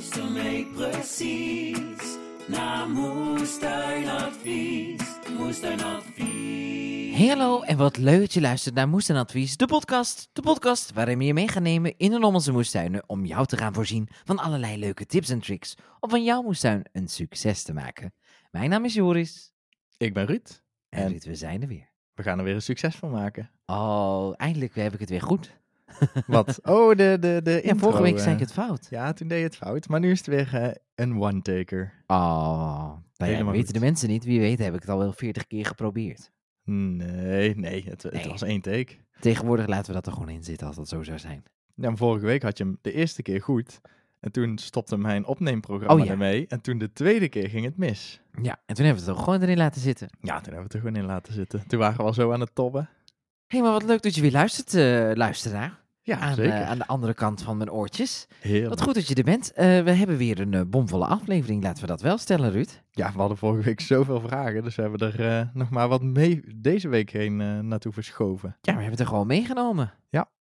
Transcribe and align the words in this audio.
Luister 0.00 0.30
mee 0.30 0.66
precies 0.66 2.16
naar 2.48 2.88
Moestuinadvies. 2.88 5.00
Moestuinadvies. 5.36 7.18
Hallo 7.28 7.62
en 7.62 7.76
wat 7.76 7.96
leuk 7.96 8.20
dat 8.20 8.32
je 8.32 8.40
luistert 8.40 8.74
naar 8.74 8.88
Moestuinadvies, 8.88 9.56
de 9.56 9.66
podcast. 9.66 10.28
De 10.32 10.42
podcast 10.42 10.92
waarin 10.92 11.18
we 11.18 11.24
je 11.24 11.34
mee 11.34 11.48
gaan 11.48 11.62
nemen 11.62 11.94
in 11.96 12.12
en 12.12 12.24
om 12.24 12.34
onze 12.34 12.52
moestuinen 12.52 13.02
om 13.06 13.24
jou 13.24 13.46
te 13.46 13.56
gaan 13.56 13.74
voorzien 13.74 14.08
van 14.24 14.38
allerlei 14.38 14.78
leuke 14.78 15.06
tips 15.06 15.28
en 15.28 15.40
tricks 15.40 15.74
om 16.00 16.10
van 16.10 16.24
jouw 16.24 16.42
moestuin 16.42 16.84
een 16.92 17.08
succes 17.08 17.62
te 17.62 17.72
maken. 17.72 18.12
Mijn 18.50 18.70
naam 18.70 18.84
is 18.84 18.94
Joris 18.94 19.52
Ik 19.96 20.14
ben 20.14 20.26
Ruud. 20.26 20.62
en 20.88 21.02
En 21.02 21.08
Ruud, 21.08 21.24
we 21.24 21.34
zijn 21.34 21.62
er 21.62 21.68
weer. 21.68 21.90
we 22.14 22.22
gaan 22.22 22.38
er 22.38 22.44
weer 22.44 22.54
een 22.54 22.62
succes 22.62 22.96
van 22.96 23.10
maken. 23.10 23.50
Oh, 23.66 24.32
eindelijk 24.36 24.74
heb 24.74 24.94
ik 24.94 25.00
het 25.00 25.10
weer 25.10 25.22
goed. 25.22 25.58
Wat? 26.26 26.60
Oh, 26.62 26.96
de, 26.96 27.16
de, 27.20 27.40
de 27.42 27.60
Ja, 27.64 27.74
vorige 27.74 28.02
week 28.02 28.16
eh. 28.16 28.22
zei 28.22 28.34
ik 28.34 28.40
het 28.40 28.52
fout. 28.52 28.86
Ja, 28.90 29.12
toen 29.12 29.28
deed 29.28 29.38
je 29.38 29.44
het 29.44 29.56
fout. 29.56 29.88
Maar 29.88 30.00
nu 30.00 30.10
is 30.10 30.18
het 30.18 30.26
weer 30.26 30.54
eh, 30.54 30.74
een 30.94 31.20
one-taker. 31.20 31.92
Oh, 32.06 32.92
nou 33.16 33.32
ja, 33.32 33.44
weten 33.44 33.72
de 33.72 33.80
mensen 33.80 34.08
niet. 34.08 34.24
Wie 34.24 34.40
weet 34.40 34.58
heb 34.58 34.74
ik 34.74 34.80
het 34.80 34.90
al 34.90 34.98
wel 34.98 35.12
veertig 35.12 35.46
keer 35.46 35.66
geprobeerd. 35.66 36.30
Nee, 36.64 37.56
nee, 37.56 37.84
het, 37.88 38.26
was 38.26 38.42
één 38.42 38.60
take. 38.60 38.96
Tegenwoordig 39.20 39.66
laten 39.66 39.86
we 39.86 39.92
dat 39.92 40.06
er 40.06 40.12
gewoon 40.12 40.28
in 40.28 40.44
zitten 40.44 40.66
als 40.66 40.76
dat 40.76 40.88
zo 40.88 41.02
zou 41.02 41.18
zijn. 41.18 41.42
Ja, 41.74 41.88
maar 41.88 41.96
vorige 41.96 42.26
week 42.26 42.42
had 42.42 42.58
je 42.58 42.64
hem 42.64 42.78
de 42.82 42.92
eerste 42.92 43.22
keer 43.22 43.42
goed. 43.42 43.80
En 44.20 44.32
toen 44.32 44.58
stopte 44.58 44.96
mijn 44.96 45.24
opneemprogramma 45.24 46.00
Oh, 46.02 46.04
ja. 46.06 46.12
ermee. 46.12 46.46
En 46.46 46.60
toen 46.60 46.78
de 46.78 46.92
tweede 46.92 47.28
keer 47.28 47.48
ging 47.48 47.64
het 47.64 47.76
mis. 47.76 48.20
Ja, 48.42 48.60
en 48.66 48.74
toen 48.74 48.84
hebben 48.84 49.04
we 49.04 49.10
het 49.10 49.18
er 49.18 49.24
gewoon 49.24 49.42
erin 49.42 49.56
laten 49.56 49.80
zitten. 49.80 50.08
Ja, 50.20 50.34
toen 50.40 50.52
hebben 50.52 50.56
we 50.56 50.62
het 50.62 50.72
er 50.72 50.80
gewoon 50.80 50.96
in 50.96 51.04
laten 51.04 51.32
zitten. 51.32 51.66
Toen 51.66 51.78
waren 51.78 51.96
we 51.96 52.02
al 52.02 52.12
zo 52.12 52.32
aan 52.32 52.40
het 52.40 52.54
tobben. 52.54 52.88
Hé, 53.46 53.56
hey, 53.56 53.60
maar 53.60 53.72
wat 53.72 53.82
leuk 53.82 54.02
dat 54.02 54.14
je 54.14 54.20
weer 54.20 54.30
luistert, 54.30 54.74
eh 54.74 55.10
luisteraar. 55.14 55.79
Ja, 56.10 56.18
aan, 56.18 56.34
zeker. 56.34 56.52
eh, 56.52 56.68
aan 56.68 56.78
de 56.78 56.86
andere 56.86 57.14
kant 57.14 57.42
van 57.42 57.56
mijn 57.56 57.70
oortjes. 57.70 58.26
Heerlijk. 58.40 58.68
Wat 58.68 58.82
goed 58.82 58.94
dat 58.94 59.08
je 59.08 59.14
er 59.14 59.24
bent. 59.24 59.52
Eh, 59.52 59.66
we 59.82 59.90
hebben 59.90 60.16
weer 60.16 60.40
een 60.40 60.54
eh, 60.54 60.60
bomvolle 60.66 61.06
aflevering, 61.06 61.62
laten 61.62 61.80
we 61.82 61.88
dat 61.88 62.00
wel 62.00 62.18
stellen, 62.18 62.50
Ruud. 62.50 62.82
Ja, 62.90 63.12
we 63.12 63.18
hadden 63.18 63.36
vorige 63.36 63.64
week 63.64 63.80
zoveel 63.80 64.20
vragen. 64.20 64.62
Dus 64.62 64.74
we 64.74 64.82
hebben 64.82 65.18
er 65.18 65.50
nog 65.54 65.70
maar 65.70 65.88
wat 65.88 66.02
mee 66.02 66.42
deze 66.56 66.88
week 66.88 67.10
heen 67.10 67.36
naartoe 67.68 67.92
verschoven. 67.92 68.48
Ja, 68.48 68.56
we 68.60 68.70
hebben 68.70 68.90
het 68.90 69.00
er 69.00 69.06
gewoon 69.06 69.26
meegenomen. 69.26 69.92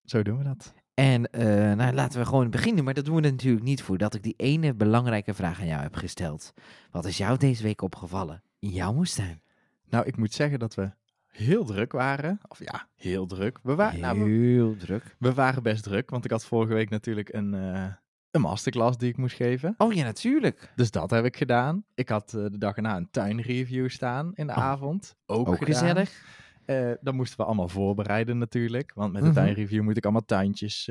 Zo 0.04 0.22
doen 0.22 0.38
we 0.38 0.44
dat. 0.44 0.74
En 0.94 1.28
nou, 1.76 1.92
laten 1.92 2.18
we 2.18 2.26
gewoon 2.26 2.50
beginnen, 2.50 2.84
maar 2.84 2.94
dat 2.94 3.04
doen 3.04 3.14
we 3.14 3.20
natuurlijk 3.20 3.64
niet 3.64 3.82
voordat 3.82 4.14
ik 4.14 4.22
die 4.22 4.34
ene 4.36 4.74
belangrijke 4.74 5.34
vraag 5.34 5.60
aan 5.60 5.66
jou 5.66 5.82
heb 5.82 5.94
gesteld. 5.96 6.52
Wat 6.90 7.04
is 7.04 7.16
jou 7.16 7.38
deze 7.38 7.62
week 7.62 7.82
opgevallen 7.82 8.42
in 8.58 8.68
jouw 8.68 8.92
moestuin? 8.92 9.42
Nou, 9.88 10.06
ik 10.06 10.16
moet 10.16 10.32
zeggen 10.32 10.58
dat 10.58 10.74
we 10.74 10.90
heel 11.36 11.64
druk 11.64 11.92
waren. 11.92 12.38
Of 12.48 12.58
ja, 12.58 12.88
heel 12.96 13.26
druk. 13.26 13.58
We, 13.62 13.74
wa- 13.74 13.92
nou, 13.96 14.18
we, 14.24 14.30
Heel 14.30 14.76
druk. 14.76 15.16
we 15.18 15.34
waren 15.34 15.62
best 15.62 15.82
druk, 15.82 16.10
want 16.10 16.24
ik 16.24 16.30
had 16.30 16.44
vorige 16.44 16.74
week 16.74 16.90
natuurlijk 16.90 17.32
een, 17.32 17.54
eh, 17.54 17.86
een 18.30 18.40
masterclass 18.40 18.98
die 18.98 19.08
ik 19.08 19.16
moest 19.16 19.36
geven. 19.36 19.74
Oh 19.78 19.92
ja, 19.92 20.04
natuurlijk. 20.04 20.72
Dus 20.76 20.90
dat 20.90 21.10
heb 21.10 21.24
ik 21.24 21.36
gedaan. 21.36 21.84
Ik 21.94 22.08
had 22.08 22.34
eh, 22.34 22.42
de 22.44 22.58
dag 22.58 22.76
erna 22.76 22.96
een 22.96 23.10
tuinreview 23.10 23.88
staan 23.88 24.34
in 24.34 24.46
de 24.46 24.52
Oh. 24.52 24.58
avond. 24.58 25.16
Ook, 25.26 25.48
Ook 25.48 25.64
gezellig. 25.64 26.40
Eh, 26.64 26.90
dan 27.00 27.14
moesten 27.14 27.38
we 27.38 27.44
allemaal 27.44 27.68
voorbereiden 27.68 28.38
natuurlijk. 28.38 28.92
Want 28.94 29.12
met 29.12 29.22
de 29.22 29.28
Mhm. 29.28 29.36
tuinreview 29.36 29.82
moet 29.82 29.96
ik 29.96 30.02
allemaal 30.04 30.24
tuintjes 30.24 30.90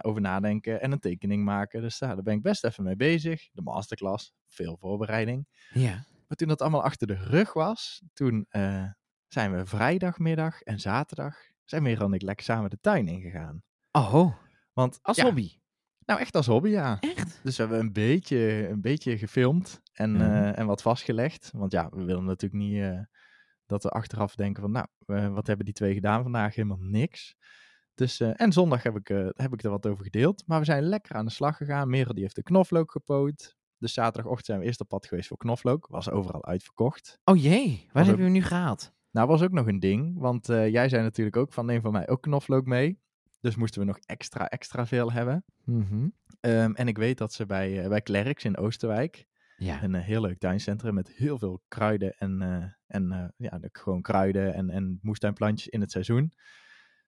over 0.00 0.20
nadenken 0.20 0.80
en 0.80 0.92
een 0.92 0.98
tekening 0.98 1.44
maken. 1.44 1.80
Dus 1.82 1.98
ja, 1.98 2.14
daar 2.14 2.22
ben 2.22 2.34
ik 2.34 2.42
best 2.42 2.64
even 2.64 2.84
mee 2.84 2.96
bezig. 2.96 3.48
De 3.52 3.62
masterclass, 3.62 4.32
veel 4.48 4.76
voorbereiding. 4.80 5.46
Ja. 5.72 5.90
Maar 6.28 6.36
toen 6.36 6.48
dat 6.48 6.60
allemaal 6.62 6.82
achter 6.82 7.06
de 7.06 7.14
rug 7.14 7.52
was, 7.52 8.02
toen 8.12 8.46
zijn 9.36 9.52
we 9.56 9.66
vrijdagmiddag 9.66 10.62
en 10.62 10.80
zaterdag, 10.80 11.36
zijn 11.64 11.82
Merel 11.82 12.06
en 12.06 12.12
ik 12.12 12.22
lekker 12.22 12.44
samen 12.44 12.70
de 12.70 12.78
tuin 12.80 13.08
ingegaan. 13.08 13.62
Oh, 13.92 14.32
Want 14.72 14.98
als 15.02 15.16
ja, 15.16 15.24
hobby. 15.24 15.58
Nou, 16.04 16.20
echt 16.20 16.34
als 16.36 16.46
hobby, 16.46 16.68
ja. 16.68 16.96
Echt? 17.00 17.40
Dus 17.42 17.56
we 17.56 17.62
hebben 17.62 17.80
een 17.80 17.92
beetje, 17.92 18.68
een 18.68 18.80
beetje 18.80 19.18
gefilmd 19.18 19.80
en, 19.92 20.12
Mhm. 20.12 20.20
eh, 20.22 20.58
en 20.58 20.66
wat 20.66 20.82
vastgelegd. 20.82 21.50
Want 21.52 21.72
ja, 21.72 21.88
we 21.90 22.04
willen 22.04 22.24
natuurlijk 22.24 22.62
niet 22.62 22.80
eh, 22.82 23.00
dat 23.66 23.82
we 23.82 23.88
achteraf 23.88 24.34
denken 24.34 24.62
van, 24.62 24.70
nou, 24.70 24.86
wat 25.32 25.46
hebben 25.46 25.64
die 25.64 25.74
twee 25.74 25.94
gedaan 25.94 26.22
vandaag? 26.22 26.54
Helemaal 26.54 26.78
niks. 26.80 27.36
Dus, 27.94 28.20
eh, 28.20 28.40
en 28.40 28.52
zondag 28.52 28.82
heb 28.82 28.96
ik, 28.96 29.08
heb 29.36 29.52
ik 29.52 29.62
er 29.62 29.70
wat 29.70 29.86
over 29.86 30.04
gedeeld. 30.04 30.42
Maar 30.46 30.58
we 30.58 30.64
zijn 30.64 30.82
lekker 30.82 31.14
aan 31.16 31.24
de 31.24 31.30
slag 31.32 31.56
gegaan. 31.56 31.88
Merel 31.90 32.14
die 32.14 32.22
heeft 32.22 32.36
de 32.36 32.42
knoflook 32.42 32.90
gepoot. 32.90 33.56
Dus 33.78 33.92
zaterdagochtend 33.92 34.46
zijn 34.46 34.58
we 34.58 34.64
eerst 34.64 34.80
op 34.80 34.88
pad 34.88 35.06
geweest 35.06 35.28
voor 35.28 35.36
knoflook. 35.36 35.86
Was 35.86 36.10
overal 36.10 36.44
uitverkocht. 36.44 37.18
Oh 37.24 37.42
jee, 37.42 37.88
waar 37.92 38.04
hebben 38.06 38.24
we 38.24 38.30
nu 38.30 38.42
gehaald? 38.42 38.94
Nou, 39.16 39.28
was 39.28 39.42
ook 39.42 39.52
nog 39.52 39.66
een 39.66 39.78
ding. 39.78 40.18
Want 40.18 40.48
eh, 40.48 40.68
jij 40.68 40.88
zei 40.88 41.02
natuurlijk 41.02 41.36
ook 41.36 41.52
van, 41.52 41.66
neem 41.66 41.80
van 41.80 41.92
mij 41.92 42.08
ook 42.08 42.22
knoflook 42.22 42.66
mee. 42.66 43.00
Dus 43.40 43.56
moesten 43.56 43.80
we 43.80 43.86
nog 43.86 43.98
extra, 43.98 44.48
extra 44.48 44.86
veel 44.86 45.12
hebben. 45.12 45.44
Mhm. 45.64 46.08
Ehm, 46.40 46.72
en 46.72 46.88
ik 46.88 46.98
weet 46.98 47.18
dat 47.18 47.32
ze 47.32 47.46
bij, 47.46 47.82
eh, 47.82 47.88
bij 47.88 48.00
Klerks 48.00 48.44
in 48.44 48.56
Oosterwijk, 48.56 49.26
Ja. 49.56 49.82
een 49.82 49.94
eh, 49.94 50.02
heel 50.02 50.20
leuk 50.20 50.38
tuincentrum 50.38 50.94
met 50.94 51.08
heel 51.08 51.38
veel 51.38 51.62
kruiden 51.68 52.14
en, 52.18 52.42
en 52.86 53.34
ja, 53.36 53.58
gewoon 53.72 54.02
kruiden 54.02 54.54
en, 54.54 54.70
en 54.70 54.98
moestuinplantjes 55.02 55.68
in 55.68 55.80
het 55.80 55.90
seizoen. 55.90 56.32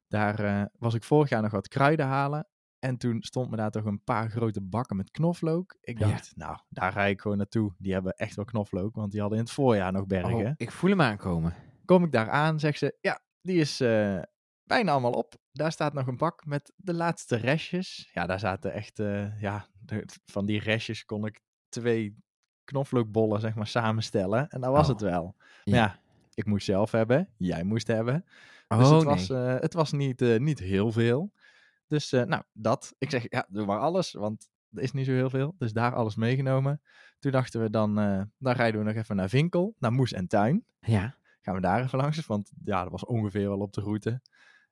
Daar 0.06 0.68
was 0.78 0.94
ik 0.94 1.04
vorig 1.04 1.28
jaar 1.28 1.42
nog 1.42 1.50
wat 1.52 1.68
kruiden 1.68 2.06
halen. 2.06 2.48
En 2.78 2.96
toen 2.96 3.22
stond 3.22 3.50
me 3.50 3.56
daar 3.56 3.70
toch 3.70 3.84
een 3.84 4.02
paar 4.04 4.30
grote 4.30 4.60
bakken 4.62 4.96
met 4.96 5.10
knoflook. 5.10 5.76
Ik 5.80 5.98
Ja. 5.98 6.08
dacht, 6.08 6.32
nou, 6.36 6.58
daar 6.68 6.92
ga 6.92 7.04
ik 7.04 7.20
gewoon 7.20 7.36
naartoe. 7.36 7.74
Die 7.78 7.92
hebben 7.92 8.12
echt 8.12 8.36
wel 8.36 8.44
knoflook, 8.44 8.94
want 8.94 9.10
die 9.10 9.20
hadden 9.20 9.38
in 9.38 9.44
het 9.44 9.54
voorjaar 9.54 9.92
nog 9.92 10.06
bergen. 10.06 10.46
Oh, 10.46 10.52
ik 10.56 10.70
voel 10.70 10.90
hem 10.90 11.00
aankomen. 11.00 11.54
Kom 11.88 12.04
ik 12.04 12.12
daar 12.12 12.30
aan, 12.30 12.60
zegt 12.60 12.78
ze, 12.78 12.96
ja, 13.00 13.20
die 13.40 13.60
is 13.60 13.80
eh, 13.80 14.22
bijna 14.62 14.92
allemaal 14.92 15.12
op. 15.12 15.34
Daar 15.52 15.72
staat 15.72 15.92
nog 15.92 16.06
een 16.06 16.16
bak 16.16 16.44
met 16.46 16.72
de 16.76 16.94
laatste 16.94 17.36
restjes. 17.36 18.10
Ja, 18.12 18.26
daar 18.26 18.38
zaten 18.38 18.72
echt, 18.72 18.98
eh, 18.98 19.40
ja, 19.40 19.66
van 20.26 20.46
die 20.46 20.60
restjes 20.60 21.04
kon 21.04 21.26
ik 21.26 21.40
twee 21.68 22.16
knoflookbollen, 22.64 23.40
zeg 23.40 23.54
maar, 23.54 23.66
samenstellen. 23.66 24.48
En 24.48 24.60
dat 24.60 24.70
was 24.70 24.86
Oh, 24.86 24.92
het 24.92 25.00
wel. 25.00 25.34
ja. 25.64 25.70
Maar 25.70 25.80
ja, 25.80 26.00
ik 26.34 26.46
moest 26.46 26.64
zelf 26.64 26.90
hebben, 26.90 27.28
jij 27.36 27.64
moest 27.64 27.86
hebben. 27.86 28.24
Dus 28.68 28.78
oh 28.78 28.96
het, 28.96 29.04
nee. 29.04 29.14
was, 29.14 29.30
eh, 29.30 29.60
het 29.60 29.74
was 29.74 29.92
niet, 29.92 30.20
niet 30.38 30.58
heel 30.58 30.92
veel. 30.92 31.32
Dus, 31.86 32.10
nou, 32.10 32.42
dat. 32.52 32.94
Ik 32.98 33.10
zeg, 33.10 33.26
ja, 33.28 33.46
doe 33.48 33.66
maar 33.66 33.78
alles, 33.78 34.12
want 34.12 34.48
er 34.70 34.82
is 34.82 34.92
niet 34.92 35.06
zo 35.06 35.12
heel 35.12 35.30
veel. 35.30 35.54
Dus 35.58 35.72
daar 35.72 35.94
alles 35.94 36.16
meegenomen. 36.16 36.80
Toen 37.18 37.32
dachten 37.32 37.60
we, 37.60 37.70
dan, 37.70 37.98
eh, 37.98 38.22
dan 38.38 38.52
rijden 38.54 38.80
we 38.80 38.86
nog 38.86 38.96
even 38.96 39.16
naar 39.16 39.28
Vinkel, 39.28 39.74
naar 39.78 39.92
Moes 39.92 40.12
en 40.12 40.26
Tuin 40.26 40.64
Ja. 40.80 41.16
Gaan 41.48 41.56
we 41.56 41.66
daar 41.66 41.82
even 41.82 41.98
langs. 42.02 42.26
Want 42.26 42.52
ja, 42.64 42.82
dat 42.82 42.90
was 42.92 43.04
ongeveer 43.04 43.48
wel 43.48 43.60
op 43.60 43.72
de 43.72 43.80
route. 43.80 44.20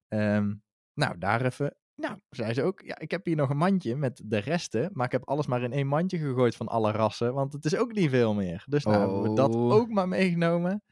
Ehm, 0.09 0.55
nou, 0.95 1.19
daar 1.19 1.45
even. 1.45 1.77
Nou, 1.95 2.19
zei 2.31 2.55
ze 2.55 2.63
ook, 2.63 2.81
ja, 2.81 2.99
ik 2.99 3.11
heb 3.11 3.25
hier 3.25 3.37
nog 3.37 3.51
een 3.51 3.57
mandje 3.57 3.97
met 3.97 4.23
de 4.25 4.39
resten. 4.39 4.91
Maar 4.93 5.07
ik 5.07 5.13
heb 5.13 5.29
alles 5.29 5.47
maar 5.47 5.63
in 5.63 5.73
één 5.73 5.87
mandje 5.87 6.19
gegooid 6.19 6.57
van 6.57 6.69
alle 6.69 6.91
rassen. 6.93 7.35
Want 7.35 7.53
het 7.53 7.65
is 7.65 7.77
ook 7.77 7.93
niet 7.93 8.11
veel 8.11 8.35
meer. 8.35 8.65
Dus 8.69 8.85
nou 8.85 8.97
hebben 8.99 9.23
we 9.23 9.35
dat 9.35 9.55
Oh. 9.55 9.73
ook 9.73 9.89
maar 9.89 10.09
meegenomen. 10.09 10.83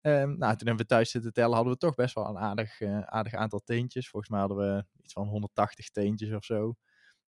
Ehm, 0.00 0.28
nou, 0.38 0.56
toen 0.56 0.66
hebben 0.66 0.76
we 0.76 0.86
thuis 0.86 1.10
zitten 1.10 1.32
tellen. 1.32 1.54
Hadden 1.54 1.72
we 1.72 1.78
toch 1.78 1.94
best 1.94 2.14
wel 2.14 2.26
een 2.28 2.38
aardig, 2.38 2.80
eh, 2.80 3.00
aardig 3.00 3.34
aantal 3.34 3.60
teentjes. 3.64 4.08
Volgens 4.08 4.30
mij 4.30 4.40
hadden 4.40 4.58
we 4.58 4.84
iets 5.02 5.12
van 5.12 5.28
180 5.28 5.90
teentjes 5.90 6.32
of 6.32 6.44
zo. 6.44 6.74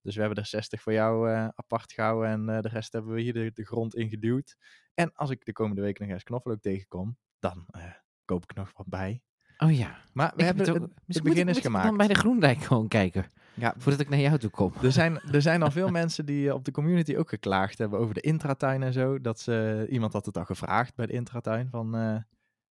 Dus 0.03 0.15
we 0.15 0.21
hebben 0.21 0.39
er 0.39 0.47
60 0.47 0.83
voor 0.83 0.93
jou 0.93 1.31
eh, 1.31 1.49
apart 1.55 1.93
gehouden. 1.93 2.31
En 2.31 2.49
eh, 2.57 2.61
de 2.63 2.69
rest 2.69 2.93
hebben 2.93 3.15
we 3.15 3.21
hier 3.21 3.33
de, 3.33 3.51
de 3.55 3.65
grond 3.65 3.95
in 3.95 4.09
geduwd. 4.09 4.57
En 4.95 5.13
als 5.13 5.31
ik 5.31 5.45
de 5.45 5.53
komende 5.53 5.83
week 5.83 5.99
nog 5.99 6.09
eens 6.09 6.23
knoflook 6.23 6.61
tegenkom, 6.61 7.17
dan 7.39 7.65
eh, 7.71 7.83
koop 8.25 8.43
ik 8.43 8.55
nog 8.57 8.71
wat 8.77 8.87
bij. 8.87 9.23
Oh 9.59 9.77
ja. 9.77 9.99
Maar 10.13 10.33
we 10.35 10.41
Ik 10.41 10.45
hebben 10.45 10.65
heb 10.67 10.75
het, 10.75 10.83
ook- 10.85 10.91
het 11.07 11.23
begin 11.23 11.33
is 11.33 11.39
ik- 11.39 11.47
moet 11.47 11.57
ik 11.57 11.63
gemaakt. 11.63 11.87
dan 11.87 11.97
bij 11.97 12.09
de 12.09 12.15
Groenrijk 12.15 12.59
gewoon 12.63 12.89
kijken, 12.89 13.31
Ja, 13.55 13.75
voordat 13.79 14.01
ik 14.01 14.09
naar 14.09 14.19
jou 14.19 14.39
toe 14.39 14.51
kom. 14.51 14.73
er 14.83 14.93
zijn, 14.93 15.21
er 15.21 15.43
zijn 15.43 15.63
al 15.63 15.71
veel 15.81 15.89
mensen 15.89 16.27
die 16.27 16.49
eh, 16.49 16.55
op 16.55 16.65
de 16.65 16.71
community 16.71 17.17
ook 17.17 17.29
geklaagd 17.29 17.79
hebben 17.79 17.99
over 17.99 18.15
de 18.15 18.21
intratuin 18.21 18.83
en 18.83 18.93
zo. 18.93 19.21
Dat 19.21 19.41
ze, 19.41 19.87
iemand 19.91 20.13
had 20.13 20.27
het 20.27 20.37
al 20.37 20.45
gevraagd 20.45 20.95
bij 20.95 21.07
de 21.07 21.13
intratuin 21.13 21.69
van, 21.71 21.97
eh, 21.97 22.17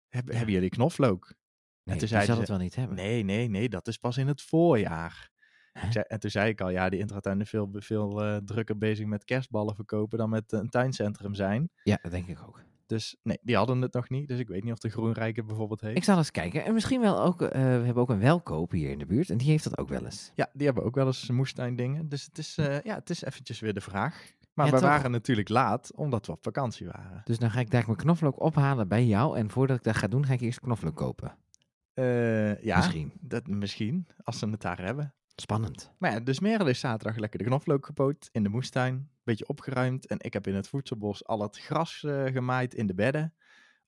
heb- 0.10 0.32
hebben 0.32 0.54
jullie 0.54 0.70
knoflook? 0.70 1.34
Nee, 1.84 1.98
toen 1.98 2.08
zeiden 2.08 2.28
zal 2.28 2.36
ze, 2.36 2.42
het 2.42 2.50
wel 2.52 2.60
niet 2.60 2.76
hebben. 2.76 2.96
Nee, 2.96 3.24
nee, 3.24 3.50
nee, 3.50 3.70
dat 3.70 3.88
is 3.88 3.98
pas 3.98 4.18
in 4.18 4.28
het 4.28 4.42
voorjaar. 4.42 5.30
Zei- 5.90 6.06
en 6.08 6.20
toen 6.20 6.30
zei 6.30 6.50
ik 6.50 6.62
al, 6.62 6.70
ja, 6.70 6.90
die 6.90 7.00
intratuin 7.00 7.42
is 7.42 7.50
veel, 7.50 7.70
veel 7.74 8.24
eh, 8.24 8.38
drukker 8.38 8.78
bezig 8.78 9.06
met 9.06 9.24
kerstballen 9.24 9.76
verkopen 9.76 10.18
dan 10.18 10.30
met 10.30 10.52
een 10.52 10.70
tuincentrum 10.70 11.34
zijn. 11.36 11.70
Ja, 11.84 12.00
dat 12.02 12.12
denk 12.12 12.28
ik 12.28 12.40
ook. 12.48 12.64
Dus 12.86 13.16
nee, 13.24 13.38
die 13.42 13.56
hadden 13.56 13.82
het 13.82 13.94
nog 13.94 14.10
niet. 14.10 14.28
Dus 14.28 14.40
ik 14.40 14.48
weet 14.48 14.64
niet 14.64 14.72
of 14.74 14.80
de 14.80 14.90
Groenrijke 14.90 15.44
bijvoorbeeld 15.44 15.82
heeft. 15.82 15.98
Ik 15.98 16.04
zal 16.04 16.18
eens 16.18 16.32
kijken. 16.32 16.66
En 16.66 16.74
misschien 16.74 17.02
wel 17.02 17.22
ook, 17.22 17.42
eh, 17.42 17.50
we 17.52 17.58
hebben 17.68 17.96
ook 17.96 18.10
een 18.10 18.20
welkoop 18.20 18.72
hier 18.72 18.90
in 18.90 19.00
de 19.00 19.06
buurt. 19.06 19.30
En 19.30 19.38
die 19.38 19.50
heeft 19.50 19.64
dat 19.64 19.78
ook 19.78 19.90
wel 19.90 20.06
eens. 20.06 20.32
Ja, 20.36 20.50
die 20.54 20.66
hebben 20.66 20.84
ook 20.84 20.96
wel 20.96 21.06
eens 21.06 21.30
moestuindingen. 21.30 22.10
Dus 22.10 22.26
het 22.26 22.38
is, 22.38 22.58
eh, 22.58 22.82
ja, 22.82 22.96
het 22.96 23.10
is 23.10 23.24
eventjes 23.24 23.60
weer 23.60 23.74
de 23.74 23.82
vraag. 23.82 24.32
Maar 24.54 24.66
Ja, 24.66 24.72
we 24.72 24.78
toch? 24.80 24.88
waren 24.90 25.12
natuurlijk 25.12 25.50
laat, 25.50 25.92
omdat 25.96 26.26
we 26.26 26.32
op 26.32 26.44
vakantie 26.44 26.86
waren. 26.88 27.22
Dus 27.24 27.38
dan 27.40 27.52
ga 27.52 27.60
ik 27.60 27.72
daar 27.72 27.84
mijn 27.86 27.98
knoflook 27.98 28.42
ophalen 28.42 28.88
bij 28.88 29.06
jou. 29.06 29.38
En 29.38 29.50
voordat 29.50 29.78
ik 29.78 29.84
dat 29.84 29.96
ga 29.96 30.08
doen, 30.08 30.26
ga 30.26 30.34
ik 30.34 30.42
eerst 30.42 30.60
knoflook 30.60 30.96
kopen. 30.96 31.38
Eh, 31.94 32.64
ja, 32.64 32.76
Misschien. 32.78 33.12
Dat, 33.20 33.48
misschien, 33.48 34.08
als 34.24 34.40
ze 34.40 34.50
het 34.50 34.62
daar 34.62 34.82
hebben. 34.82 35.14
Spannend. 35.36 35.92
Maar 35.98 36.12
ja, 36.12 36.20
dus 36.20 36.40
Merel 36.40 36.68
is 36.68 36.80
zaterdag 36.80 37.18
lekker 37.18 37.40
de 37.40 37.46
knoflook 37.46 37.86
gepoot 37.86 38.30
in 38.32 38.44
de 38.44 38.50
moestuin. 38.50 39.10
Beetje 39.26 39.48
opgeruimd. 39.48 40.08
En 40.08 40.18
ik 40.20 40.34
heb 40.34 40.48
in 40.48 40.56
het 40.56 40.68
voedselbos 40.68 41.26
al 41.26 41.42
het 41.42 41.58
gras 41.58 42.04
eh, 42.04 42.26
gemaaid 42.26 42.74
in 42.74 42.88
de 42.88 42.94
bedden. 42.94 43.34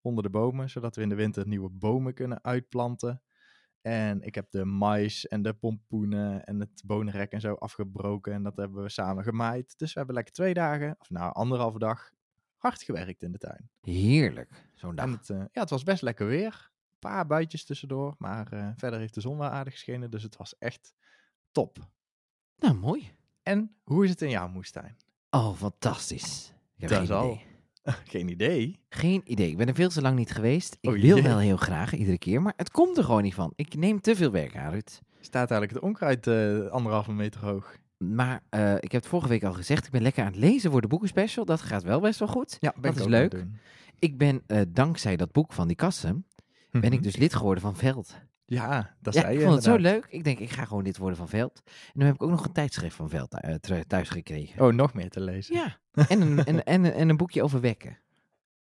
Onder 0.01 0.23
de 0.23 0.29
bomen, 0.29 0.69
zodat 0.69 0.95
we 0.95 1.01
in 1.01 1.09
de 1.09 1.15
winter 1.15 1.47
nieuwe 1.47 1.69
bomen 1.69 2.13
kunnen 2.13 2.43
uitplanten. 2.43 3.21
En 3.81 4.21
ik 4.21 4.35
heb 4.35 4.51
de 4.51 4.65
mais 4.65 5.27
en 5.27 5.41
de 5.41 5.53
pompoenen 5.53 6.45
en 6.45 6.59
het 6.59 6.83
bonenrek 6.85 7.31
en 7.31 7.41
zo 7.41 7.53
afgebroken. 7.53 8.33
En 8.33 8.43
dat 8.43 8.57
hebben 8.57 8.83
we 8.83 8.89
samen 8.89 9.23
gemaaid. 9.23 9.77
Dus 9.77 9.93
we 9.93 9.97
hebben 9.97 10.15
lekker 10.15 10.33
twee 10.33 10.53
dagen, 10.53 10.95
of 10.99 11.09
nou 11.09 11.33
anderhalve 11.33 11.79
dag, 11.79 12.11
hard 12.57 12.83
gewerkt 12.83 13.23
in 13.23 13.31
de 13.31 13.37
tuin. 13.37 13.69
Heerlijk, 13.81 14.69
zo'n 14.73 14.95
dag. 14.95 15.05
En 15.05 15.11
het, 15.11 15.29
eh, 15.29 15.37
ja, 15.37 15.61
het 15.61 15.69
was 15.69 15.83
best 15.83 16.01
lekker 16.01 16.27
weer. 16.27 16.71
Een 16.71 17.09
paar 17.09 17.27
buitjes 17.27 17.65
tussendoor. 17.65 18.15
Maar 18.17 18.51
eh, 18.51 18.69
verder 18.75 18.99
heeft 18.99 19.13
de 19.13 19.21
zon 19.21 19.37
wel 19.37 19.49
aardig 19.49 19.73
geschenen. 19.73 20.11
Dus 20.11 20.23
het 20.23 20.37
was 20.37 20.57
echt 20.57 20.93
top. 21.51 21.89
Nou, 22.57 22.75
mooi. 22.75 23.11
En 23.43 23.75
hoe 23.83 24.03
is 24.03 24.09
het 24.09 24.21
in 24.21 24.29
jouw 24.29 24.47
moestuin? 24.47 24.97
Oh, 25.37 25.55
fantastisch. 25.55 26.53
Ik 26.75 26.81
heb 26.81 26.89
Dat 26.89 26.97
geen 26.97 27.07
is 27.07 27.13
al. 27.13 27.25
idee. 27.25 27.45
Geen 28.13 28.29
idee. 28.29 28.79
Geen 28.89 29.21
idee. 29.25 29.49
Ik 29.49 29.57
ben 29.57 29.67
er 29.67 29.75
veel 29.75 29.89
te 29.89 30.01
lang 30.01 30.15
niet 30.17 30.31
geweest. 30.31 30.77
Ik 30.81 30.89
Oh, 30.89 30.95
wil 30.95 31.15
jee. 31.15 31.23
wel 31.23 31.37
heel 31.39 31.57
graag, 31.57 31.93
iedere 31.95 32.17
keer, 32.17 32.41
maar 32.41 32.53
het 32.55 32.71
komt 32.71 32.97
er 32.97 33.03
gewoon 33.03 33.21
niet 33.23 33.33
van. 33.33 33.53
Ik 33.55 33.75
neem 33.75 34.01
te 34.01 34.15
veel 34.15 34.31
werk 34.31 34.55
aan, 34.57 34.71
Ruud. 34.71 34.99
Staat 35.21 35.51
eigenlijk 35.51 35.71
het 35.71 35.81
onkruid 35.81 36.27
eh, 36.27 36.67
anderhalve 36.71 37.11
meter 37.13 37.41
hoog. 37.45 37.77
Maar 37.97 38.43
eh, 38.49 38.73
ik 38.75 38.91
heb 38.91 39.01
het 39.01 39.07
vorige 39.07 39.27
week 39.29 39.43
al 39.43 39.53
gezegd, 39.53 39.85
ik 39.85 39.91
ben 39.91 40.01
lekker 40.01 40.23
aan 40.23 40.31
het 40.31 40.39
lezen 40.39 40.71
voor 40.71 40.81
de 40.81 40.87
boekenspecial. 40.87 41.45
Dat 41.45 41.61
gaat 41.61 41.83
wel 41.83 41.99
best 41.99 42.19
wel 42.19 42.27
goed. 42.27 42.57
Ja, 42.59 42.73
Dat 42.81 42.95
is 42.95 43.05
leuk. 43.05 43.45
Ik 43.99 44.17
ben, 44.17 44.41
eh, 44.47 44.61
dankzij 44.67 45.15
dat 45.17 45.31
boek 45.31 45.53
van 45.53 45.67
die 45.67 45.75
kassen, 45.75 46.25
ben 46.71 46.91
ik 46.91 47.03
dus 47.03 47.15
lid 47.15 47.35
geworden 47.35 47.61
van 47.63 47.75
Veld. 47.75 48.15
Ja, 48.49 48.95
dat 49.01 49.13
ja, 49.13 49.21
zei 49.21 49.33
ik 49.33 49.39
je 49.39 49.44
vond 49.45 49.55
het 49.55 49.63
zo 49.65 49.75
leuk. 49.77 50.05
Ik 50.09 50.23
denk, 50.23 50.39
ik 50.39 50.49
ga 50.49 50.65
gewoon 50.65 50.83
lid 50.83 50.97
worden 50.97 51.17
van 51.17 51.29
Veld. 51.29 51.61
En 51.65 51.71
nu 51.94 52.05
heb 52.05 52.13
ik 52.15 52.23
ook 52.23 52.29
nog 52.29 52.45
een 52.45 52.51
tijdschrift 52.51 52.95
van 52.95 53.09
Veld 53.09 53.33
eh, 53.41 53.79
thuis 53.88 54.09
gekregen. 54.09 54.61
Oh, 54.65 54.73
nog 54.73 54.94
meer 54.94 55.09
te 55.09 55.19
lezen. 55.19 55.55
Ja, 55.55 55.77
en 56.07 56.21
een, 56.21 56.44
en, 56.45 56.63
en, 56.63 56.94
en 56.94 57.09
een 57.09 57.17
boekje 57.17 57.44
over 57.44 57.61
wekken. 57.61 57.97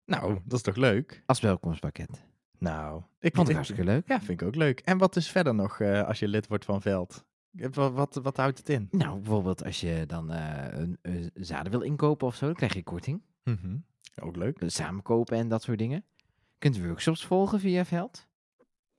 Nou, 0.05 0.39
dat 0.45 0.57
is 0.57 0.63
toch 0.63 0.75
leuk? 0.75 1.23
Als 1.25 1.39
welkomstpakket. 1.39 2.23
Nou, 2.57 3.01
ik 3.19 3.35
Vond 3.35 3.37
ik 3.47 3.47
ik- 3.47 3.53
hartstikke 3.53 3.83
leuk. 3.83 4.07
Ja, 4.07 4.17
vind 4.21 4.41
ik 4.41 4.47
ook 4.47 4.55
leuk. 4.55 4.79
En 4.79 4.97
wat 4.97 5.15
is 5.15 5.29
verder 5.29 5.55
nog 5.55 5.79
eh, 5.79 6.07
als 6.07 6.19
je 6.19 6.27
lid 6.27 6.47
wordt 6.47 6.65
van 6.65 6.81
Veld? 6.81 7.25
Eh, 7.55 7.67
Wat, 7.71 7.91
wat, 7.93 8.19
wat 8.23 8.37
houdt 8.37 8.57
het 8.57 8.69
in? 8.69 8.87
Nou, 8.91 9.19
bijvoorbeeld 9.19 9.63
als 9.63 9.79
je 9.81 10.03
dan 10.07 10.29
een, 10.31 10.97
een 11.01 11.31
zaden 11.33 11.71
wil 11.71 11.81
inkopen 11.81 12.27
of 12.27 12.35
zo, 12.35 12.45
dan 12.45 12.55
krijg 12.55 12.73
je 12.73 12.83
korting. 12.83 13.21
Mhm. 13.43 13.77
Ook 14.21 14.35
leuk. 14.35 14.59
Eh, 14.59 14.69
Samen 14.69 15.03
kopen 15.03 15.37
en 15.37 15.47
dat 15.49 15.63
soort 15.63 15.77
dingen. 15.77 16.03
Je 16.17 16.57
kunt 16.69 16.81
workshops 16.85 17.25
volgen 17.25 17.59
via 17.59 17.85
Veld. 17.85 18.27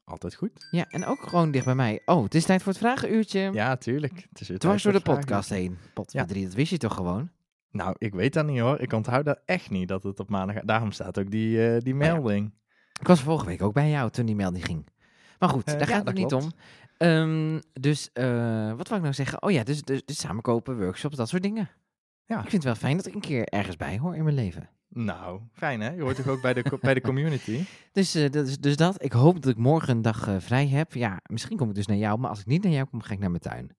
Altijd 0.05 0.35
goed. 0.35 0.67
Ja, 0.71 0.87
en 0.89 1.05
ook 1.07 1.23
gewoon 1.29 1.51
dicht 1.51 1.65
bij 1.65 1.75
mij. 1.75 2.03
Oh, 2.05 2.23
het 2.23 2.35
is 2.35 2.45
tijd 2.45 2.63
voor 2.63 2.73
het 2.73 2.81
vragenuurtje. 2.81 3.51
Ja, 3.53 3.77
tuurlijk. 3.77 4.27
Het 4.29 4.41
is 4.41 4.49
weer 4.49 4.59
Dwars 4.59 4.83
tijd 4.83 4.95
door 4.95 5.03
de 5.05 5.11
voor 5.11 5.19
podcast 5.19 5.49
heen. 5.49 5.79
Pot 5.95 6.13
Ja. 6.13 6.25
drie, 6.25 6.45
dat 6.45 6.55
wist 6.55 6.71
je 6.71 6.79
toch 6.79 6.95
gewoon? 6.95 7.31
Nou, 7.71 7.95
ik 7.99 8.15
weet 8.15 8.33
dat 8.33 8.47
niet 8.47 8.61
hoor. 8.61 8.81
Ik 8.81 8.93
onthoud 8.93 9.25
dat 9.25 9.41
echt 9.45 9.71
niet 9.71 9.89
dat 9.89 10.03
het 10.03 10.21
op 10.21 10.29
maandag... 10.29 10.61
Daarom 10.65 10.93
staat 10.93 11.19
ook 11.19 11.31
die, 11.31 11.67
eh, 11.75 11.81
die 11.81 11.93
Oh 11.93 11.99
melding. 11.99 12.55
Ik 13.01 13.07
was 13.07 13.21
vorige 13.23 13.47
week 13.47 13.63
ook 13.63 13.73
bij 13.73 13.91
jou 13.91 14.11
toen 14.11 14.27
die 14.27 14.35
melding 14.37 14.65
ging. 14.65 14.87
Maar 15.39 15.49
goed, 15.49 15.65
Eh, 15.65 15.73
daar 15.73 15.81
ja, 15.81 15.87
gaat 15.87 15.97
het 15.97 16.07
dat 16.07 16.15
niet 16.15 16.27
klopt. 16.27 16.45
om. 16.45 16.53
Ehm, 16.97 17.61
dus, 17.81 18.11
eh, 18.13 18.73
wat 18.73 18.87
wou 18.89 18.95
ik 18.97 19.03
nou 19.03 19.13
zeggen? 19.15 19.43
Oh 19.43 19.51
ja, 19.51 19.63
dus, 19.63 19.83
dus, 19.83 20.05
dus 20.05 20.19
samenkopen, 20.19 20.79
workshops, 20.79 21.17
dat 21.17 21.29
soort 21.29 21.43
dingen. 21.43 21.71
Ja. 22.27 22.35
Ik 22.37 22.41
vind 22.51 22.53
het 22.53 22.65
wel 22.65 22.75
fijn 22.75 22.97
dat 22.97 23.07
ik 23.07 23.15
een 23.15 23.21
keer 23.21 23.45
ergens 23.45 23.77
bij 23.77 23.99
hoor 23.99 24.17
in 24.17 24.25
mijn 24.25 24.37
leven. 24.37 24.71
Nou, 24.95 25.41
fijn 25.53 25.81
hè? 25.81 25.91
Je 25.91 26.03
hoort 26.03 26.17
toch 26.17 26.27
ook 26.29 26.41
bij 26.43 26.55
de, 26.55 26.79
bij 26.81 26.95
de 26.95 27.01
community? 27.01 27.65
Dus, 27.93 28.15
eh, 28.15 28.31
dat 28.31 28.47
is, 28.47 28.59
dus 28.59 28.77
dat. 28.77 29.05
Ik 29.05 29.13
hoop 29.13 29.43
dat 29.43 29.51
ik 29.53 29.57
morgen 29.59 29.97
een 29.97 30.03
dag 30.03 30.29
eh, 30.29 30.37
vrij 30.39 30.69
heb. 30.69 30.93
Ja, 30.95 31.21
misschien 31.27 31.57
kom 31.57 31.69
ik 31.69 31.75
dus 31.75 31.87
naar 31.87 31.97
jou. 31.97 32.19
Maar 32.19 32.31
als 32.31 32.41
ik 32.41 32.47
niet 32.47 32.63
naar 32.63 32.73
jou 32.73 32.87
kom, 32.87 33.01
ga 33.03 33.13
ik 33.13 33.19
naar 33.19 33.31
mijn 33.31 33.43
tuin. 33.43 33.77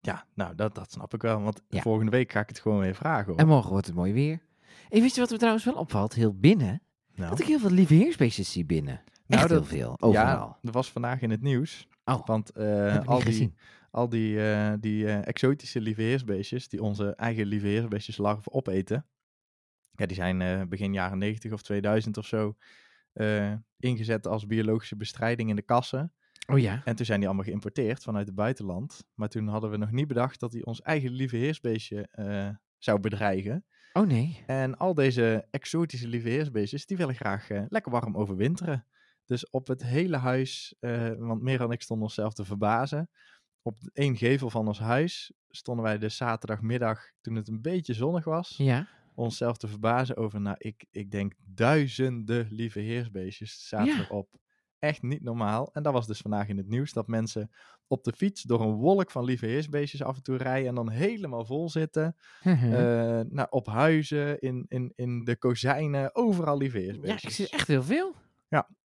Ja, 0.00 0.24
nou, 0.34 0.54
dat, 0.54 0.74
dat 0.74 0.92
snap 0.92 1.14
ik 1.14 1.22
wel. 1.22 1.40
Want 1.42 1.62
Ja. 1.68 1.80
volgende 1.80 2.10
week 2.10 2.32
ga 2.32 2.40
ik 2.40 2.48
het 2.48 2.60
gewoon 2.60 2.78
weer 2.78 2.94
vragen 2.94 3.26
hoor. 3.26 3.36
En 3.36 3.46
morgen 3.46 3.70
wordt 3.70 3.86
het 3.86 3.94
mooi 3.94 4.12
weer. 4.12 4.40
En 4.88 5.00
weet 5.00 5.14
je 5.14 5.20
wat 5.20 5.30
me 5.30 5.36
trouwens 5.36 5.64
wel 5.64 5.74
opvalt? 5.74 6.14
Heel 6.14 6.34
binnen. 6.34 6.80
nou, 7.14 7.30
Dat 7.30 7.40
ik 7.40 7.46
heel 7.46 7.58
veel 7.58 7.70
lieve 7.70 7.94
heersbeestjes 7.94 8.52
zie 8.52 8.64
binnen. 8.64 9.00
Nou, 9.26 9.40
Echt 9.42 9.50
heel 9.50 9.58
dat- 9.58 9.68
veel. 9.68 9.96
Overal. 10.00 10.24
Ja, 10.26 10.58
dat 10.62 10.74
was 10.74 10.90
vandaag 10.90 11.20
in 11.20 11.30
het 11.30 11.42
nieuws. 11.42 11.88
Oh, 12.04 12.26
Want 12.26 12.48
ik 12.48 13.04
al 13.04 13.24
die, 13.24 13.54
al 13.90 14.08
die, 14.08 14.50
eh, 14.52 14.72
die 14.80 15.06
eh, 15.06 15.26
exotische 15.26 15.80
lieveheersbeestjes, 15.80 16.68
die 16.68 16.82
onze 16.82 17.14
eigen 17.14 17.46
lieveheersbeestjes 17.46 18.16
larven 18.16 18.52
opeten, 18.52 19.06
ja, 19.98 20.06
die 20.06 20.16
zijn 20.16 20.42
eh, 20.42 20.62
begin 20.68 20.92
jaren 20.92 21.18
90 21.18 21.52
of 21.52 21.62
2000 21.62 22.16
of 22.16 22.26
zo 22.26 22.56
eh, 23.12 23.52
ingezet 23.78 24.26
als 24.26 24.46
biologische 24.46 24.96
bestrijding 24.96 25.48
in 25.48 25.56
de 25.56 25.62
kassen. 25.62 26.12
Oh 26.46 26.58
ja. 26.58 26.82
En 26.84 26.96
toen 26.96 27.06
zijn 27.06 27.18
die 27.18 27.28
allemaal 27.28 27.46
geïmporteerd 27.46 28.02
vanuit 28.02 28.26
het 28.26 28.34
buitenland. 28.34 29.04
Maar 29.14 29.28
toen 29.28 29.48
hadden 29.48 29.70
we 29.70 29.76
nog 29.76 29.90
niet 29.90 30.06
bedacht 30.06 30.40
dat 30.40 30.50
die 30.50 30.66
ons 30.66 30.82
eigen 30.82 31.10
lieveheersbeestje 31.10 32.08
eh 32.10 32.48
zou 32.78 33.00
bedreigen. 33.00 33.64
Oh 33.92 34.06
nee. 34.06 34.42
En 34.46 34.76
al 34.76 34.94
deze 34.94 35.46
exotische 35.50 36.08
lieveheersbeestjes, 36.08 36.86
die 36.86 36.96
willen 36.96 37.14
graag 37.14 37.48
lekker 37.68 37.92
warm 37.92 38.16
overwinteren. 38.16 38.86
Dus 39.24 39.50
op 39.50 39.66
het 39.66 39.82
hele 39.82 40.16
huis, 40.16 40.74
want 41.18 41.42
meer 41.42 41.60
en 41.60 41.70
ik 41.70 41.82
stonden 41.82 42.06
onszelf 42.06 42.32
te 42.32 42.44
verbazen. 42.44 43.10
Op 43.62 43.76
één 43.92 44.16
gevel 44.16 44.50
van 44.50 44.66
ons 44.66 44.78
huis 44.78 45.32
stonden 45.48 45.84
wij 45.84 45.98
de 45.98 46.08
zaterdagmiddag, 46.08 47.10
toen 47.20 47.34
het 47.34 47.48
een 47.48 47.62
beetje 47.62 47.94
zonnig 47.94 48.24
was, 48.24 48.54
Ja. 48.56 48.88
Onszelf 49.18 49.56
te 49.56 49.68
verbazen 49.68 50.16
over, 50.16 50.40
nou, 50.40 50.56
ik, 50.58 50.84
ik 50.90 51.10
denk 51.10 51.32
duizenden 51.46 52.46
lieveheersbeestjes 52.50 53.68
zaten 53.68 53.94
Ja. 53.96 54.00
erop. 54.00 54.28
Echt 54.78 55.02
niet 55.02 55.22
normaal. 55.22 55.70
En 55.72 55.82
dat 55.82 55.92
was 55.92 56.06
dus 56.06 56.20
vandaag 56.20 56.48
in 56.48 56.56
het 56.56 56.68
nieuws, 56.68 56.92
dat 56.92 57.06
mensen 57.06 57.50
op 57.86 58.04
de 58.04 58.12
fiets 58.12 58.42
door 58.42 58.60
een 58.60 58.74
wolk 58.74 59.10
van 59.10 59.24
lieveheersbeestjes 59.24 60.02
af 60.02 60.16
en 60.16 60.22
toe 60.22 60.36
rijden 60.36 60.68
en 60.68 60.74
dan 60.74 60.90
helemaal 60.90 61.44
vol 61.44 61.70
zitten. 61.70 62.16
Eh, 62.42 63.20
nou, 63.28 63.46
op 63.50 63.66
huizen, 63.66 64.38
in, 64.40 64.64
in, 64.68 64.92
in 64.96 65.24
de 65.24 65.36
kozijnen, 65.36 66.14
overal 66.14 66.52
ja, 66.54 66.58
lieveheersbeestjes. 66.60 67.22
ik 67.22 67.30
zie 67.30 67.48
echt 67.48 67.68
heel 67.68 67.82
veel. 67.82 68.14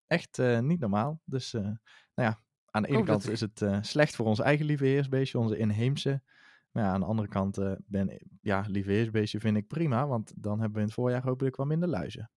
Echt 0.08 0.40
eh, 0.40 0.60
niet 0.60 0.80
normaal. 0.80 1.22
Dus, 1.26 1.54
eh, 1.54 1.62
nou 1.62 1.76
ja, 2.16 2.40
aan 2.66 2.82
de 2.82 2.88
ene 2.88 2.98
Oh, 3.00 3.06
dat- 3.06 3.22
kant 3.24 3.30
is 3.34 3.42
het 3.42 3.86
slecht 3.86 4.16
voor 4.16 4.26
ons 4.26 4.40
eigen 4.40 4.66
lieveheersbeestje, 4.66 5.40
onze 5.40 5.58
inheemse. 5.58 6.22
Maar 6.72 6.84
ja, 6.84 6.90
aan 6.92 7.00
de 7.00 7.06
andere 7.06 7.28
kant, 7.28 7.58
eh 7.58 7.72
ben, 7.86 8.20
ja, 8.42 8.66
lieveheersbeestje 8.68 9.40
vind 9.40 9.58
ik 9.58 9.68
prima, 9.68 10.08
want 10.08 10.32
dan 10.36 10.54
hebben 10.60 10.74
we 10.74 10.80
in 10.80 10.86
het 10.86 10.94
voorjaar 10.94 11.24
hopelijk 11.24 11.56
wat 11.56 11.68
minder 11.68 11.90
luizen. 11.90 12.30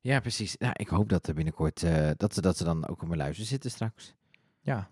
Ja, 0.00 0.20
precies. 0.20 0.56
Nou, 0.56 0.72
ik 0.76 0.88
hoop 0.88 1.08
dat 1.08 1.26
er 1.26 1.34
binnenkort, 1.34 1.82
eh, 1.82 2.10
dat, 2.16 2.34
ze, 2.34 2.40
dat 2.40 2.56
ze 2.56 2.64
dan 2.64 2.86
ook 2.88 3.02
op 3.02 3.08
mijn 3.08 3.20
luizen 3.20 3.44
zitten 3.44 3.70
straks. 3.70 4.14
Ja, 4.60 4.90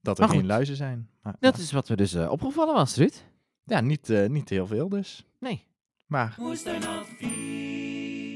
dat 0.00 0.16
er 0.16 0.22
Maar 0.22 0.30
geen 0.32 0.40
goed. 0.40 0.48
luizen 0.48 0.76
zijn. 0.76 1.10
Maar, 1.22 1.36
Dat 1.40 1.56
ja. 1.56 1.62
is 1.62 1.72
wat 1.72 1.88
me 1.88 1.96
dus 1.96 2.14
eh, 2.14 2.30
opgevallen 2.30 2.74
was, 2.74 2.96
Ruud. 2.96 3.24
Ja, 3.64 3.80
niet, 3.80 4.10
eh, 4.10 4.28
niet 4.28 4.48
heel 4.48 4.66
veel 4.66 4.88
dus. 4.88 5.26
Nee. 5.38 5.66
Maar. 6.06 6.36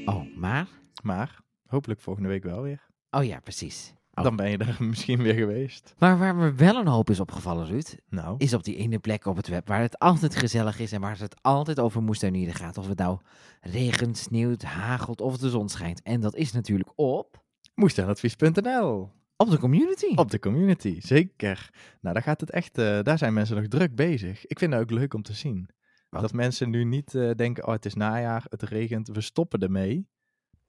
Oh, 0.05 0.35
maar? 0.35 0.67
maar, 1.03 1.41
hopelijk 1.65 1.99
volgende 2.01 2.29
week 2.29 2.43
wel 2.43 2.61
weer. 2.61 2.87
Oh 3.09 3.23
ja, 3.23 3.39
precies. 3.39 3.93
Oh. 4.13 4.23
Dan 4.23 4.35
ben 4.35 4.49
je 4.49 4.57
er 4.57 4.77
misschien 4.89 5.21
weer 5.21 5.33
geweest. 5.33 5.93
Maar 5.97 6.17
waar 6.17 6.35
me 6.35 6.53
wel 6.53 6.75
een 6.75 6.87
hoop 6.87 7.09
is 7.09 7.19
opgevallen, 7.19 7.65
Ruud, 7.65 7.95
Nou, 8.09 8.35
is 8.37 8.53
op 8.53 8.63
die 8.63 8.75
ene 8.75 8.99
plek 8.99 9.25
op 9.25 9.35
het 9.35 9.47
web 9.47 9.67
waar 9.67 9.81
het 9.81 9.99
altijd 9.99 10.35
gezellig 10.35 10.79
is 10.79 10.91
en 10.91 11.01
waar 11.01 11.19
het 11.19 11.35
altijd 11.41 11.79
over 11.79 12.03
moestuinieren 12.03 12.53
gaat. 12.53 12.77
Of 12.77 12.87
het 12.87 12.97
nou 12.97 13.19
regent, 13.61 14.17
sneeuwt, 14.17 14.63
hagelt 14.63 15.21
of 15.21 15.37
de 15.37 15.49
zon 15.49 15.69
schijnt. 15.69 16.01
En 16.01 16.21
dat 16.21 16.35
is 16.35 16.51
natuurlijk 16.51 16.91
op, 16.95 17.43
moestuinadvies.nl 17.75 19.11
op 19.37 19.49
de 19.49 19.57
community. 19.57 20.15
Op 20.15 20.31
de 20.31 20.39
community, 20.39 20.99
zeker. 21.01 21.69
Nou, 22.01 22.13
daar 22.13 22.23
gaat 22.23 22.41
het 22.41 22.49
echt, 22.49 22.77
eh, 22.77 22.99
daar 23.01 23.17
zijn 23.17 23.33
mensen 23.33 23.55
nog 23.55 23.67
druk 23.67 23.95
bezig. 23.95 24.45
Ik 24.45 24.59
vind 24.59 24.73
het 24.73 24.81
ook 24.81 24.91
leuk 24.91 25.13
om 25.13 25.21
te 25.21 25.33
zien. 25.33 25.69
Wat? 26.09 26.21
Dat 26.21 26.33
mensen 26.33 26.69
nu 26.69 26.83
niet 26.83 27.15
eh, 27.15 27.31
denken, 27.35 27.67
oh 27.67 27.73
het 27.73 27.85
is 27.85 27.93
najaar, 27.93 28.45
het 28.49 28.61
regent, 28.61 29.07
we 29.07 29.21
stoppen 29.21 29.59
ermee. 29.59 30.07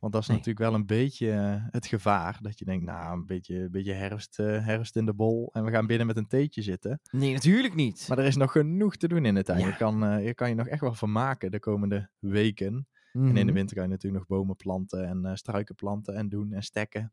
Want 0.04 0.16
dat 0.16 0.22
is 0.22 0.28
Nee. 0.28 0.38
natuurlijk 0.38 0.64
wel 0.70 0.74
een 0.80 0.86
beetje 0.86 1.30
eh, 1.30 1.64
het 1.70 1.86
gevaar. 1.86 2.38
Dat 2.42 2.58
je 2.58 2.64
denkt, 2.64 2.84
nou, 2.84 3.12
een 3.18 3.26
beetje, 3.26 3.58
een 3.58 3.70
beetje 3.70 3.92
herfst, 3.92 4.38
eh, 4.38 4.64
herfst 4.66 4.96
in 4.96 5.06
de 5.06 5.14
bol 5.14 5.50
en 5.52 5.64
we 5.64 5.70
gaan 5.70 5.86
binnen 5.86 6.06
met 6.06 6.16
een 6.16 6.26
theetje 6.26 6.62
zitten. 6.62 7.00
Nee, 7.10 7.32
natuurlijk 7.32 7.74
niet. 7.74 8.06
Maar 8.08 8.18
er 8.18 8.24
is 8.24 8.36
nog 8.36 8.52
genoeg 8.52 8.96
te 8.96 9.08
doen 9.08 9.24
in 9.24 9.34
de 9.34 9.42
tuin. 9.42 9.58
Ja. 9.60 9.66
Je, 9.66 9.76
kan, 9.76 10.04
eh, 10.04 10.24
je 10.26 10.34
kan 10.34 10.48
je 10.48 10.54
nog 10.54 10.66
echt 10.68 10.80
wel 10.80 10.94
vermaken 10.94 11.50
de 11.50 11.58
komende 11.58 12.10
weken. 12.18 12.88
En 13.12 13.26
in 13.26 13.34
de 13.34 13.44
Mhm. 13.44 13.52
winter 13.52 13.74
kan 13.76 13.84
je 13.84 13.90
natuurlijk 13.90 14.28
nog 14.28 14.38
bomen 14.38 14.56
planten 14.56 15.04
en 15.24 15.36
struiken 15.38 15.74
planten 15.74 16.14
en 16.14 16.28
doen 16.28 16.52
en 16.52 16.62
stekken. 16.62 17.12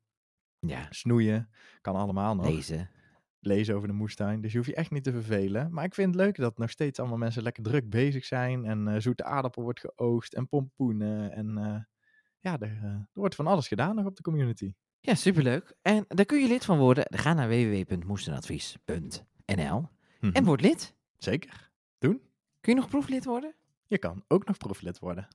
Ja, 0.60 0.88
Snoeien, 0.90 1.50
kan 1.82 1.96
allemaal 1.96 2.36
nog 2.36 2.46
lezen. 2.50 2.90
lezen 3.40 3.76
over 3.76 3.88
de 3.88 3.94
moestuin. 3.94 4.42
Dus 4.42 4.52
je 4.52 4.58
hoeft 4.58 4.70
je 4.70 4.76
echt 4.76 4.92
niet 4.92 5.04
te 5.04 5.12
vervelen. 5.12 5.74
Maar 5.74 5.84
ik 5.86 5.94
vind 5.94 6.08
het 6.16 6.24
leuk 6.24 6.36
dat 6.38 6.58
nog 6.58 6.70
steeds 6.70 7.00
allemaal 7.00 7.18
mensen 7.18 7.44
lekker 7.44 7.64
druk 7.64 7.90
bezig 7.90 8.26
zijn. 8.26 8.66
En 8.66 9.02
zoete 9.02 9.24
aardappel 9.24 9.64
wordt 9.64 9.80
geoogst 9.80 10.34
en 10.34 10.48
pompoenen. 10.48 11.32
En 11.32 11.88
ja, 12.42 12.60
er, 12.60 12.78
eh, 12.84 12.86
er 12.94 13.08
wordt 13.14 13.36
van 13.36 13.48
alles 13.48 13.68
gedaan 13.68 13.96
nog 13.96 14.06
op 14.06 14.16
de 14.16 14.22
community. 14.22 14.74
Ja, 15.00 15.16
superleuk. 15.16 15.76
En 15.82 16.06
daar 16.08 16.26
kun 16.26 16.42
je 16.42 16.48
lid 16.48 16.66
van 16.66 16.78
worden. 16.78 17.06
Ga 17.10 17.34
naar 17.34 17.48
www.moestenadvies.nl 17.48 19.90
Mhm. 20.20 20.36
en 20.36 20.44
word 20.44 20.62
lid. 20.62 20.96
Zeker. 21.18 21.72
Doen. 21.98 22.22
Kun 22.60 22.74
je 22.74 22.80
nog 22.80 22.90
proeflid 22.90 23.26
worden? 23.26 23.56
Je 23.86 23.98
kan 23.98 24.24
ook 24.28 24.46
nog 24.46 24.58
proeflid 24.58 25.00
worden. 25.00 25.28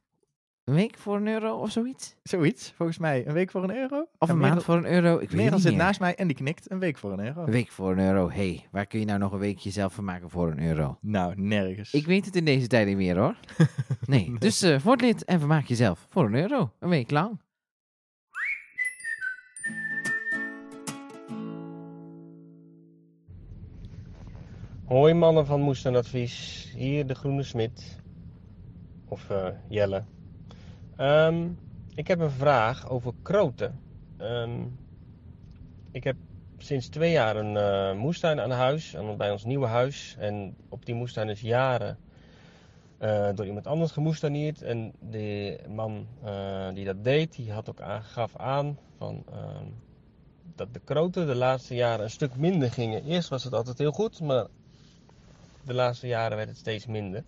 Een 0.67 0.75
week 0.75 0.99
voor 0.99 1.17
een 1.17 1.27
euro 1.27 1.57
of 1.57 1.71
zoiets? 1.71 2.17
Zoiets, 2.23 2.73
volgens 2.77 2.99
mij. 2.99 3.27
Een 3.27 3.33
week 3.33 3.51
voor 3.51 3.63
een 3.63 3.77
euro? 3.77 4.07
Of 4.19 4.29
En 4.29 4.35
een 4.35 4.41
maand 4.41 4.63
voor 4.65 4.77
een 4.77 4.87
euro? 4.87 5.19
Ik 5.19 5.31
weet 5.31 5.41
Merel 5.43 5.59
zit 5.59 5.71
meer. 5.73 5.83
naast 5.83 6.01
mij 6.01 6.15
en 6.15 6.27
die 6.27 6.37
knikt. 6.37 6.71
Een 6.71 6.79
week 6.79 6.97
voor 6.99 7.13
een 7.13 7.21
euro. 7.27 7.41
Een 7.45 7.51
week 7.51 7.71
voor 7.71 7.93
een 7.93 7.99
euro. 7.99 8.29
Hé, 8.31 8.35
hey, 8.37 8.67
waar 8.71 8.87
kun 8.87 8.99
je 9.01 9.05
nou 9.05 9.19
nog 9.19 9.33
een 9.33 9.39
weekje 9.39 9.71
zelf 9.71 9.95
van 9.95 10.05
maken 10.05 10.31
voor 10.31 10.51
een 10.51 10.63
euro? 10.63 10.99
Nou, 11.01 11.41
nergens. 11.41 11.93
Ik 11.93 12.07
weet 12.07 12.25
het 12.25 12.37
in 12.37 12.45
deze 12.45 12.67
tijd 12.67 12.87
niet 12.87 12.97
meer 12.97 13.19
hoor. 13.19 13.37
Nee, 14.07 14.29
Nee. 14.29 14.39
dus 14.39 14.63
eh 14.63 14.81
word 14.81 15.01
lid 15.01 15.25
en 15.25 15.39
vermaak 15.39 15.65
jezelf 15.67 16.07
voor 16.11 16.25
een 16.25 16.35
euro. 16.35 16.73
Een 16.79 16.89
week 16.89 17.11
lang. 17.11 17.41
Hoi 24.85 25.15
mannen 25.15 25.47
van 25.47 25.61
Moestuinadvies, 25.61 26.73
hier 26.77 27.07
de 27.07 27.15
Groene 27.15 27.43
Smit. 27.43 27.99
Of 29.09 29.31
eh, 29.31 29.47
Jelle. 29.69 30.05
Ehm, 30.97 31.49
ik 31.95 32.07
heb 32.07 32.21
een 32.21 32.31
vraag 32.31 32.89
over 32.89 33.13
kroten. 33.23 33.81
Ehm, 34.17 34.63
ik 35.91 36.05
heb 36.05 36.17
sinds 36.59 36.89
twee 36.89 37.11
jaar 37.11 37.37
een 37.37 37.57
eh, 37.57 37.99
moestuin 38.01 38.41
aan 38.41 38.51
huis, 38.51 38.97
bij 39.17 39.31
ons 39.31 39.45
nieuwe 39.45 39.67
huis. 39.67 40.17
En 40.19 40.57
op 40.69 40.87
die 40.87 40.95
moestuin 40.95 41.29
is 41.29 41.41
jaren 41.41 41.99
eh, 42.99 43.29
door 43.35 43.47
iemand 43.47 43.67
anders 43.67 43.93
gemoestuineerd. 43.93 44.63
En 44.63 44.93
de 45.01 45.59
man 45.69 46.07
eh, 46.25 46.69
die 46.75 46.85
dat 46.85 47.05
deed, 47.05 47.37
die 47.37 47.53
had 47.53 47.71
ook 47.71 47.81
aangaf 47.81 48.37
aan 48.37 48.79
van, 48.99 49.25
ehm, 49.31 49.65
dat 50.55 50.75
de 50.75 50.81
kroten 50.85 51.27
de 51.27 51.35
laatste 51.35 51.75
jaren 51.75 52.05
een 52.05 52.11
stuk 52.11 52.37
minder 52.37 52.73
gingen. 52.73 53.05
Eerst 53.05 53.29
was 53.29 53.45
het 53.45 53.55
altijd 53.55 53.79
heel 53.79 53.93
goed, 53.93 54.21
maar 54.21 54.47
de 55.65 55.75
laatste 55.75 56.07
jaren 56.07 56.37
werd 56.37 56.49
het 56.49 56.59
steeds 56.59 56.87
minder. 56.87 57.25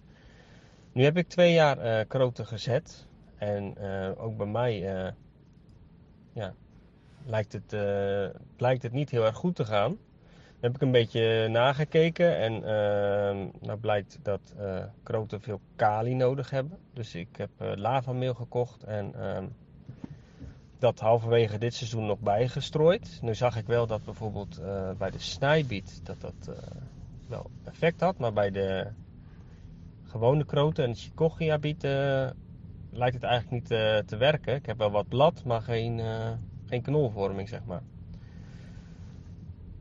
Nu 0.93 1.05
heb 1.05 1.17
ik 1.17 1.29
twee 1.29 1.53
jaar 1.53 2.05
kroten 2.05 2.47
gezet. 2.47 3.07
En 3.39 3.77
eh, 3.77 4.25
ook 4.25 4.37
bij 4.37 4.47
mij 4.47 4.95
eh, 4.95 5.13
ja, 6.33 6.55
lijkt, 7.25 7.53
het, 7.53 7.73
eh, 7.73 8.41
lijkt 8.57 8.83
het 8.83 8.93
niet 8.93 9.11
heel 9.11 9.25
erg 9.25 9.37
goed 9.37 9.57
te 9.57 9.65
gaan. 9.65 9.91
Dan 9.91 10.71
heb 10.71 10.75
ik 10.75 10.81
een 10.81 10.93
beetje 10.93 11.49
nagekeken 11.49 12.39
en 12.39 12.61
nou 13.61 13.79
blijkt 13.79 14.19
dat 14.23 14.55
kroten 15.03 15.41
veel 15.41 15.61
kali 15.77 16.15
nodig 16.15 16.51
hebben. 16.51 16.79
Dus 16.93 17.15
ik 17.15 17.29
heb 17.37 17.51
lavameel 17.59 18.35
gekocht 18.35 18.85
en 18.85 19.15
ehm, 19.15 19.45
dat 20.79 21.01
halverwege 21.01 21.59
dit 21.59 21.75
seizoen 21.75 22.07
nog 22.07 22.19
bijgestrooid. 22.19 23.19
Nu 23.23 23.35
zag 23.35 23.57
ik 23.57 23.67
wel 23.67 23.87
dat 23.87 24.05
bijvoorbeeld 24.05 24.61
bij 24.99 25.11
de 25.11 25.19
snijbiet 25.19 26.01
dat 26.05 26.21
dat 26.21 26.57
wel 27.29 27.51
effect 27.65 28.01
had, 28.01 28.19
maar 28.19 28.33
bij 28.33 28.51
de 28.51 28.87
gewone 30.09 30.45
kroten 30.45 30.85
en 30.85 30.91
de 30.91 30.99
chicogia-biet 30.99 31.85
eh, 31.85 32.31
lijkt 32.91 33.15
het 33.15 33.25
eigenlijk 33.25 33.63
niet 33.63 33.71
eh, 33.71 33.99
te 33.99 34.17
werken. 34.17 34.55
Ik 34.55 34.67
heb 34.67 34.79
wel 34.79 34.91
wat 34.91 35.09
blad, 35.09 35.45
maar 35.45 35.63
geen, 35.63 36.01
eh, 36.01 36.31
geen 36.67 36.83
knolvorming, 36.83 37.49
zeg 37.49 37.65
maar. 37.65 37.83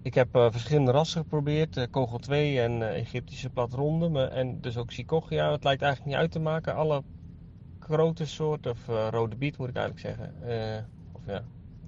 Ik 0.07 0.13
heb 0.13 0.35
eh, 0.35 0.51
verschillende 0.51 0.91
rassen 0.91 1.21
geprobeerd, 1.21 1.87
kogel 1.89 2.17
2 2.17 2.61
en 2.61 2.93
Egyptische 2.93 3.49
platronde, 3.49 4.23
en 4.23 4.61
dus 4.61 4.77
ook 4.77 4.93
chicogia. 4.93 5.51
Het 5.51 5.63
lijkt 5.63 5.81
eigenlijk 5.81 6.11
niet 6.11 6.21
uit 6.21 6.31
te 6.31 6.39
maken. 6.39 6.75
Alle 6.75 7.03
krotensoorten, 7.79 8.71
of 8.71 8.89
eh, 8.89 9.07
rode 9.11 9.35
biet 9.35 9.57
moet 9.57 9.69
ik 9.69 9.75
eigenlijk 9.75 10.05
zeggen. 10.07 10.35
Of 11.11 11.25
ja, 11.25 11.43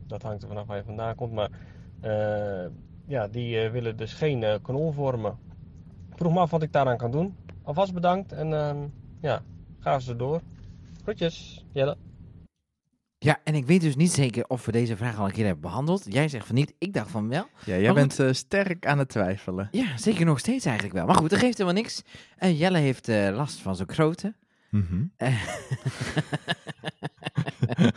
dat 0.08 0.22
hangt 0.22 0.42
er 0.42 0.48
vanaf 0.48 0.68
waar 0.68 0.78
je 0.78 0.84
vandaan 0.84 1.16
komt. 1.16 1.34
Maar 1.34 1.50
ja, 3.06 3.28
die 3.28 3.70
willen 3.70 3.98
dus 3.98 4.14
geen 4.14 4.62
knol 4.62 4.92
vormen. 4.92 5.38
Ik 6.10 6.18
vroeg 6.18 6.34
me 6.34 6.40
af 6.40 6.52
wat 6.52 6.64
ik 6.64 6.72
daaraan 6.72 6.98
kan 6.98 7.12
doen. 7.12 7.36
Alvast 7.64 7.94
bedankt 7.94 8.32
en 8.32 8.54
ehm, 8.54 8.78
ja, 9.20 9.42
ga 9.80 10.00
ze 10.00 10.16
door. 10.16 10.42
Groetjes, 11.10 11.66
Jelle. 11.72 11.98
Ja, 13.18 13.40
en 13.44 13.56
ik 13.56 13.66
weet 13.66 13.82
dus 13.82 13.96
niet 13.96 14.12
zeker 14.12 14.48
of 14.48 14.66
we 14.66 14.72
deze 14.72 14.98
vraag 14.98 15.18
al 15.20 15.26
een 15.26 15.32
keer 15.32 15.46
hebben 15.46 15.62
behandeld. 15.62 16.06
Jij 16.08 16.28
zegt 16.28 16.46
van 16.46 16.56
niet, 16.56 16.74
ik 16.78 16.94
dacht 16.94 17.12
van 17.12 17.30
wel. 17.30 17.48
Ja, 17.66 17.76
jij 17.76 17.84
Maar 17.84 17.94
bent 17.94 18.20
eh, 18.20 18.34
sterk 18.34 18.86
aan 18.86 18.98
het 18.98 19.10
twijfelen. 19.10 19.68
Ja, 19.72 19.98
zeker 19.98 20.26
nog 20.26 20.40
steeds 20.40 20.66
eigenlijk 20.66 20.96
wel. 20.96 21.06
Maar 21.06 21.16
goed, 21.16 21.30
dat 21.30 21.40
geeft 21.40 21.58
helemaal 21.58 21.82
niks. 21.82 22.02
Eh, 22.38 22.60
Jelle 22.60 22.78
heeft 22.78 23.08
eh, 23.08 23.30
last 23.36 23.60
van 23.60 23.76
zo'n 23.76 23.86
kroten. 23.86 24.36
Eh, 25.18 25.44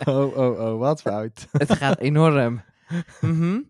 oh, 0.09 0.37
oh, 0.37 0.61
oh, 0.61 0.79
wat 0.79 1.01
fout. 1.01 1.49
het 1.53 1.73
gaat 1.73 1.99
enorm. 1.99 2.63
Mhm. 3.21 3.61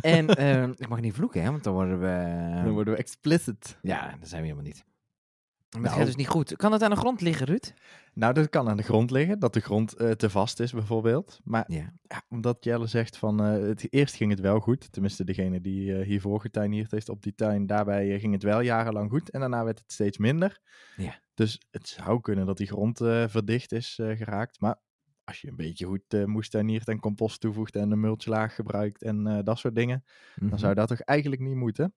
En 0.00 0.28
eh, 0.28 0.62
ik 0.62 0.88
mag 0.88 1.00
niet 1.00 1.14
vloeken, 1.14 1.42
hè, 1.42 1.50
want 1.50 1.64
dan 1.64 1.72
worden 1.72 2.00
we... 2.00 2.60
Dan 2.64 2.72
worden 2.72 2.92
we 2.92 2.98
explicit. 2.98 3.78
Ja, 3.82 4.14
dat 4.20 4.28
zijn 4.28 4.40
we 4.40 4.46
helemaal 4.46 4.66
niet. 4.72 4.84
Maar 4.84 5.80
het 5.80 5.82
Nou. 5.82 5.96
gaat 5.96 6.06
dus 6.06 6.16
niet 6.16 6.28
goed. 6.28 6.56
Kan 6.56 6.72
het 6.72 6.82
aan 6.82 6.90
de 6.90 6.96
grond 6.96 7.20
liggen, 7.20 7.46
Ruud? 7.46 7.72
Nou, 8.14 8.34
dat 8.34 8.48
kan 8.48 8.68
aan 8.68 8.76
de 8.76 8.82
grond 8.82 9.10
liggen, 9.10 9.38
dat 9.38 9.54
de 9.54 9.60
grond 9.60 9.92
eh, 9.94 10.10
te 10.10 10.30
vast 10.30 10.60
is 10.60 10.72
bijvoorbeeld. 10.72 11.40
Maar 11.44 11.64
Ja. 11.66 11.92
ja, 12.02 12.22
omdat 12.28 12.64
Jelle 12.64 12.86
zegt 12.86 13.16
van, 13.16 13.40
eh, 13.44 13.52
het, 13.52 13.92
eerst 13.92 14.14
ging 14.14 14.30
het 14.30 14.40
wel 14.40 14.60
goed. 14.60 14.92
Tenminste, 14.92 15.24
degene 15.24 15.60
die 15.60 15.96
eh, 15.96 16.06
hiervoor 16.06 16.40
getuineerd 16.40 16.90
heeft 16.90 17.08
op 17.08 17.22
die 17.22 17.34
tuin, 17.34 17.66
daarbij 17.66 18.18
ging 18.20 18.32
het 18.32 18.42
wel 18.42 18.60
jarenlang 18.60 19.10
goed. 19.10 19.30
En 19.30 19.40
daarna 19.40 19.64
werd 19.64 19.78
het 19.78 19.92
steeds 19.92 20.18
minder. 20.18 20.60
Ja. 20.96 21.20
Dus 21.34 21.60
het 21.70 21.88
zou 21.88 22.20
kunnen 22.20 22.46
dat 22.46 22.56
die 22.56 22.66
grond 22.66 22.98
verdicht 23.26 23.72
is 23.72 23.94
geraakt. 23.94 24.60
Maar 24.60 24.80
als 25.24 25.40
je 25.40 25.48
een 25.48 25.56
beetje 25.56 25.86
goed 25.86 26.02
eh 26.14 26.24
moestuiniert 26.24 26.88
en 26.88 27.00
compost 27.00 27.40
toevoegt 27.40 27.76
en 27.76 27.90
een 27.90 28.00
mulchlaag 28.00 28.54
gebruikt 28.54 29.02
en 29.02 29.42
dat 29.44 29.58
soort 29.58 29.74
dingen, 29.74 30.04
Mhm. 30.36 30.48
dan 30.50 30.58
zou 30.58 30.74
dat 30.74 30.88
toch 30.88 31.00
eigenlijk 31.00 31.42
niet 31.42 31.54
moeten. 31.56 31.94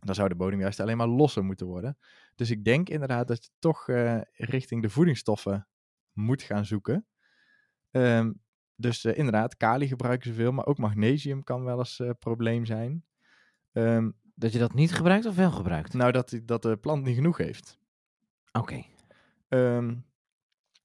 Dan 0.00 0.14
zou 0.14 0.28
de 0.28 0.34
bodem 0.34 0.60
juist 0.60 0.80
alleen 0.80 0.96
maar 0.96 1.06
losser 1.08 1.44
moeten 1.44 1.66
worden. 1.66 1.98
Dus 2.34 2.50
ik 2.50 2.64
denk 2.64 2.88
inderdaad 2.88 3.28
dat 3.28 3.44
je 3.44 3.50
toch 3.58 3.88
eh, 3.88 4.20
richting 4.32 4.82
de 4.82 4.90
voedingsstoffen 4.90 5.68
moet 6.12 6.42
gaan 6.42 6.64
zoeken. 6.64 7.06
Ehm, 7.90 8.32
dus 8.74 9.04
eh, 9.04 9.18
inderdaad, 9.18 9.56
kali 9.56 9.88
gebruiken 9.88 10.28
ze 10.28 10.34
veel, 10.34 10.52
maar 10.52 10.66
ook 10.66 10.78
magnesium 10.78 11.44
kan 11.44 11.64
wel 11.64 11.78
eens 11.78 11.98
een 11.98 12.18
probleem 12.18 12.64
zijn. 12.64 13.04
Ehm, 13.72 14.10
Dat 14.34 14.52
je 14.52 14.58
dat 14.58 14.74
niet 14.74 14.94
gebruikt 14.94 15.26
of 15.26 15.36
wel 15.36 15.50
gebruikt? 15.50 15.92
nou, 15.94 16.12
dat, 16.12 16.40
dat 16.44 16.62
de 16.62 16.76
plant 16.76 17.04
niet 17.04 17.14
genoeg 17.14 17.36
heeft. 17.36 17.78
Oké. 18.52 18.84
Ehm, 19.48 19.94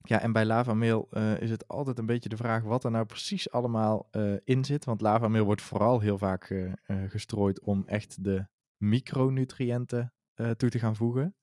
ja, 0.06 0.20
en 0.20 0.32
bij 0.32 0.44
lavameel 0.44 1.06
eh, 1.10 1.40
is 1.40 1.50
het 1.50 1.68
altijd 1.68 1.98
een 1.98 2.06
beetje 2.06 2.28
de 2.28 2.36
vraag 2.36 2.62
wat 2.62 2.84
er 2.84 2.90
nou 2.90 3.04
precies 3.06 3.50
allemaal 3.50 4.08
eh, 4.10 4.32
in 4.44 4.64
zit. 4.64 4.84
Want 4.84 5.00
lavameel 5.00 5.44
wordt 5.44 5.62
vooral 5.62 6.00
heel 6.00 6.18
vaak 6.18 6.44
eh, 6.50 6.72
eh, 6.84 7.10
gestrooid 7.10 7.60
om 7.60 7.82
echt 7.86 8.24
de 8.24 8.46
micronutriënten 8.88 10.12
eh, 10.34 10.50
toe 10.50 10.68
te 10.70 10.78
gaan 10.78 10.96
voegen. 10.96 11.34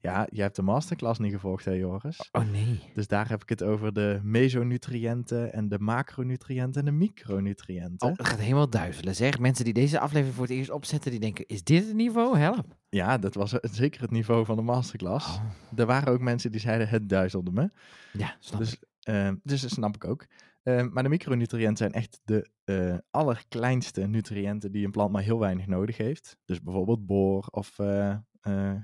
Ja, 0.00 0.26
je 0.30 0.40
hebt 0.42 0.56
de 0.56 0.62
masterclass 0.62 1.18
niet 1.18 1.32
gevolgd, 1.32 1.64
hè 1.64 1.72
Joris? 1.72 2.28
Oh 2.32 2.50
nee. 2.50 2.90
Dus 2.94 3.06
daar 3.06 3.28
heb 3.28 3.42
ik 3.42 3.48
het 3.48 3.62
over 3.62 3.92
de 3.92 4.20
mesonutriënten 4.22 5.52
en 5.52 5.68
de 5.68 5.78
macronutriënten 5.78 6.80
en 6.80 6.84
de 6.84 7.04
micronutriënten. 7.06 8.08
Oh, 8.10 8.16
het 8.16 8.26
gaat 8.26 8.38
helemaal 8.38 8.70
duizelen. 8.70 9.14
Zeg, 9.14 9.38
mensen 9.38 9.64
die 9.64 9.74
deze 9.74 9.98
aflevering 10.00 10.34
voor 10.36 10.46
het 10.46 10.54
eerst 10.54 10.70
opzetten, 10.70 11.10
die 11.10 11.20
denken, 11.20 11.46
is 11.46 11.64
dit 11.64 11.86
het 11.86 11.94
niveau? 11.96 12.38
Help. 12.38 12.76
Ja, 12.88 13.18
dat 13.18 13.34
was 13.34 13.52
eh, 13.60 13.70
zeker 13.72 14.00
het 14.00 14.10
niveau 14.10 14.44
van 14.44 14.56
de 14.56 14.62
masterclass. 14.62 15.26
Oh, 15.36 15.42
Er 15.76 15.86
waren 15.86 16.12
ook 16.12 16.20
mensen 16.20 16.50
die 16.50 16.60
zeiden 16.60 16.88
het 16.88 17.08
duizelde 17.08 17.50
me. 17.52 17.70
ja, 18.12 18.36
snap 18.40 18.60
Dus, 18.60 18.72
ik. 18.72 18.80
ehm, 19.00 19.36
dus 19.42 19.60
dat 19.60 19.70
snap 19.70 19.94
ik 19.94 20.04
ook. 20.04 20.26
Ehm, 20.68 20.88
maar 20.92 21.02
de 21.02 21.08
micronutriënten 21.08 21.76
zijn 21.76 21.92
echt 21.92 22.20
de 22.24 22.50
eh, 22.64 22.98
allerkleinste 23.10 24.06
nutriënten 24.06 24.72
die 24.72 24.84
een 24.84 24.90
plant 24.90 25.12
maar 25.12 25.22
heel 25.22 25.38
weinig 25.38 25.66
nodig 25.66 25.96
heeft. 25.96 26.36
Dus 26.44 26.62
bijvoorbeeld 26.62 27.06
boor 27.06 27.46
of 27.50 27.78
eh, 27.78 28.10
eh, 28.40 28.74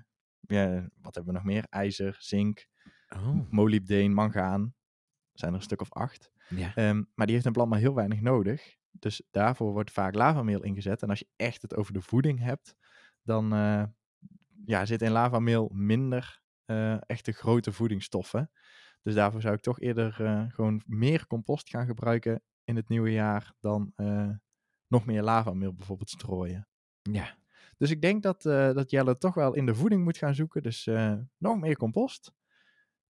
ja, 0.41 0.89
wat 1.01 1.15
hebben 1.15 1.33
we 1.33 1.39
nog 1.39 1.45
meer? 1.45 1.67
IJzer, 1.69 2.17
zink, 2.19 2.67
Oh, 3.09 3.39
molybdeen, 3.51 4.13
mangaan. 4.15 4.63
Er 5.33 5.41
zijn 5.41 5.51
er 5.51 5.57
een 5.57 5.63
stuk 5.63 5.81
of 5.81 5.93
acht. 5.93 6.31
ja. 6.49 6.75
Ehm, 6.75 7.03
maar 7.15 7.27
die 7.27 7.35
heeft 7.35 7.47
een 7.47 7.53
plant 7.53 7.71
maar 7.71 7.79
heel 7.79 7.95
weinig 7.95 8.21
nodig. 8.21 8.77
Dus 8.91 9.23
daarvoor 9.31 9.73
wordt 9.73 9.91
vaak 9.91 10.15
lavameel 10.15 10.63
ingezet. 10.63 11.03
En 11.03 11.09
als 11.09 11.19
je 11.19 11.29
echt 11.37 11.63
het 11.63 11.77
over 11.77 11.93
de 11.93 12.01
voeding 12.01 12.41
hebt, 12.41 12.75
dan 13.23 13.49
ja, 14.65 14.85
zit 14.85 15.03
in 15.03 15.11
lavameel 15.11 15.71
minder 15.73 16.43
echte 17.07 17.33
grote 17.33 17.73
voedingsstoffen. 17.73 18.51
Dus 19.05 19.15
daarvoor 19.15 19.41
zou 19.41 19.55
ik 19.55 19.61
toch 19.61 19.81
eerder 19.81 20.25
eh, 20.25 20.45
gewoon 20.49 20.83
meer 20.87 21.27
compost 21.27 21.69
gaan 21.69 21.87
gebruiken 21.87 22.43
in 22.65 22.77
het 22.77 22.89
nieuwe 22.89 23.13
jaar 23.13 23.53
dan 23.61 23.93
eh, 23.97 24.31
nog 24.87 25.07
meer 25.07 25.23
lavameel 25.23 25.75
bijvoorbeeld 25.75 26.11
strooien. 26.11 26.69
ja. 27.03 27.37
Dus 27.79 27.91
ik 27.91 28.01
denk 28.01 28.23
dat, 28.23 28.47
eh, 28.47 28.73
dat 28.73 28.91
Jelle 28.91 29.19
toch 29.19 29.35
wel 29.35 29.55
in 29.55 29.67
de 29.67 29.75
voeding 29.75 30.05
moet 30.05 30.17
gaan 30.17 30.35
zoeken. 30.35 30.63
Dus 30.63 30.91
nog 31.39 31.61
meer 31.61 31.77
compost. 31.77 32.33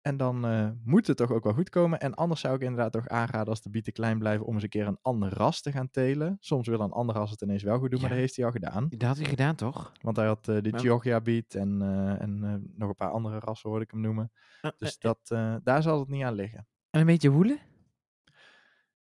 En 0.02 0.16
dan 0.16 0.46
eh, 0.46 0.68
moet 0.84 1.06
het 1.06 1.16
toch 1.16 1.32
ook 1.32 1.44
wel 1.44 1.52
goed 1.52 1.68
komen. 1.70 2.00
En 2.00 2.14
anders 2.14 2.40
zou 2.40 2.54
ik 2.54 2.60
inderdaad 2.60 2.92
toch 2.92 3.08
aanraden 3.08 3.48
als 3.48 3.62
de 3.62 3.70
bieten 3.70 3.92
klein 3.92 4.18
blijven 4.18 4.46
om 4.46 4.54
eens 4.54 4.62
een 4.62 4.68
keer 4.68 4.86
een 4.86 4.98
ander 5.02 5.32
ras 5.34 5.60
te 5.60 5.72
gaan 5.72 5.90
telen. 5.90 6.36
Soms 6.40 6.68
wil 6.68 6.80
een 6.80 6.90
ander 6.90 7.14
ras 7.14 7.30
het 7.30 7.42
ineens 7.42 7.62
wel 7.62 7.78
goed 7.78 7.90
doen, 7.90 8.00
maar 8.00 8.08
dat 8.08 8.18
heeft 8.18 8.36
hij 8.36 8.44
al 8.44 8.50
gedaan. 8.50 8.86
Dat 8.88 9.02
had 9.02 9.16
hij 9.16 9.26
gedaan, 9.26 9.54
toch? 9.54 9.92
Want 10.00 10.16
hij 10.16 10.26
had 10.26 10.48
eh, 10.48 10.62
de 10.62 10.70
Maar- 10.70 10.80
Georgia 10.80 11.20
biet 11.20 11.54
en, 11.54 11.82
eh, 11.82 12.20
en 12.22 12.40
nog 12.76 12.88
een 12.88 12.94
paar 12.94 13.10
andere 13.10 13.38
rassen 13.38 13.68
hoorde 13.68 13.84
ik 13.84 13.90
hem 13.90 14.00
noemen. 14.00 14.32
Dus 14.78 14.98
dat, 14.98 15.18
daar 15.62 15.82
zal 15.82 15.98
het 15.98 16.08
niet 16.08 16.24
aan 16.24 16.34
liggen. 16.34 16.66
En 16.90 17.00
een 17.00 17.06
beetje 17.06 17.30
woelen? 17.30 17.58